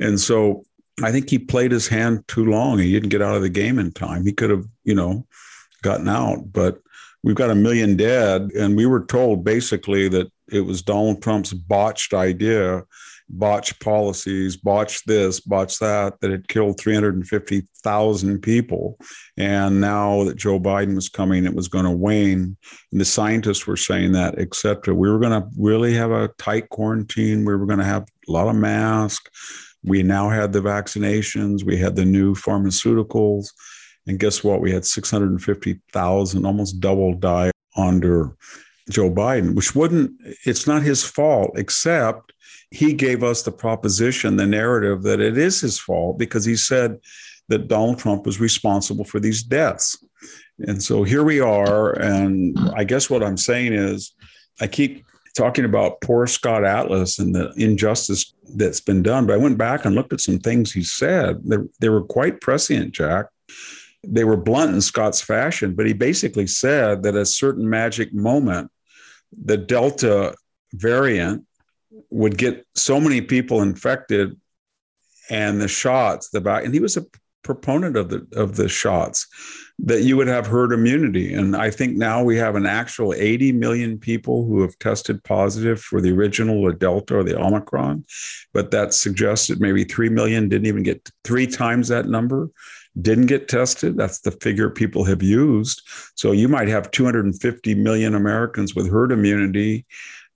And 0.00 0.18
so 0.18 0.64
I 1.02 1.12
think 1.12 1.28
he 1.28 1.38
played 1.38 1.70
his 1.70 1.86
hand 1.86 2.26
too 2.28 2.46
long. 2.46 2.78
He 2.78 2.92
didn't 2.92 3.10
get 3.10 3.22
out 3.22 3.36
of 3.36 3.42
the 3.42 3.50
game 3.50 3.78
in 3.78 3.92
time. 3.92 4.24
He 4.24 4.32
could 4.32 4.50
have, 4.50 4.64
you 4.84 4.94
know, 4.94 5.26
gotten 5.82 6.08
out. 6.08 6.52
But 6.52 6.80
we've 7.22 7.36
got 7.36 7.50
a 7.50 7.54
million 7.54 7.96
dead. 7.96 8.50
And 8.58 8.76
we 8.76 8.86
were 8.86 9.04
told 9.04 9.44
basically 9.44 10.08
that 10.08 10.32
it 10.50 10.60
was 10.60 10.82
Donald 10.82 11.22
Trump's 11.22 11.52
botched 11.52 12.14
idea 12.14 12.84
botched 13.28 13.80
policies, 13.80 14.56
botched 14.56 15.06
this, 15.06 15.40
botched 15.40 15.80
that, 15.80 16.20
that 16.20 16.30
had 16.30 16.48
killed 16.48 16.78
350,000 16.78 18.40
people. 18.40 18.98
And 19.36 19.80
now 19.80 20.24
that 20.24 20.36
Joe 20.36 20.60
Biden 20.60 20.94
was 20.94 21.08
coming, 21.08 21.44
it 21.44 21.54
was 21.54 21.68
going 21.68 21.84
to 21.84 21.90
wane. 21.90 22.56
And 22.92 23.00
the 23.00 23.04
scientists 23.04 23.66
were 23.66 23.76
saying 23.76 24.12
that, 24.12 24.38
et 24.38 24.54
cetera. 24.54 24.94
We 24.94 25.10
were 25.10 25.18
going 25.18 25.40
to 25.40 25.48
really 25.58 25.94
have 25.94 26.12
a 26.12 26.28
tight 26.38 26.68
quarantine. 26.68 27.44
We 27.44 27.56
were 27.56 27.66
going 27.66 27.80
to 27.80 27.84
have 27.84 28.06
a 28.28 28.32
lot 28.32 28.48
of 28.48 28.56
masks. 28.56 29.30
We 29.82 30.02
now 30.02 30.28
had 30.30 30.52
the 30.52 30.60
vaccinations. 30.60 31.64
We 31.64 31.76
had 31.76 31.96
the 31.96 32.04
new 32.04 32.34
pharmaceuticals. 32.34 33.48
And 34.06 34.20
guess 34.20 34.44
what? 34.44 34.60
We 34.60 34.70
had 34.70 34.86
650,000, 34.86 36.46
almost 36.46 36.80
double 36.80 37.14
die 37.14 37.50
under 37.76 38.36
Joe 38.88 39.10
Biden, 39.10 39.54
which 39.54 39.74
wouldn't, 39.74 40.12
it's 40.44 40.66
not 40.66 40.82
his 40.82 41.02
fault, 41.02 41.50
except 41.56 42.32
he 42.70 42.92
gave 42.92 43.22
us 43.22 43.42
the 43.42 43.52
proposition, 43.52 44.36
the 44.36 44.46
narrative 44.46 45.02
that 45.02 45.20
it 45.20 45.38
is 45.38 45.60
his 45.60 45.78
fault 45.78 46.18
because 46.18 46.44
he 46.44 46.56
said 46.56 46.98
that 47.48 47.68
Donald 47.68 47.98
Trump 47.98 48.26
was 48.26 48.40
responsible 48.40 49.04
for 49.04 49.20
these 49.20 49.42
deaths. 49.42 49.96
And 50.58 50.82
so 50.82 51.02
here 51.02 51.22
we 51.22 51.40
are. 51.40 51.92
And 51.92 52.58
I 52.74 52.84
guess 52.84 53.08
what 53.08 53.22
I'm 53.22 53.36
saying 53.36 53.72
is, 53.72 54.14
I 54.60 54.66
keep 54.66 55.04
talking 55.36 55.66
about 55.66 56.00
poor 56.00 56.26
Scott 56.26 56.64
Atlas 56.64 57.18
and 57.18 57.34
the 57.34 57.52
injustice 57.56 58.32
that's 58.54 58.80
been 58.80 59.02
done. 59.02 59.26
But 59.26 59.34
I 59.34 59.38
went 59.38 59.58
back 59.58 59.84
and 59.84 59.94
looked 59.94 60.14
at 60.14 60.20
some 60.20 60.38
things 60.38 60.72
he 60.72 60.82
said. 60.82 61.40
They, 61.44 61.56
they 61.80 61.88
were 61.90 62.02
quite 62.02 62.40
prescient, 62.40 62.92
Jack. 62.92 63.26
They 64.02 64.24
were 64.24 64.36
blunt 64.36 64.74
in 64.74 64.80
Scott's 64.80 65.20
fashion, 65.20 65.74
but 65.74 65.86
he 65.86 65.92
basically 65.92 66.46
said 66.46 67.02
that 67.02 67.16
at 67.16 67.22
a 67.22 67.26
certain 67.26 67.68
magic 67.68 68.14
moment, 68.14 68.70
the 69.32 69.56
Delta 69.56 70.34
variant 70.72 71.44
would 72.10 72.38
get 72.38 72.66
so 72.74 73.00
many 73.00 73.20
people 73.20 73.62
infected 73.62 74.38
and 75.30 75.60
the 75.60 75.68
shots 75.68 76.30
the 76.30 76.40
back 76.40 76.64
and 76.64 76.74
he 76.74 76.80
was 76.80 76.96
a 76.96 77.04
proponent 77.42 77.96
of 77.96 78.08
the 78.08 78.26
of 78.34 78.56
the 78.56 78.68
shots 78.68 79.26
that 79.78 80.02
you 80.02 80.16
would 80.16 80.26
have 80.26 80.46
herd 80.46 80.72
immunity. 80.72 81.32
And 81.32 81.54
i 81.56 81.70
think 81.70 81.96
now 81.96 82.22
we 82.22 82.36
have 82.36 82.56
an 82.56 82.66
actual 82.66 83.14
80 83.14 83.52
million 83.52 83.98
people 83.98 84.44
who 84.44 84.62
have 84.62 84.78
tested 84.78 85.22
positive 85.22 85.80
for 85.80 86.00
the 86.00 86.12
original 86.12 86.60
or 86.60 86.72
delta 86.72 87.18
or 87.18 87.24
the 87.24 87.38
omicron 87.38 88.04
but 88.52 88.70
that 88.72 88.94
suggested 88.94 89.60
maybe 89.60 89.84
3 89.84 90.08
million 90.08 90.48
didn't 90.48 90.66
even 90.66 90.82
get 90.82 91.08
three 91.24 91.46
times 91.46 91.88
that 91.88 92.06
number 92.06 92.50
didn't 93.00 93.26
get 93.26 93.48
tested. 93.48 93.96
That's 93.96 94.20
the 94.20 94.30
figure 94.30 94.70
people 94.70 95.04
have 95.04 95.22
used. 95.22 95.82
So 96.14 96.32
you 96.32 96.48
might 96.48 96.68
have 96.68 96.90
250 96.90 97.74
million 97.74 98.14
americans 98.14 98.74
with 98.74 98.90
herd 98.90 99.12
immunity 99.12 99.86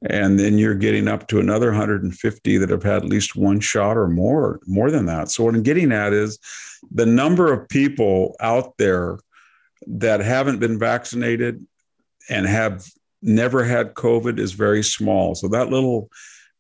and 0.09 0.38
then 0.38 0.57
you're 0.57 0.74
getting 0.74 1.09
up 1.09 1.28
to 1.28 1.40
another 1.40 1.68
150 1.68 2.57
that 2.57 2.70
have 2.70 2.82
had 2.82 3.03
at 3.03 3.09
least 3.09 3.36
one 3.36 3.61
shot 3.61 3.96
or 3.96 4.09
more 4.09 4.61
more 4.66 4.90
than 4.90 5.07
that. 5.07 5.30
So 5.30 5.44
what 5.44 5.55
i'm 5.55 5.62
getting 5.62 5.92
at 5.92 6.12
is 6.12 6.38
the 6.90 7.07
number 7.07 7.53
of 7.53 7.68
people 7.68 8.34
out 8.40 8.76
there 8.78 9.18
that 9.86 10.20
haven't 10.20 10.59
been 10.59 10.78
vaccinated 10.78 11.64
and 12.28 12.46
have 12.46 12.86
never 13.22 13.64
had 13.64 13.94
covid 13.94 14.38
is 14.38 14.53
very 14.53 14.82
small. 14.82 15.34
So 15.34 15.48
that 15.48 15.70
little 15.70 16.11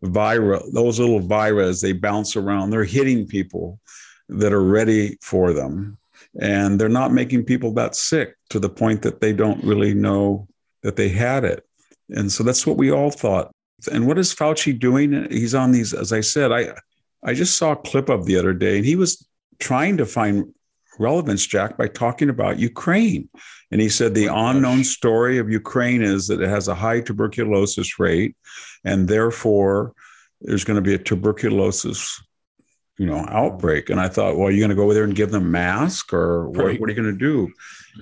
vira 0.02 0.60
those 0.72 0.98
little 0.98 1.20
virus 1.20 1.80
they 1.80 1.92
bounce 1.92 2.36
around. 2.36 2.70
They're 2.70 2.84
hitting 2.84 3.26
people 3.26 3.80
that 4.28 4.52
are 4.52 4.64
ready 4.64 5.18
for 5.22 5.52
them. 5.52 5.98
And 6.40 6.80
they're 6.80 6.88
not 6.88 7.12
making 7.12 7.44
people 7.44 7.72
that 7.72 7.96
sick 7.96 8.36
to 8.50 8.60
the 8.60 8.68
point 8.68 9.02
that 9.02 9.20
they 9.20 9.32
don't 9.32 9.64
really 9.64 9.94
know 9.94 10.46
that 10.82 10.94
they 10.96 11.08
had 11.08 11.44
it 11.44 11.66
and 12.10 12.30
so 12.30 12.42
that's 12.42 12.66
what 12.66 12.76
we 12.76 12.90
all 12.90 13.10
thought. 13.10 13.50
And 13.90 14.06
what 14.06 14.18
is 14.18 14.34
Fauci 14.34 14.78
doing? 14.78 15.26
He's 15.30 15.54
on 15.54 15.72
these, 15.72 15.94
as 15.94 16.12
I 16.12 16.20
said, 16.20 16.52
I 16.52 16.74
I 17.22 17.34
just 17.34 17.56
saw 17.56 17.72
a 17.72 17.76
clip 17.76 18.08
of 18.08 18.26
the 18.26 18.36
other 18.36 18.52
day, 18.52 18.76
and 18.76 18.86
he 18.86 18.96
was 18.96 19.26
trying 19.58 19.96
to 19.98 20.06
find 20.06 20.54
relevance, 20.98 21.46
Jack, 21.46 21.76
by 21.76 21.88
talking 21.88 22.28
about 22.28 22.58
Ukraine. 22.58 23.28
And 23.70 23.80
he 23.80 23.88
said 23.88 24.14
the 24.14 24.28
oh 24.28 24.46
unknown 24.48 24.84
story 24.84 25.38
of 25.38 25.50
Ukraine 25.50 26.02
is 26.02 26.26
that 26.28 26.40
it 26.40 26.48
has 26.48 26.68
a 26.68 26.74
high 26.74 27.00
tuberculosis 27.00 27.98
rate, 27.98 28.36
and 28.84 29.08
therefore 29.08 29.94
there's 30.40 30.64
going 30.64 30.76
to 30.76 30.82
be 30.82 30.94
a 30.94 30.98
tuberculosis, 30.98 32.22
you 32.98 33.06
know, 33.06 33.24
outbreak. 33.28 33.90
And 33.90 34.00
I 34.00 34.08
thought, 34.08 34.36
well, 34.36 34.50
you're 34.50 34.52
you 34.52 34.60
going 34.60 34.70
to 34.70 34.76
go 34.76 34.84
over 34.84 34.94
there 34.94 35.04
and 35.04 35.14
give 35.14 35.30
them 35.30 35.50
mask, 35.50 36.12
or 36.12 36.48
what, 36.48 36.80
what 36.80 36.88
are 36.88 36.92
you 36.92 37.02
going 37.02 37.18
to 37.18 37.18
do? 37.18 37.52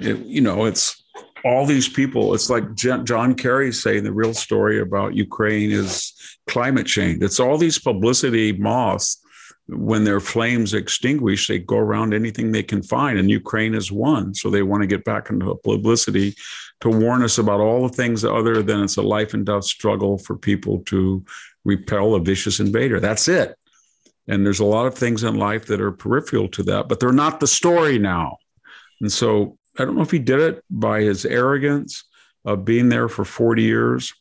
It, 0.01 0.19
you 0.27 0.41
know, 0.41 0.67
it's 0.67 1.05
all 1.45 1.67
these 1.67 1.89
people, 1.89 2.35
it's 2.35 2.51
like 2.51 2.75
John 2.75 3.35
Kerry 3.35 3.73
saying 3.73 4.05
the 4.05 4.13
real 4.13 4.35
story 4.35 4.81
about 4.81 5.15
Ukraine 5.15 5.71
is 5.71 6.13
climate 6.47 6.87
change. 6.87 7.23
It's 7.23 7.41
all 7.41 7.59
these 7.59 7.79
publicity 7.79 8.53
moths. 8.53 9.23
When 9.71 10.05
their 10.05 10.21
flames 10.21 10.73
extinguish, 10.73 11.47
they 11.47 11.59
go 11.59 11.77
around 11.77 12.15
anything 12.15 12.53
they 12.53 12.63
can 12.63 12.83
find, 12.83 13.19
and 13.19 13.31
Ukraine 13.31 13.75
is 13.75 13.93
one. 13.93 14.35
So 14.35 14.49
they 14.49 14.63
want 14.63 14.83
to 14.83 14.87
get 14.87 15.05
back 15.05 15.29
into 15.29 15.55
publicity 15.57 16.35
to 16.81 16.89
warn 16.89 17.23
us 17.23 17.37
about 17.37 17.61
all 17.61 17.87
the 17.87 17.95
things 17.95 18.25
other 18.25 18.63
than 18.63 18.83
it's 18.83 18.97
a 18.97 19.03
life 19.03 19.35
and 19.35 19.45
death 19.45 19.65
struggle 19.65 20.17
for 20.17 20.37
people 20.37 20.79
to 20.87 21.23
repel 21.67 22.15
a 22.15 22.21
vicious 22.21 22.61
invader. 22.61 22.99
That's 22.99 23.29
it. 23.29 23.57
And 24.27 24.47
there's 24.47 24.61
a 24.61 24.65
lot 24.65 24.87
of 24.87 24.95
things 24.95 25.23
in 25.23 25.37
life 25.37 25.67
that 25.67 25.83
are 25.83 25.93
peripheral 25.93 26.49
to 26.49 26.63
that, 26.63 26.89
but 26.89 26.99
they're 26.99 27.13
not 27.13 27.39
the 27.39 27.47
story 27.47 27.99
now. 27.99 28.39
And 29.03 29.13
so 29.13 29.58
I 29.79 29.85
don't 29.85 29.97
know 29.97 30.03
if 30.03 30.11
he 30.11 30.19
did 30.19 30.41
it 30.41 30.65
by 30.69 31.03
his 31.03 31.25
arrogance 31.25 32.05
of 32.45 32.65
being 32.65 32.89
there 32.89 33.09
for 33.09 33.25
40 33.25 33.63
years. 33.63 34.13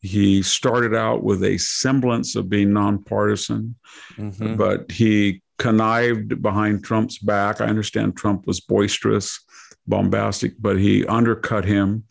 He 0.00 0.42
started 0.42 0.94
out 0.94 1.24
with 1.24 1.42
a 1.42 1.58
semblance 1.58 2.36
of 2.36 2.48
being 2.48 2.72
nonpartisan, 2.72 3.74
mm-hmm. 4.16 4.54
but 4.54 4.90
he 4.92 5.42
connived 5.58 6.40
behind 6.40 6.84
Trump's 6.84 7.18
back. 7.18 7.60
I 7.60 7.66
understand 7.66 8.16
Trump 8.16 8.46
was 8.46 8.60
boisterous, 8.60 9.40
bombastic, 9.86 10.54
but 10.60 10.78
he 10.78 11.04
undercut 11.06 11.64
him. 11.64 12.04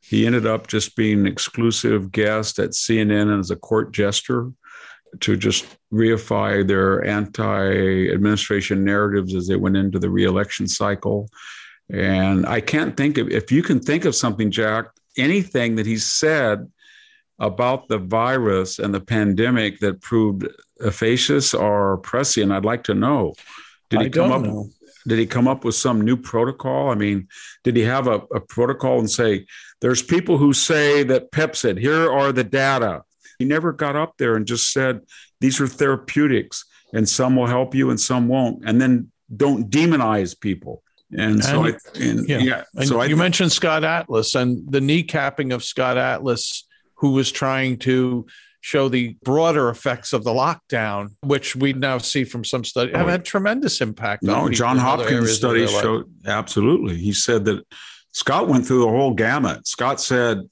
He 0.00 0.26
ended 0.26 0.46
up 0.46 0.68
just 0.68 0.94
being 0.94 1.20
an 1.20 1.26
exclusive 1.26 2.12
guest 2.12 2.58
at 2.58 2.70
CNN 2.70 3.38
as 3.38 3.50
a 3.50 3.56
court 3.56 3.92
jester 3.92 4.52
to 5.20 5.36
just 5.36 5.66
reify 5.92 6.66
their 6.66 7.04
anti 7.04 8.10
administration 8.10 8.84
narratives 8.84 9.34
as 9.34 9.46
they 9.46 9.56
went 9.56 9.76
into 9.76 9.98
the 9.98 10.10
reelection 10.10 10.68
cycle. 10.68 11.28
And 11.92 12.46
I 12.46 12.60
can't 12.60 12.96
think 12.96 13.18
of, 13.18 13.28
if 13.28 13.52
you 13.52 13.62
can 13.62 13.78
think 13.78 14.06
of 14.06 14.14
something, 14.14 14.50
Jack, 14.50 14.86
anything 15.18 15.76
that 15.76 15.86
he 15.86 15.98
said 15.98 16.70
about 17.38 17.88
the 17.88 17.98
virus 17.98 18.78
and 18.78 18.94
the 18.94 19.00
pandemic 19.00 19.78
that 19.80 20.00
proved 20.00 20.48
efficacious 20.80 21.52
or 21.52 21.98
prescient, 21.98 22.50
I'd 22.50 22.64
like 22.64 22.84
to 22.84 22.94
know. 22.94 23.34
Did 23.90 24.00
he 24.00 24.06
I 24.06 24.08
come 24.08 24.32
up? 24.32 24.42
Know. 24.42 24.70
Did 25.06 25.18
he 25.18 25.26
come 25.26 25.48
up 25.48 25.64
with 25.64 25.74
some 25.74 26.00
new 26.00 26.16
protocol? 26.16 26.90
I 26.90 26.94
mean, 26.94 27.28
did 27.64 27.76
he 27.76 27.82
have 27.82 28.06
a, 28.06 28.20
a 28.34 28.40
protocol 28.40 29.00
and 29.00 29.10
say, 29.10 29.46
there's 29.80 30.00
people 30.00 30.38
who 30.38 30.52
say 30.52 31.02
that 31.02 31.32
Pep 31.32 31.56
said, 31.56 31.76
here 31.76 32.10
are 32.10 32.32
the 32.32 32.44
data. 32.44 33.02
He 33.38 33.44
never 33.44 33.72
got 33.72 33.96
up 33.96 34.16
there 34.16 34.36
and 34.36 34.46
just 34.46 34.72
said, 34.72 35.00
these 35.40 35.60
are 35.60 35.66
therapeutics 35.66 36.64
and 36.94 37.08
some 37.08 37.34
will 37.34 37.48
help 37.48 37.74
you 37.74 37.90
and 37.90 38.00
some 38.00 38.28
won't. 38.28 38.62
And 38.64 38.80
then 38.80 39.10
don't 39.36 39.68
demonize 39.68 40.38
people. 40.38 40.84
And 41.16 41.44
so, 41.44 41.64
and, 41.64 41.76
I, 41.76 41.98
and, 41.98 42.28
yeah. 42.28 42.38
yeah. 42.38 42.64
And 42.74 42.88
so 42.88 43.02
you 43.02 43.16
I, 43.16 43.18
mentioned 43.18 43.52
Scott 43.52 43.84
Atlas 43.84 44.34
and 44.34 44.70
the 44.70 44.80
kneecapping 44.80 45.54
of 45.54 45.62
Scott 45.62 45.98
Atlas, 45.98 46.66
who 46.94 47.12
was 47.12 47.30
trying 47.30 47.78
to 47.78 48.26
show 48.62 48.88
the 48.88 49.16
broader 49.24 49.68
effects 49.68 50.12
of 50.12 50.24
the 50.24 50.30
lockdown, 50.30 51.08
which 51.22 51.56
we 51.56 51.72
now 51.72 51.98
see 51.98 52.24
from 52.24 52.44
some 52.44 52.64
studies 52.64 52.94
have 52.94 53.08
had 53.08 53.24
tremendous 53.24 53.80
impact. 53.80 54.22
No, 54.22 54.48
John 54.48 54.78
Hopkins 54.78 55.32
studies 55.32 55.70
showed 55.70 56.10
absolutely. 56.26 56.96
He 56.96 57.12
said 57.12 57.44
that 57.46 57.66
Scott 58.12 58.48
went 58.48 58.66
through 58.66 58.80
the 58.80 58.88
whole 58.88 59.14
gamut. 59.14 59.66
Scott 59.66 60.00
said 60.00 60.42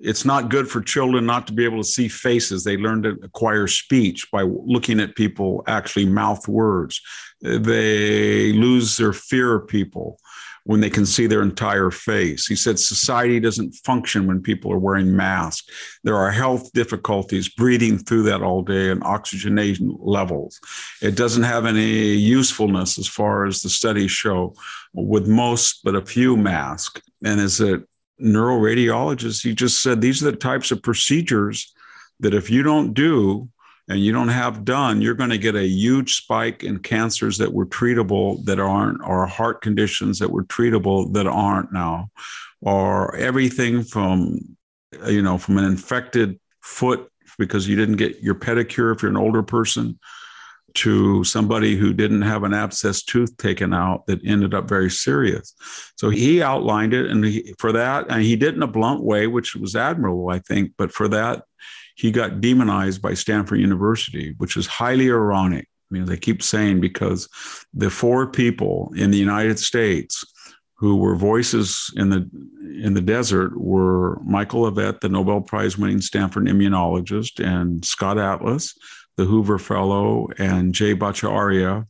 it's 0.00 0.24
not 0.24 0.48
good 0.48 0.68
for 0.68 0.80
children 0.80 1.26
not 1.26 1.46
to 1.48 1.52
be 1.52 1.64
able 1.64 1.78
to 1.78 1.88
see 1.88 2.08
faces. 2.08 2.64
They 2.64 2.76
learn 2.76 3.02
to 3.02 3.10
acquire 3.22 3.66
speech 3.66 4.30
by 4.30 4.42
looking 4.42 5.00
at 5.00 5.14
people 5.14 5.62
actually 5.66 6.06
mouth 6.06 6.46
words. 6.48 7.00
They 7.40 8.52
lose 8.52 8.96
their 8.96 9.12
fear 9.12 9.54
of 9.54 9.68
people 9.68 10.18
when 10.68 10.80
they 10.80 10.90
can 10.90 11.06
see 11.06 11.26
their 11.26 11.40
entire 11.40 11.90
face. 11.90 12.46
He 12.46 12.54
said 12.54 12.78
society 12.78 13.40
doesn't 13.40 13.74
function 13.86 14.26
when 14.26 14.42
people 14.42 14.70
are 14.70 14.78
wearing 14.78 15.16
masks. 15.16 15.66
There 16.04 16.16
are 16.16 16.30
health 16.30 16.70
difficulties 16.72 17.48
breathing 17.48 17.96
through 17.96 18.24
that 18.24 18.42
all 18.42 18.60
day 18.60 18.90
and 18.90 19.02
oxygenation 19.02 19.96
levels. 19.98 20.60
It 21.00 21.16
doesn't 21.16 21.44
have 21.44 21.64
any 21.64 22.12
usefulness 22.12 22.98
as 22.98 23.08
far 23.08 23.46
as 23.46 23.62
the 23.62 23.70
studies 23.70 24.10
show 24.10 24.54
with 24.92 25.26
most 25.26 25.80
but 25.84 25.94
a 25.94 26.04
few 26.04 26.36
masks. 26.36 27.00
And 27.24 27.40
as 27.40 27.62
a 27.62 27.82
neuroradiologist, 28.20 29.42
he 29.42 29.54
just 29.54 29.80
said 29.80 30.02
these 30.02 30.22
are 30.22 30.30
the 30.30 30.36
types 30.36 30.70
of 30.70 30.82
procedures 30.82 31.72
that 32.20 32.34
if 32.34 32.50
you 32.50 32.62
don't 32.62 32.92
do, 32.92 33.48
and 33.88 34.00
you 34.00 34.12
don't 34.12 34.28
have 34.28 34.64
done, 34.64 35.00
you're 35.00 35.14
going 35.14 35.30
to 35.30 35.38
get 35.38 35.56
a 35.56 35.66
huge 35.66 36.16
spike 36.16 36.62
in 36.62 36.78
cancers 36.78 37.38
that 37.38 37.52
were 37.52 37.66
treatable 37.66 38.44
that 38.44 38.60
aren't, 38.60 39.00
or 39.02 39.26
heart 39.26 39.62
conditions 39.62 40.18
that 40.18 40.30
were 40.30 40.44
treatable 40.44 41.12
that 41.14 41.26
aren't 41.26 41.72
now, 41.72 42.10
or 42.60 43.16
everything 43.16 43.82
from, 43.82 44.40
you 45.06 45.22
know, 45.22 45.38
from 45.38 45.58
an 45.58 45.64
infected 45.64 46.38
foot 46.60 47.10
because 47.38 47.68
you 47.68 47.76
didn't 47.76 47.96
get 47.96 48.20
your 48.20 48.34
pedicure 48.34 48.94
if 48.94 49.02
you're 49.02 49.10
an 49.10 49.16
older 49.16 49.42
person 49.42 49.98
to 50.74 51.24
somebody 51.24 51.76
who 51.76 51.92
didn't 51.92 52.22
have 52.22 52.44
an 52.44 52.52
abscess 52.52 53.02
tooth 53.02 53.36
taken 53.38 53.72
out 53.72 54.06
that 54.06 54.24
ended 54.24 54.54
up 54.54 54.68
very 54.68 54.90
serious. 54.90 55.54
So 55.96 56.10
he 56.10 56.42
outlined 56.42 56.92
it, 56.92 57.10
and 57.10 57.24
he, 57.24 57.54
for 57.58 57.72
that, 57.72 58.06
and 58.10 58.22
he 58.22 58.36
did 58.36 58.54
in 58.54 58.62
a 58.62 58.66
blunt 58.66 59.02
way, 59.02 59.26
which 59.26 59.56
was 59.56 59.74
admirable, 59.74 60.28
I 60.28 60.40
think. 60.40 60.72
But 60.76 60.92
for 60.92 61.08
that, 61.08 61.44
he 61.98 62.12
got 62.12 62.40
demonized 62.40 63.02
by 63.02 63.12
Stanford 63.12 63.58
University, 63.58 64.34
which 64.38 64.56
is 64.56 64.66
highly 64.66 65.10
ironic. 65.10 65.66
I 65.90 65.94
mean, 65.94 66.04
they 66.04 66.16
keep 66.16 66.42
saying 66.42 66.80
because 66.80 67.28
the 67.74 67.90
four 67.90 68.28
people 68.28 68.92
in 68.96 69.10
the 69.10 69.18
United 69.18 69.58
States 69.58 70.24
who 70.76 70.96
were 70.96 71.16
voices 71.16 71.92
in 71.96 72.08
the 72.10 72.30
in 72.80 72.94
the 72.94 73.00
desert 73.00 73.58
were 73.60 74.20
Michael 74.22 74.60
Levitt, 74.60 75.00
the 75.00 75.08
Nobel 75.08 75.40
Prize 75.40 75.76
winning 75.76 76.00
Stanford 76.00 76.44
immunologist, 76.46 77.44
and 77.44 77.84
Scott 77.84 78.16
Atlas, 78.16 78.78
the 79.16 79.24
Hoover 79.24 79.58
Fellow, 79.58 80.28
and 80.38 80.72
Jay 80.72 80.94
Bhattacharya, 80.94 81.84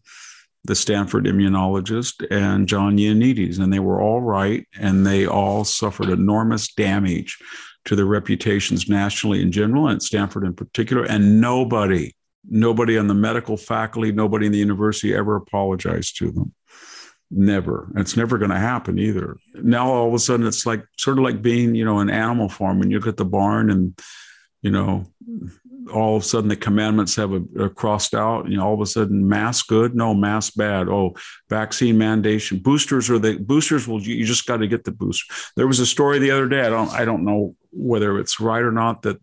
the 0.64 0.74
Stanford 0.74 1.26
immunologist, 1.26 2.26
and 2.30 2.66
John 2.66 2.96
Ioannidis. 2.96 3.58
And 3.58 3.70
they 3.70 3.80
were 3.80 4.00
all 4.00 4.22
right, 4.22 4.66
and 4.80 5.06
they 5.06 5.26
all 5.26 5.64
suffered 5.64 6.08
enormous 6.08 6.72
damage 6.72 7.36
to 7.88 7.96
their 7.96 8.06
reputations 8.06 8.86
nationally 8.86 9.40
in 9.40 9.50
general 9.50 9.88
and 9.88 9.96
at 9.96 10.02
Stanford 10.02 10.44
in 10.44 10.54
particular. 10.54 11.04
And 11.04 11.40
nobody, 11.40 12.14
nobody 12.46 12.98
on 12.98 13.06
the 13.06 13.14
medical 13.14 13.56
faculty, 13.56 14.12
nobody 14.12 14.44
in 14.44 14.52
the 14.52 14.58
university 14.58 15.14
ever 15.14 15.36
apologized 15.36 16.18
to 16.18 16.30
them. 16.30 16.54
Never. 17.30 17.90
It's 17.96 18.14
never 18.14 18.36
going 18.36 18.50
to 18.50 18.58
happen 18.58 18.98
either. 18.98 19.38
Now 19.54 19.90
all 19.90 20.06
of 20.06 20.12
a 20.12 20.18
sudden 20.18 20.46
it's 20.46 20.66
like 20.66 20.84
sort 20.98 21.16
of 21.16 21.24
like 21.24 21.40
being, 21.40 21.74
you 21.74 21.84
know, 21.84 22.00
an 22.00 22.10
animal 22.10 22.50
farm 22.50 22.78
when 22.78 22.90
you 22.90 22.98
look 22.98 23.08
at 23.08 23.16
the 23.16 23.24
barn 23.24 23.70
and, 23.70 23.98
you 24.60 24.70
know, 24.70 25.06
all 25.90 26.16
of 26.16 26.22
a 26.22 26.24
sudden 26.24 26.48
the 26.48 26.56
commandments 26.56 27.16
have 27.16 27.32
a, 27.32 27.42
a 27.58 27.70
crossed 27.70 28.14
out. 28.14 28.48
You 28.48 28.56
know, 28.56 28.66
all 28.66 28.74
of 28.74 28.80
a 28.80 28.86
sudden 28.86 29.28
mask 29.28 29.68
good, 29.68 29.94
no 29.94 30.14
mask 30.14 30.54
bad. 30.56 30.88
Oh, 30.88 31.14
vaccine 31.48 31.96
mandation, 31.96 32.62
boosters 32.62 33.10
are 33.10 33.18
the 33.18 33.38
boosters. 33.38 33.86
Will 33.88 34.00
you 34.00 34.24
just 34.24 34.46
got 34.46 34.58
to 34.58 34.66
get 34.66 34.84
the 34.84 34.92
booster? 34.92 35.32
There 35.56 35.66
was 35.66 35.80
a 35.80 35.86
story 35.86 36.18
the 36.18 36.30
other 36.30 36.48
day. 36.48 36.62
I 36.62 36.70
don't 36.70 36.90
I 36.90 37.04
don't 37.04 37.24
know 37.24 37.54
whether 37.70 38.18
it's 38.18 38.40
right 38.40 38.62
or 38.62 38.72
not 38.72 39.02
that 39.02 39.18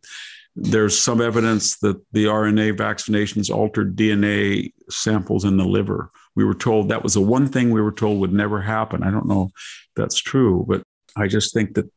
there's 0.56 0.98
some 0.98 1.20
evidence 1.20 1.78
that 1.80 1.98
the 2.14 2.26
RNA 2.26 2.78
vaccinations 2.78 3.54
altered 3.54 3.96
DNA 3.96 4.72
samples 4.90 5.44
in 5.44 5.58
the 5.58 5.66
liver. 5.66 6.10
We 6.36 6.46
were 6.46 6.54
told 6.54 6.90
that 6.90 7.04
was 7.04 7.16
the 7.16 7.22
one 7.22 7.48
thing 7.48 7.72
we 7.72 7.82
were 7.82 7.92
told 7.92 8.20
would 8.20 8.34
never 8.34 8.62
happen. 8.62 9.04
I 9.04 9.12
don't 9.12 9.28
know 9.28 9.50
if 9.52 9.52
that's 9.96 10.18
true, 10.18 10.66
but 10.68 10.84
I 11.16 11.28
just 11.28 11.54
think 11.54 11.76
that 11.76 11.90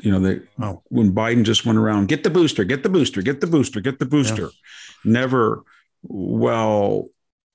you 0.00 0.10
know 0.10 0.20
they 0.20 0.40
oh. 0.60 0.82
when 0.88 1.12
Biden 1.12 1.44
just 1.44 1.64
went 1.64 1.78
around 1.78 2.08
get 2.08 2.24
the 2.24 2.30
booster, 2.30 2.64
get 2.64 2.82
the 2.82 2.88
booster, 2.88 3.22
get 3.22 3.40
the 3.40 3.46
booster, 3.46 3.80
get 3.80 3.98
the 3.98 4.06
booster. 4.06 4.42
Yeah. 4.42 4.48
Never 5.04 5.62
well 6.02 7.08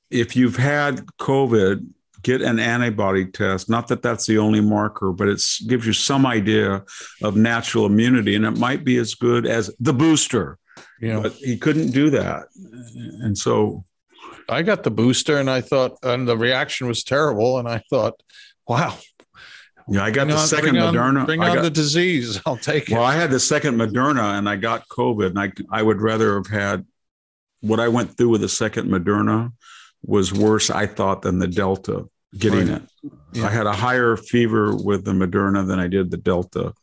if 0.09 0.35
you've 0.35 0.57
had 0.57 1.05
COVID 1.19 1.85
get 2.23 2.41
an 2.41 2.57
antibody 2.57 3.25
test. 3.25 3.69
Not 3.69 3.87
that 3.89 4.01
that's 4.01 4.25
the 4.25 4.37
only 4.37 4.61
marker, 4.61 5.11
but 5.11 5.27
it 5.27 5.41
gives 5.67 5.85
you 5.85 5.93
some 5.93 6.25
idea 6.25 6.83
of 7.21 7.35
natural 7.35 7.85
immunity, 7.85 8.35
and 8.35 8.45
it 8.45 8.57
might 8.57 8.83
be 8.83 8.97
as 8.97 9.13
good 9.13 9.45
as 9.45 9.69
the 9.79 9.93
booster. 9.93 10.57
Yeah. 10.99 11.19
But 11.19 11.33
he 11.33 11.57
couldn't 11.57 11.91
do 11.91 12.09
that, 12.11 12.45
and 13.21 13.37
so 13.37 13.85
I 14.49 14.61
got 14.61 14.83
the 14.83 14.91
booster, 14.91 15.37
and 15.37 15.49
I 15.49 15.61
thought, 15.61 15.97
and 16.01 16.27
the 16.27 16.37
reaction 16.37 16.87
was 16.87 17.03
terrible, 17.03 17.59
and 17.59 17.67
I 17.67 17.83
thought, 17.89 18.23
wow. 18.67 18.97
Yeah, 19.87 20.03
I 20.03 20.11
got 20.11 20.25
bring 20.25 20.35
the 20.35 20.41
on, 20.41 20.47
second 20.47 20.71
bring 20.71 20.83
Moderna. 20.83 21.19
On, 21.19 21.25
bring 21.25 21.43
on 21.43 21.55
got, 21.55 21.61
the 21.61 21.69
disease. 21.69 22.39
I'll 22.45 22.57
take 22.57 22.89
it. 22.89 22.93
Well, 22.93 23.03
I 23.03 23.15
had 23.15 23.31
the 23.31 23.39
second 23.39 23.75
Moderna, 23.75 24.37
and 24.37 24.47
I 24.47 24.55
got 24.55 24.87
COVID, 24.87 25.27
and 25.27 25.39
I 25.39 25.51
I 25.69 25.81
would 25.81 26.01
rather 26.01 26.35
have 26.35 26.47
had 26.47 26.85
what 27.61 27.79
I 27.79 27.87
went 27.87 28.17
through 28.17 28.29
with 28.29 28.41
the 28.41 28.49
second 28.49 28.89
Moderna 28.89 29.51
was 30.05 30.33
worse, 30.33 30.69
I 30.69 30.85
thought, 30.85 31.21
than 31.21 31.39
the 31.39 31.47
Delta 31.47 32.05
getting 32.37 32.69
right. 32.69 32.81
it. 32.81 33.11
Yeah. 33.33 33.45
I 33.45 33.49
had 33.49 33.67
a 33.67 33.73
higher 33.73 34.17
fever 34.17 34.75
with 34.75 35.05
the 35.05 35.11
Moderna 35.11 35.65
than 35.65 35.79
I 35.79 35.87
did 35.87 36.11
the 36.11 36.17
Delta 36.17 36.73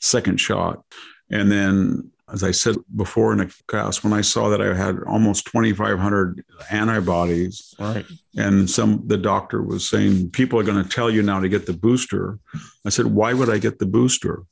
second 0.00 0.40
shot. 0.40 0.84
And 1.30 1.50
then, 1.50 2.10
as 2.32 2.42
I 2.42 2.50
said 2.50 2.76
before 2.96 3.32
in 3.32 3.38
the 3.38 3.54
class, 3.68 4.02
when 4.02 4.12
I 4.12 4.22
saw 4.22 4.48
that 4.48 4.62
I 4.62 4.74
had 4.74 5.00
almost 5.06 5.46
2,500 5.46 6.42
antibodies, 6.70 7.74
right. 7.78 8.06
and 8.36 8.68
some 8.68 9.06
the 9.06 9.18
doctor 9.18 9.62
was 9.62 9.88
saying 9.88 10.30
people 10.30 10.58
are 10.58 10.64
going 10.64 10.82
to 10.82 10.88
tell 10.88 11.10
you 11.10 11.22
now 11.22 11.40
to 11.40 11.48
get 11.48 11.66
the 11.66 11.74
booster. 11.74 12.38
I 12.86 12.90
said, 12.90 13.06
why 13.06 13.34
would 13.34 13.50
I 13.50 13.58
get 13.58 13.78
the 13.78 13.86
booster? 13.86 14.44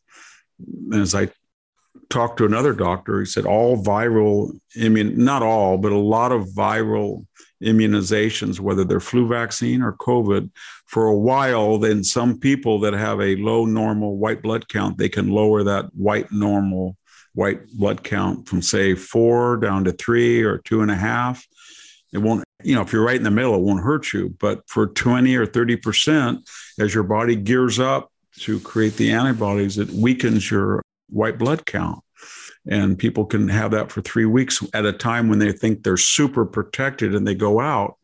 And 0.91 1.01
as 1.01 1.15
I 1.15 1.31
talked 2.11 2.37
to 2.39 2.45
another 2.45 2.75
doctor, 2.75 3.21
he 3.21 3.27
said 3.27 3.47
all 3.47 3.83
viral, 3.83 4.59
I 4.81 4.89
mean, 4.89 5.25
not 5.25 5.43
all, 5.43 5.79
but 5.79 5.93
a 5.93 5.99
lot 5.99 6.33
of 6.33 6.49
viral 6.49 7.27
immunizations, 7.63 8.61
whether 8.61 8.85
they're 8.85 9.01
flu 9.01 9.27
vaccine 9.27 9.81
or 9.81 9.93
COVID, 9.95 10.51
for 10.87 11.07
a 11.07 11.17
while, 11.17 11.79
then 11.79 12.03
some 12.05 12.39
people 12.39 12.81
that 12.81 12.95
have 12.95 13.21
a 13.21 13.37
low 13.37 13.65
normal 13.65 14.17
white 14.17 14.43
blood 14.43 14.69
count, 14.69 14.99
they 14.99 15.09
can 15.09 15.31
lower 15.31 15.63
that 15.63 15.95
white 15.95 16.31
normal 16.33 16.97
white 17.35 17.67
blood 17.73 18.03
count 18.03 18.49
from 18.49 18.63
say 18.63 18.95
four 18.95 19.57
down 19.57 19.85
to 19.85 19.93
three 19.93 20.43
or 20.43 20.59
two 20.59 20.83
and 20.83 20.91
a 20.91 20.97
half. 20.97 21.47
It 22.13 22.19
won't, 22.19 22.45
you 22.63 22.75
know, 22.75 22.83
if 22.83 22.93
you're 22.93 23.05
right 23.05 23.17
in 23.17 23.23
the 23.23 23.31
middle, 23.31 23.55
it 23.55 23.61
won't 23.61 23.85
hurt 23.85 24.13
you. 24.13 24.35
But 24.41 24.69
for 24.69 24.89
20 24.89 25.35
or 25.37 25.47
30%, 25.47 26.39
as 26.79 26.93
your 26.93 27.05
body 27.05 27.37
gears 27.37 27.79
up 27.79 28.11
to 28.41 28.59
create 28.61 28.97
the 28.97 29.13
antibodies 29.13 29.79
it 29.79 29.91
weakens 29.91 30.51
your 30.51 30.83
white 31.09 31.39
blood 31.39 31.67
count. 31.67 32.03
And 32.69 32.99
people 32.99 33.25
can 33.25 33.49
have 33.49 33.71
that 33.71 33.91
for 33.91 34.03
three 34.03 34.27
weeks 34.27 34.63
at 34.75 34.85
a 34.85 34.93
time 34.93 35.29
when 35.29 35.39
they 35.39 35.53
think 35.53 35.83
they're 35.83 35.97
super 35.97 36.45
protected 36.45 37.15
and 37.15 37.27
they 37.27 37.35
go 37.35 37.61
out. 37.61 37.97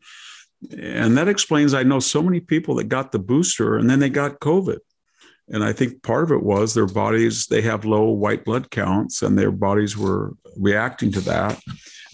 And 0.77 1.17
that 1.17 1.27
explains 1.27 1.73
I 1.73 1.83
know 1.83 1.99
so 1.99 2.23
many 2.23 2.39
people 2.39 2.75
that 2.75 2.85
got 2.85 3.11
the 3.11 3.19
booster 3.19 3.77
and 3.77 3.89
then 3.89 3.99
they 3.99 4.09
got 4.09 4.39
COVID. 4.39 4.79
And 5.49 5.63
I 5.63 5.71
think 5.71 6.03
part 6.03 6.23
of 6.23 6.31
it 6.31 6.43
was 6.43 6.73
their 6.73 6.87
bodies, 6.87 7.47
they 7.47 7.61
have 7.61 7.85
low 7.85 8.09
white 8.09 8.43
blood 8.43 8.69
counts 8.69 9.21
and 9.21 9.37
their 9.37 9.51
bodies 9.51 9.97
were 9.97 10.33
reacting 10.57 11.11
to 11.13 11.21
that. 11.21 11.61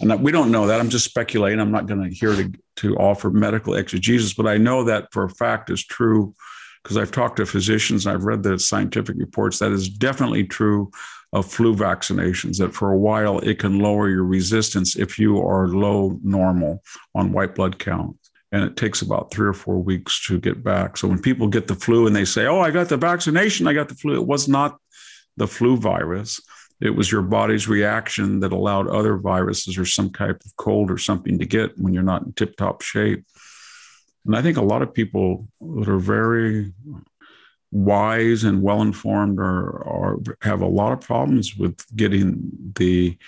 And 0.00 0.22
we 0.22 0.32
don't 0.32 0.52
know 0.52 0.66
that. 0.66 0.80
I'm 0.80 0.90
just 0.90 1.04
speculating. 1.04 1.60
I'm 1.60 1.72
not 1.72 1.86
going 1.86 2.02
to 2.02 2.14
here 2.14 2.50
to, 2.76 2.96
offer 2.96 3.30
medical 3.30 3.74
exegesis, 3.74 4.34
but 4.34 4.46
I 4.46 4.56
know 4.56 4.84
that 4.84 5.08
for 5.12 5.24
a 5.24 5.30
fact 5.30 5.70
is 5.70 5.84
true 5.84 6.34
because 6.82 6.96
I've 6.96 7.12
talked 7.12 7.36
to 7.36 7.46
physicians 7.46 8.04
and 8.04 8.14
I've 8.14 8.24
read 8.24 8.42
the 8.42 8.58
scientific 8.58 9.16
reports. 9.16 9.58
That 9.58 9.72
is 9.72 9.88
definitely 9.88 10.44
true 10.44 10.90
of 11.32 11.50
flu 11.50 11.74
vaccinations, 11.74 12.58
that 12.58 12.74
for 12.74 12.92
a 12.92 12.98
while 12.98 13.38
it 13.40 13.58
can 13.58 13.78
lower 13.78 14.08
your 14.08 14.24
resistance 14.24 14.96
if 14.96 15.18
you 15.18 15.40
are 15.40 15.68
low 15.68 16.18
normal 16.22 16.82
on 17.14 17.32
white 17.32 17.54
blood 17.54 17.78
count. 17.78 18.16
And 18.54 18.62
it 18.62 18.76
takes 18.76 19.02
about 19.02 19.32
three 19.32 19.48
or 19.48 19.52
four 19.52 19.82
weeks 19.82 20.24
to 20.26 20.38
get 20.38 20.62
back. 20.62 20.96
So 20.96 21.08
when 21.08 21.20
people 21.20 21.48
get 21.48 21.66
the 21.66 21.74
flu 21.74 22.06
and 22.06 22.14
they 22.14 22.24
say, 22.24 22.46
Oh, 22.46 22.60
I 22.60 22.70
got 22.70 22.88
the 22.88 22.96
vaccination, 22.96 23.66
I 23.66 23.72
got 23.72 23.88
the 23.88 23.96
flu, 23.96 24.14
it 24.14 24.28
was 24.28 24.46
not 24.46 24.78
the 25.36 25.48
flu 25.48 25.76
virus. 25.76 26.40
It 26.80 26.90
was 26.90 27.10
your 27.10 27.22
body's 27.22 27.66
reaction 27.66 28.38
that 28.40 28.52
allowed 28.52 28.86
other 28.86 29.16
viruses 29.16 29.76
or 29.76 29.84
some 29.84 30.12
type 30.12 30.40
of 30.44 30.56
cold 30.56 30.88
or 30.88 30.98
something 30.98 31.38
to 31.40 31.44
get 31.46 31.76
when 31.78 31.94
you're 31.94 32.04
not 32.04 32.22
in 32.22 32.32
tip 32.32 32.56
top 32.56 32.80
shape. 32.82 33.24
And 34.24 34.36
I 34.36 34.42
think 34.42 34.56
a 34.56 34.62
lot 34.62 34.82
of 34.82 34.94
people 34.94 35.48
that 35.60 35.88
are 35.88 35.98
very 35.98 36.72
wise 37.72 38.44
and 38.44 38.62
well 38.62 38.82
informed 38.82 39.40
are, 39.40 39.84
are 39.84 40.18
have 40.42 40.62
a 40.62 40.66
lot 40.66 40.92
of 40.92 41.00
problems 41.00 41.56
with 41.56 41.84
getting 41.96 42.52
the 42.76 43.18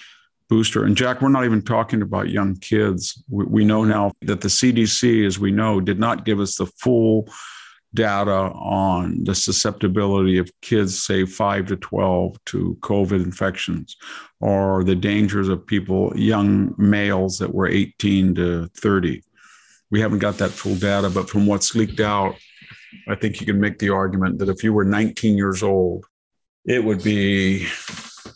booster. 0.49 0.85
And 0.85 0.97
Jack, 0.97 1.21
we're 1.21 1.29
not 1.29 1.45
even 1.45 1.63
talking 1.63 2.03
about 2.03 2.31
young 2.31 2.57
kids. 2.57 3.23
We, 3.29 3.45
we 3.45 3.65
know 3.65 3.85
now 3.85 4.13
that 4.23 4.41
the 4.41 4.49
CDC, 4.49 5.27
as 5.27 5.39
we 5.39 5.51
know, 5.51 5.81
did 5.81 5.99
not 5.99 6.25
give 6.25 6.41
us 6.41 6.57
the 6.57 6.67
full 6.67 7.29
data 7.95 8.53
on 8.55 9.25
the 9.25 9.35
susceptibility 9.35 10.39
of 10.39 10.51
kids, 10.61 11.03
say 11.03 11.25
five 11.25 11.67
to 11.67 11.77
12, 11.77 12.37
to 12.47 12.77
COVID 12.81 13.25
infections, 13.25 13.97
or 14.41 14.85
the 14.85 14.95
dangers 14.95 15.49
of 15.49 15.67
people, 15.67 16.13
young 16.17 16.75
males 16.79 17.39
that 17.39 17.53
were 17.53 17.67
18 17.67 18.35
to 18.37 18.69
30. 18.77 19.23
We 19.91 20.01
haven't 20.01 20.19
got 20.19 20.39
that 20.39 20.51
full 20.51 20.77
data, 20.77 21.11
but 21.11 21.31
from 21.31 21.47
what's 21.47 21.75
leaked 21.75 22.01
out, 22.01 22.37
I 23.09 23.15
think 23.15 23.41
you 23.41 23.47
can 23.47 23.61
make 23.61 23.79
the 23.79 23.91
argument 23.91 24.39
that 24.39 24.49
if 24.49 24.63
you 24.63 24.73
were 24.73 24.85
19 24.85 25.37
years 25.37 25.63
old, 25.63 26.05
it 26.65 26.85
would 26.85 27.03
be 27.03 27.67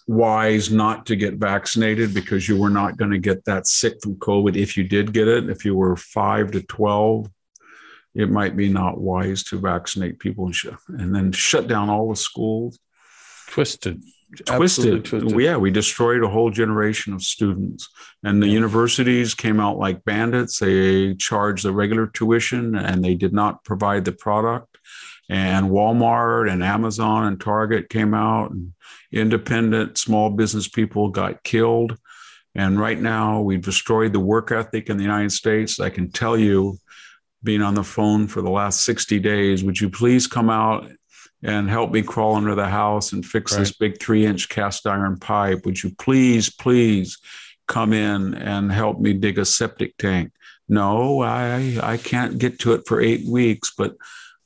wise 0.06 0.70
not 0.70 1.06
to 1.06 1.16
get 1.16 1.34
vaccinated 1.34 2.14
because 2.14 2.48
you 2.48 2.58
were 2.58 2.70
not 2.70 2.96
going 2.96 3.10
to 3.10 3.18
get 3.18 3.44
that 3.44 3.66
sick 3.66 3.94
from 4.02 4.16
COVID 4.16 4.56
if 4.56 4.76
you 4.76 4.84
did 4.84 5.12
get 5.12 5.28
it. 5.28 5.48
If 5.48 5.64
you 5.64 5.74
were 5.74 5.96
five 5.96 6.50
to 6.52 6.62
12, 6.62 7.30
it 8.14 8.30
might 8.30 8.56
be 8.56 8.68
not 8.68 9.00
wise 9.00 9.44
to 9.44 9.58
vaccinate 9.58 10.18
people 10.18 10.46
and, 10.46 10.54
sh- 10.54 10.66
and 10.88 11.14
then 11.14 11.32
shut 11.32 11.68
down 11.68 11.88
all 11.88 12.08
the 12.08 12.16
schools. 12.16 12.78
Twisted. 13.48 14.02
Twisted. 14.44 15.04
twisted. 15.04 15.40
Yeah, 15.40 15.56
we 15.56 15.70
destroyed 15.70 16.22
a 16.22 16.28
whole 16.28 16.50
generation 16.50 17.12
of 17.12 17.22
students. 17.22 17.88
And 18.22 18.42
the 18.42 18.46
yeah. 18.46 18.54
universities 18.54 19.34
came 19.34 19.58
out 19.58 19.78
like 19.78 20.04
bandits. 20.04 20.58
They 20.58 21.14
charged 21.14 21.64
the 21.64 21.72
regular 21.72 22.06
tuition 22.06 22.76
and 22.76 23.04
they 23.04 23.14
did 23.14 23.32
not 23.32 23.64
provide 23.64 24.04
the 24.04 24.12
product. 24.12 24.69
And 25.30 25.70
Walmart 25.70 26.50
and 26.50 26.60
Amazon 26.60 27.28
and 27.28 27.40
Target 27.40 27.88
came 27.88 28.14
out, 28.14 28.50
and 28.50 28.72
independent 29.12 29.96
small 29.96 30.28
business 30.28 30.66
people 30.66 31.08
got 31.08 31.44
killed. 31.44 31.96
And 32.56 32.80
right 32.80 33.00
now, 33.00 33.40
we've 33.40 33.62
destroyed 33.62 34.12
the 34.12 34.18
work 34.18 34.50
ethic 34.50 34.90
in 34.90 34.96
the 34.96 35.04
United 35.04 35.30
States. 35.30 35.78
I 35.78 35.88
can 35.88 36.10
tell 36.10 36.36
you 36.36 36.78
being 37.44 37.62
on 37.62 37.74
the 37.74 37.84
phone 37.84 38.26
for 38.26 38.42
the 38.42 38.50
last 38.50 38.84
60 38.84 39.20
days. 39.20 39.62
Would 39.62 39.80
you 39.80 39.88
please 39.88 40.26
come 40.26 40.50
out 40.50 40.90
and 41.44 41.70
help 41.70 41.92
me 41.92 42.02
crawl 42.02 42.34
under 42.34 42.56
the 42.56 42.68
house 42.68 43.12
and 43.12 43.24
fix 43.24 43.52
right. 43.52 43.60
this 43.60 43.72
big 43.72 44.00
three 44.00 44.26
inch 44.26 44.48
cast 44.48 44.84
iron 44.84 45.16
pipe? 45.16 45.64
Would 45.64 45.80
you 45.80 45.94
please, 45.96 46.50
please 46.50 47.18
come 47.68 47.92
in 47.92 48.34
and 48.34 48.72
help 48.72 48.98
me 48.98 49.12
dig 49.12 49.38
a 49.38 49.44
septic 49.44 49.96
tank? 49.96 50.32
No, 50.68 51.22
I, 51.22 51.78
I 51.80 51.98
can't 51.98 52.36
get 52.36 52.58
to 52.60 52.72
it 52.72 52.82
for 52.88 53.00
eight 53.00 53.26
weeks, 53.28 53.72
but 53.78 53.94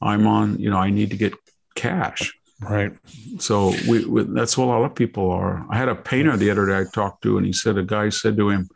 I'm 0.04 0.26
on, 0.26 0.58
you 0.58 0.70
know, 0.70 0.78
I 0.78 0.90
need 0.90 1.10
to 1.10 1.16
get 1.16 1.34
cash. 1.74 2.32
Right. 2.60 2.92
So 3.38 3.74
we, 3.88 4.04
we, 4.04 4.22
that's 4.24 4.56
what 4.56 4.66
a 4.66 4.68
lot 4.68 4.84
of 4.84 4.94
people 4.94 5.30
are. 5.30 5.66
I 5.70 5.76
had 5.76 5.88
a 5.88 5.94
painter 5.94 6.36
the 6.36 6.50
other 6.50 6.66
day 6.66 6.78
I 6.78 6.84
talked 6.84 7.22
to, 7.22 7.36
and 7.36 7.46
he 7.46 7.52
said 7.52 7.78
a 7.78 7.82
guy 7.82 8.08
said 8.10 8.36
to 8.36 8.48
him 8.48 8.68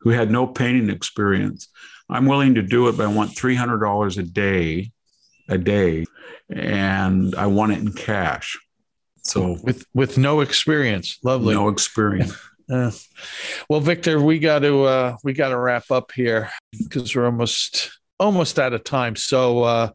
who 0.00 0.10
had 0.10 0.30
no 0.30 0.46
painting 0.46 0.90
experience, 0.90 1.68
I'm 2.08 2.26
willing 2.26 2.54
to 2.54 2.62
do 2.62 2.88
it, 2.88 2.96
but 2.96 3.04
I 3.04 3.12
want 3.12 3.30
$300 3.30 4.18
a 4.18 4.22
day, 4.22 4.90
a 5.48 5.58
day, 5.58 6.06
and 6.48 7.34
I 7.34 7.46
want 7.46 7.72
it 7.72 7.78
in 7.78 7.92
cash. 7.92 8.58
So 9.22 9.58
with 9.62 9.84
with 9.94 10.16
no 10.16 10.40
experience, 10.40 11.18
lovely, 11.22 11.54
no 11.54 11.68
experience. 11.68 12.36
uh, 12.72 12.90
well, 13.68 13.80
Victor, 13.80 14.20
we 14.20 14.38
got 14.38 14.60
to 14.60 14.84
uh, 14.84 15.16
we 15.22 15.34
got 15.34 15.50
to 15.50 15.58
wrap 15.58 15.90
up 15.90 16.12
here 16.12 16.50
because 16.72 17.14
we're 17.14 17.26
almost 17.26 17.90
almost 18.18 18.58
out 18.58 18.72
of 18.72 18.82
time. 18.82 19.16
So 19.16 19.62
uh, 19.62 19.90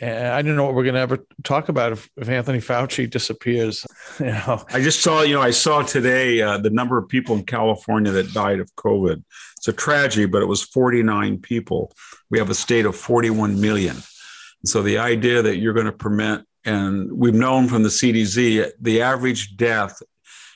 I 0.00 0.42
don't 0.42 0.56
know 0.56 0.64
what 0.64 0.74
we're 0.74 0.84
going 0.84 0.94
to 0.94 1.00
ever 1.00 1.18
talk 1.44 1.68
about 1.68 1.92
if, 1.92 2.10
if, 2.16 2.28
Anthony 2.28 2.58
Fauci 2.58 3.08
disappears. 3.08 3.86
You 4.18 4.26
know, 4.26 4.64
I 4.70 4.80
just 4.80 5.00
saw, 5.00 5.22
you 5.22 5.34
know, 5.34 5.40
I 5.40 5.50
saw 5.50 5.82
today 5.82 6.42
uh, 6.42 6.58
the 6.58 6.70
number 6.70 6.98
of 6.98 7.08
people 7.08 7.36
in 7.36 7.44
California 7.44 8.10
that 8.12 8.32
died 8.34 8.60
of 8.60 8.74
COVID. 8.76 9.22
It's 9.56 9.68
a 9.68 9.72
tragedy, 9.72 10.26
but 10.26 10.42
it 10.42 10.46
was 10.46 10.62
49 10.62 11.38
people. 11.38 11.92
We 12.30 12.38
have 12.38 12.50
a 12.50 12.54
state 12.54 12.84
of 12.84 12.96
41 12.96 13.60
million. 13.60 13.96
And 13.96 14.68
So 14.68 14.82
the 14.82 14.98
idea 14.98 15.40
that 15.42 15.58
you're 15.58 15.72
going 15.72 15.86
to 15.86 15.92
permit, 15.92 16.42
and 16.64 17.12
we've 17.12 17.34
known 17.34 17.68
from 17.68 17.84
the 17.84 17.88
CDC, 17.88 18.72
the 18.80 19.02
average 19.02 19.56
death 19.56 20.02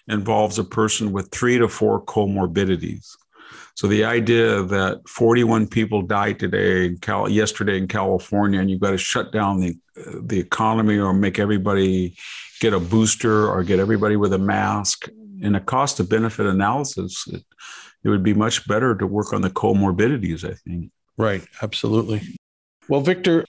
involves 0.09 0.59
a 0.59 0.65
person 0.65 1.13
with 1.13 1.31
three 1.31 1.59
to 1.59 1.69
four 1.69 2.05
comorbidities. 2.05 3.17
So 3.77 3.87
the 3.87 4.05
idea 4.05 4.63
that 4.63 5.07
41 5.07 5.69
people 5.69 6.03
died 6.03 6.39
today, 6.41 6.87
in 6.87 6.99
Cal- 6.99 7.29
yesterday 7.29 7.77
in 7.77 7.87
California, 7.87 8.59
and 8.59 8.71
you've 8.71 8.81
got 8.81 8.91
to 8.91 8.99
shut 8.99 9.33
down 9.33 9.61
the 9.61 9.77
the 10.23 10.39
economy 10.39 10.99
or 10.99 11.15
make 11.15 11.39
everybody 11.39 12.17
get 12.61 12.75
a 12.75 12.81
booster 12.81 13.49
or 13.49 13.63
get 13.63 13.79
everybody 13.79 14.17
with 14.17 14.33
a 14.33 14.39
mask 14.39 15.09
in 15.41 15.55
a 15.55 15.61
cost 15.61 16.01
of 16.01 16.09
benefit 16.09 16.47
analysis, 16.47 17.25
it, 17.29 17.45
it 18.05 18.09
would 18.09 18.23
be 18.23 18.35
much 18.35 18.67
better 18.67 18.95
to 18.95 19.07
work 19.07 19.33
on 19.33 19.43
the 19.43 19.51
comorbidities. 19.51 20.49
I 20.49 20.55
think. 20.55 20.91
Right. 21.17 21.47
Absolutely. 21.63 22.23
Well, 22.89 23.01
Victor, 23.01 23.45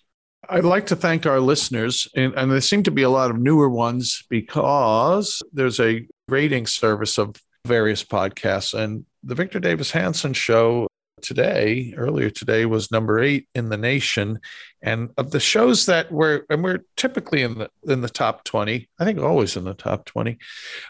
I'd 0.50 0.66
like 0.66 0.88
to 0.88 0.96
thank 0.96 1.26
our 1.26 1.40
listeners, 1.40 2.08
and, 2.16 2.34
and, 2.36 2.52
there 2.52 2.62
seem 2.62 2.84
to 2.84 2.92
be 2.92 3.04
a 3.04 3.10
lot 3.10 3.30
of 3.30 3.38
newer 3.38 3.70
ones 3.70 4.24
because 4.30 5.42
there's 5.52 5.80
a 5.80 6.08
rating 6.30 6.66
service 6.66 7.18
of 7.18 7.36
various 7.66 8.04
podcasts, 8.04 8.74
and 8.74 9.06
the 9.28 9.36
Victor 9.36 9.60
Davis 9.60 9.92
Hanson 9.92 10.34
show 10.34 10.88
today, 11.22 11.94
earlier 11.98 12.30
today, 12.30 12.66
was 12.66 12.92
number 12.92 13.20
eight 13.20 13.48
in 13.54 13.70
the 13.70 13.78
nation. 13.78 14.40
And 14.82 15.10
of 15.18 15.32
the 15.32 15.40
shows 15.40 15.86
that 15.88 16.12
were, 16.12 16.46
and 16.50 16.64
we're 16.64 16.84
typically 16.96 17.42
in 17.42 17.58
the 17.58 17.70
in 17.88 18.02
the 18.02 18.10
top 18.10 18.46
20, 18.46 18.88
I 19.00 19.04
think 19.04 19.20
always 19.20 19.58
in 19.58 19.66
the 19.66 19.74
top 19.74 20.06
20, 20.06 20.38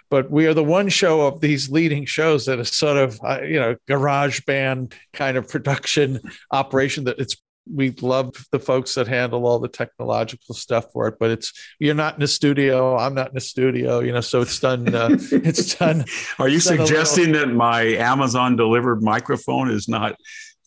but 0.09 0.29
we 0.29 0.45
are 0.45 0.53
the 0.53 0.63
one 0.63 0.89
show 0.89 1.25
of 1.25 1.41
these 1.41 1.71
leading 1.71 2.05
shows 2.05 2.45
that 2.45 2.59
is 2.59 2.69
sort 2.69 2.97
of, 2.97 3.19
uh, 3.23 3.41
you 3.41 3.59
know, 3.59 3.75
garage 3.87 4.41
band 4.41 4.93
kind 5.13 5.37
of 5.37 5.47
production 5.47 6.19
operation 6.51 7.05
that 7.05 7.19
it's 7.19 7.37
we 7.73 7.91
love 8.01 8.33
the 8.51 8.59
folks 8.59 8.95
that 8.95 9.07
handle 9.07 9.45
all 9.45 9.59
the 9.59 9.67
technological 9.67 10.55
stuff 10.55 10.85
for 10.91 11.07
it 11.07 11.15
but 11.19 11.29
it's 11.29 11.53
you're 11.79 11.93
not 11.93 12.15
in 12.15 12.19
the 12.19 12.27
studio 12.27 12.97
i'm 12.97 13.13
not 13.13 13.29
in 13.29 13.33
the 13.33 13.41
studio 13.41 13.99
you 13.99 14.11
know 14.11 14.21
so 14.21 14.41
it's 14.41 14.59
done 14.59 14.93
uh, 14.93 15.09
it's 15.11 15.75
done 15.79 16.05
are 16.39 16.47
you 16.47 16.59
suggesting 16.59 17.31
little... 17.31 17.49
that 17.49 17.53
my 17.53 17.81
amazon 17.81 18.55
delivered 18.55 19.01
microphone 19.01 19.69
is 19.69 19.87
not 19.87 20.15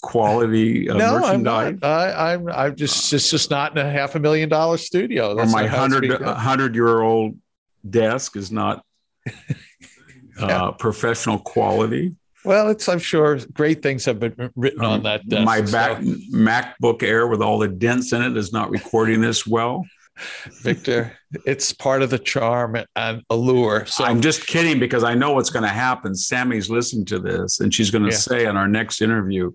quality 0.02 0.88
uh, 0.88 0.94
no, 0.94 1.18
merchandise? 1.18 1.66
I'm 1.66 1.78
not. 1.80 1.88
I, 1.88 2.32
am 2.32 2.48
I'm, 2.48 2.54
I'm 2.54 2.76
just 2.76 3.12
it's 3.12 3.30
just 3.30 3.50
not 3.50 3.72
in 3.72 3.78
a 3.78 3.90
half 3.90 4.14
a 4.14 4.20
million 4.20 4.48
dollar 4.48 4.78
studio. 4.78 5.34
That's 5.34 5.50
or 5.50 5.52
my 5.52 5.66
hundred 5.66 6.10
hundred 6.22 6.74
year 6.74 7.00
old 7.00 7.36
desk 7.88 8.36
is 8.36 8.50
not 8.50 8.84
yeah. 9.26 9.32
uh, 10.40 10.72
professional 10.72 11.38
quality. 11.38 12.14
Well, 12.44 12.68
it's 12.70 12.88
I'm 12.88 12.98
sure 12.98 13.38
great 13.52 13.82
things 13.82 14.04
have 14.06 14.18
been 14.18 14.50
written 14.56 14.84
um, 14.84 14.92
on 14.92 15.02
that. 15.02 15.28
Desk, 15.28 15.44
my 15.44 15.60
back, 15.60 16.02
so. 16.02 16.14
MacBook 16.32 17.02
Air 17.02 17.26
with 17.26 17.42
all 17.42 17.58
the 17.58 17.68
dents 17.68 18.12
in 18.12 18.22
it 18.22 18.36
is 18.36 18.52
not 18.52 18.70
recording 18.70 19.20
this 19.20 19.46
well. 19.46 19.84
Victor, 20.62 21.16
it's 21.46 21.72
part 21.72 22.02
of 22.02 22.10
the 22.10 22.18
charm 22.18 22.76
and 22.96 23.22
allure. 23.30 23.86
So 23.86 24.04
I'm 24.04 24.20
just 24.20 24.46
kidding 24.46 24.78
because 24.78 25.02
I 25.02 25.14
know 25.14 25.32
what's 25.32 25.50
going 25.50 25.62
to 25.62 25.68
happen. 25.68 26.14
Sammy's 26.14 26.68
listening 26.68 27.06
to 27.06 27.18
this 27.18 27.60
and 27.60 27.72
she's 27.72 27.90
going 27.90 28.04
to 28.04 28.10
yeah. 28.10 28.16
say 28.16 28.46
in 28.46 28.56
our 28.56 28.68
next 28.68 29.00
interview, 29.00 29.50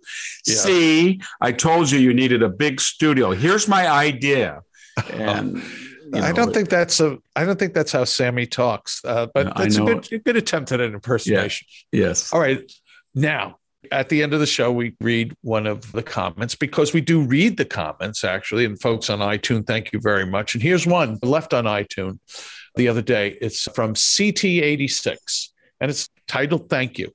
yeah. 0.45 0.55
"See, 0.55 1.21
I 1.41 1.51
told 1.51 1.91
you 1.91 1.99
you 1.99 2.13
needed 2.13 2.41
a 2.41 2.49
big 2.49 2.81
studio. 2.81 3.31
Here's 3.31 3.67
my 3.67 3.87
idea." 3.87 4.61
And 5.11 5.61
you 6.05 6.11
know, 6.11 6.21
I 6.21 6.31
don't 6.31 6.53
think 6.53 6.69
that's 6.69 6.99
a. 6.99 7.17
I 7.35 7.45
don't 7.45 7.57
think 7.57 7.73
that's 7.73 7.91
how 7.91 8.03
Sammy 8.03 8.45
talks. 8.45 9.01
Uh, 9.03 9.27
but 9.33 9.53
it's 9.57 9.77
a 9.77 9.81
good, 9.81 10.11
a 10.11 10.19
good 10.19 10.37
attempt 10.37 10.71
at 10.71 10.79
an 10.79 10.93
impersonation. 10.93 11.67
Yes. 11.91 12.31
All 12.33 12.39
right. 12.39 12.71
Now, 13.13 13.57
at 13.91 14.09
the 14.09 14.23
end 14.23 14.33
of 14.33 14.39
the 14.39 14.45
show, 14.45 14.71
we 14.71 14.95
read 14.99 15.35
one 15.41 15.67
of 15.67 15.91
the 15.91 16.03
comments 16.03 16.55
because 16.55 16.93
we 16.93 17.01
do 17.01 17.21
read 17.21 17.57
the 17.57 17.65
comments 17.65 18.23
actually. 18.23 18.65
And 18.65 18.79
folks 18.79 19.09
on 19.09 19.19
iTunes, 19.19 19.67
thank 19.67 19.93
you 19.93 19.99
very 19.99 20.25
much. 20.25 20.53
And 20.53 20.63
here's 20.63 20.87
one 20.87 21.19
left 21.21 21.53
on 21.53 21.65
iTunes 21.65 22.19
the 22.75 22.87
other 22.87 23.01
day. 23.01 23.37
It's 23.41 23.63
from 23.73 23.93
CT86 23.93 25.49
and 25.79 25.91
it's 25.91 26.09
titled 26.27 26.69
Thank 26.69 26.97
You. 26.97 27.11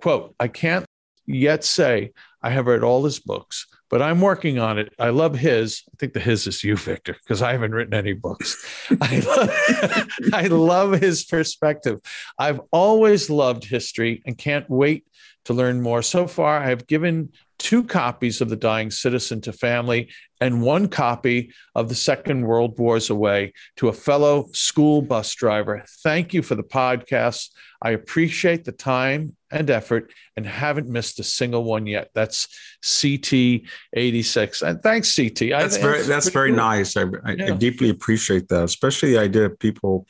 Quote, 0.00 0.34
I 0.38 0.48
can't 0.48 0.86
yet 1.26 1.64
say 1.64 2.12
I 2.42 2.50
have 2.50 2.66
read 2.66 2.82
all 2.82 3.04
his 3.04 3.20
books, 3.20 3.66
but 3.94 4.02
I'm 4.02 4.20
working 4.20 4.58
on 4.58 4.76
it. 4.76 4.92
I 4.98 5.10
love 5.10 5.36
his. 5.36 5.84
I 5.92 5.94
think 6.00 6.14
the 6.14 6.18
his 6.18 6.48
is 6.48 6.64
you, 6.64 6.76
Victor, 6.76 7.14
because 7.22 7.42
I 7.42 7.52
haven't 7.52 7.70
written 7.70 7.94
any 7.94 8.12
books. 8.12 8.66
I 9.00 9.20
love, 9.20 10.08
I 10.32 10.46
love 10.48 11.00
his 11.00 11.24
perspective. 11.24 12.00
I've 12.36 12.60
always 12.72 13.30
loved 13.30 13.62
history 13.62 14.20
and 14.26 14.36
can't 14.36 14.68
wait 14.68 15.06
to 15.44 15.54
learn 15.54 15.80
more. 15.80 16.02
So 16.02 16.26
far, 16.26 16.58
I 16.58 16.70
have 16.70 16.88
given 16.88 17.30
two 17.60 17.84
copies 17.84 18.40
of 18.40 18.48
The 18.48 18.56
Dying 18.56 18.90
Citizen 18.90 19.40
to 19.42 19.52
family 19.52 20.10
and 20.40 20.60
one 20.60 20.88
copy 20.88 21.52
of 21.76 21.88
The 21.88 21.94
Second 21.94 22.44
World 22.44 22.76
War's 22.76 23.10
Away 23.10 23.52
to 23.76 23.90
a 23.90 23.92
fellow 23.92 24.48
school 24.54 25.02
bus 25.02 25.32
driver. 25.36 25.84
Thank 26.02 26.34
you 26.34 26.42
for 26.42 26.56
the 26.56 26.64
podcast. 26.64 27.50
I 27.80 27.92
appreciate 27.92 28.64
the 28.64 28.72
time 28.72 29.36
and 29.54 29.70
effort 29.70 30.12
and 30.36 30.44
haven't 30.46 30.88
missed 30.88 31.20
a 31.20 31.24
single 31.24 31.64
one 31.64 31.86
yet. 31.86 32.10
That's 32.14 32.48
CT86. 32.82 34.62
And 34.62 34.82
thanks, 34.82 35.14
CT. 35.14 35.42
I- 35.52 35.62
That's 35.62 35.76
very 35.76 36.02
that's 36.02 36.28
very 36.28 36.50
cool. 36.50 36.56
nice. 36.56 36.96
I, 36.96 37.02
I, 37.24 37.32
I 37.32 37.50
deeply 37.52 37.88
appreciate 37.90 38.48
that, 38.48 38.64
especially 38.64 39.12
the 39.12 39.20
idea 39.20 39.46
of 39.46 39.58
people 39.58 40.06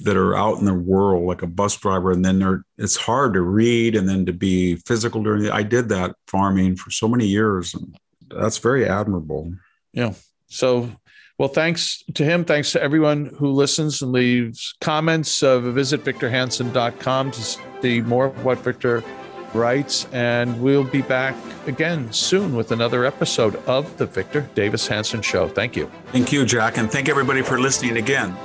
that 0.00 0.16
are 0.16 0.36
out 0.36 0.58
in 0.58 0.64
the 0.64 0.74
world 0.74 1.24
like 1.24 1.42
a 1.42 1.46
bus 1.46 1.76
driver 1.76 2.10
and 2.10 2.24
then 2.24 2.40
they're 2.40 2.64
it's 2.78 2.96
hard 2.96 3.32
to 3.32 3.40
read 3.42 3.94
and 3.94 4.08
then 4.08 4.26
to 4.26 4.32
be 4.32 4.74
physical 4.74 5.22
during 5.22 5.40
the 5.44 5.54
I 5.54 5.62
did 5.62 5.88
that 5.90 6.16
farming 6.26 6.74
for 6.76 6.90
so 6.90 7.06
many 7.06 7.26
years 7.26 7.74
and 7.74 7.96
that's 8.28 8.58
very 8.58 8.88
admirable. 8.88 9.54
Yeah. 9.92 10.14
So, 10.48 10.90
well, 11.38 11.48
thanks 11.48 12.04
to 12.14 12.24
him. 12.24 12.44
Thanks 12.44 12.72
to 12.72 12.82
everyone 12.82 13.26
who 13.38 13.50
listens 13.50 14.02
and 14.02 14.12
leaves 14.12 14.74
comments. 14.80 15.42
Uh, 15.42 15.58
visit 15.60 16.04
victorhanson.com 16.04 17.30
to 17.32 17.42
see 17.82 18.00
more 18.00 18.26
of 18.26 18.44
what 18.44 18.58
Victor 18.58 19.02
writes. 19.52 20.06
And 20.12 20.60
we'll 20.60 20.84
be 20.84 21.02
back 21.02 21.34
again 21.66 22.12
soon 22.12 22.54
with 22.54 22.72
another 22.72 23.04
episode 23.04 23.56
of 23.66 23.96
The 23.96 24.06
Victor 24.06 24.48
Davis 24.54 24.86
Hanson 24.86 25.22
Show. 25.22 25.48
Thank 25.48 25.76
you. 25.76 25.90
Thank 26.12 26.32
you, 26.32 26.44
Jack, 26.44 26.78
and 26.78 26.90
thank 26.90 27.08
everybody 27.08 27.42
for 27.42 27.58
listening 27.58 27.96
again. 27.96 28.36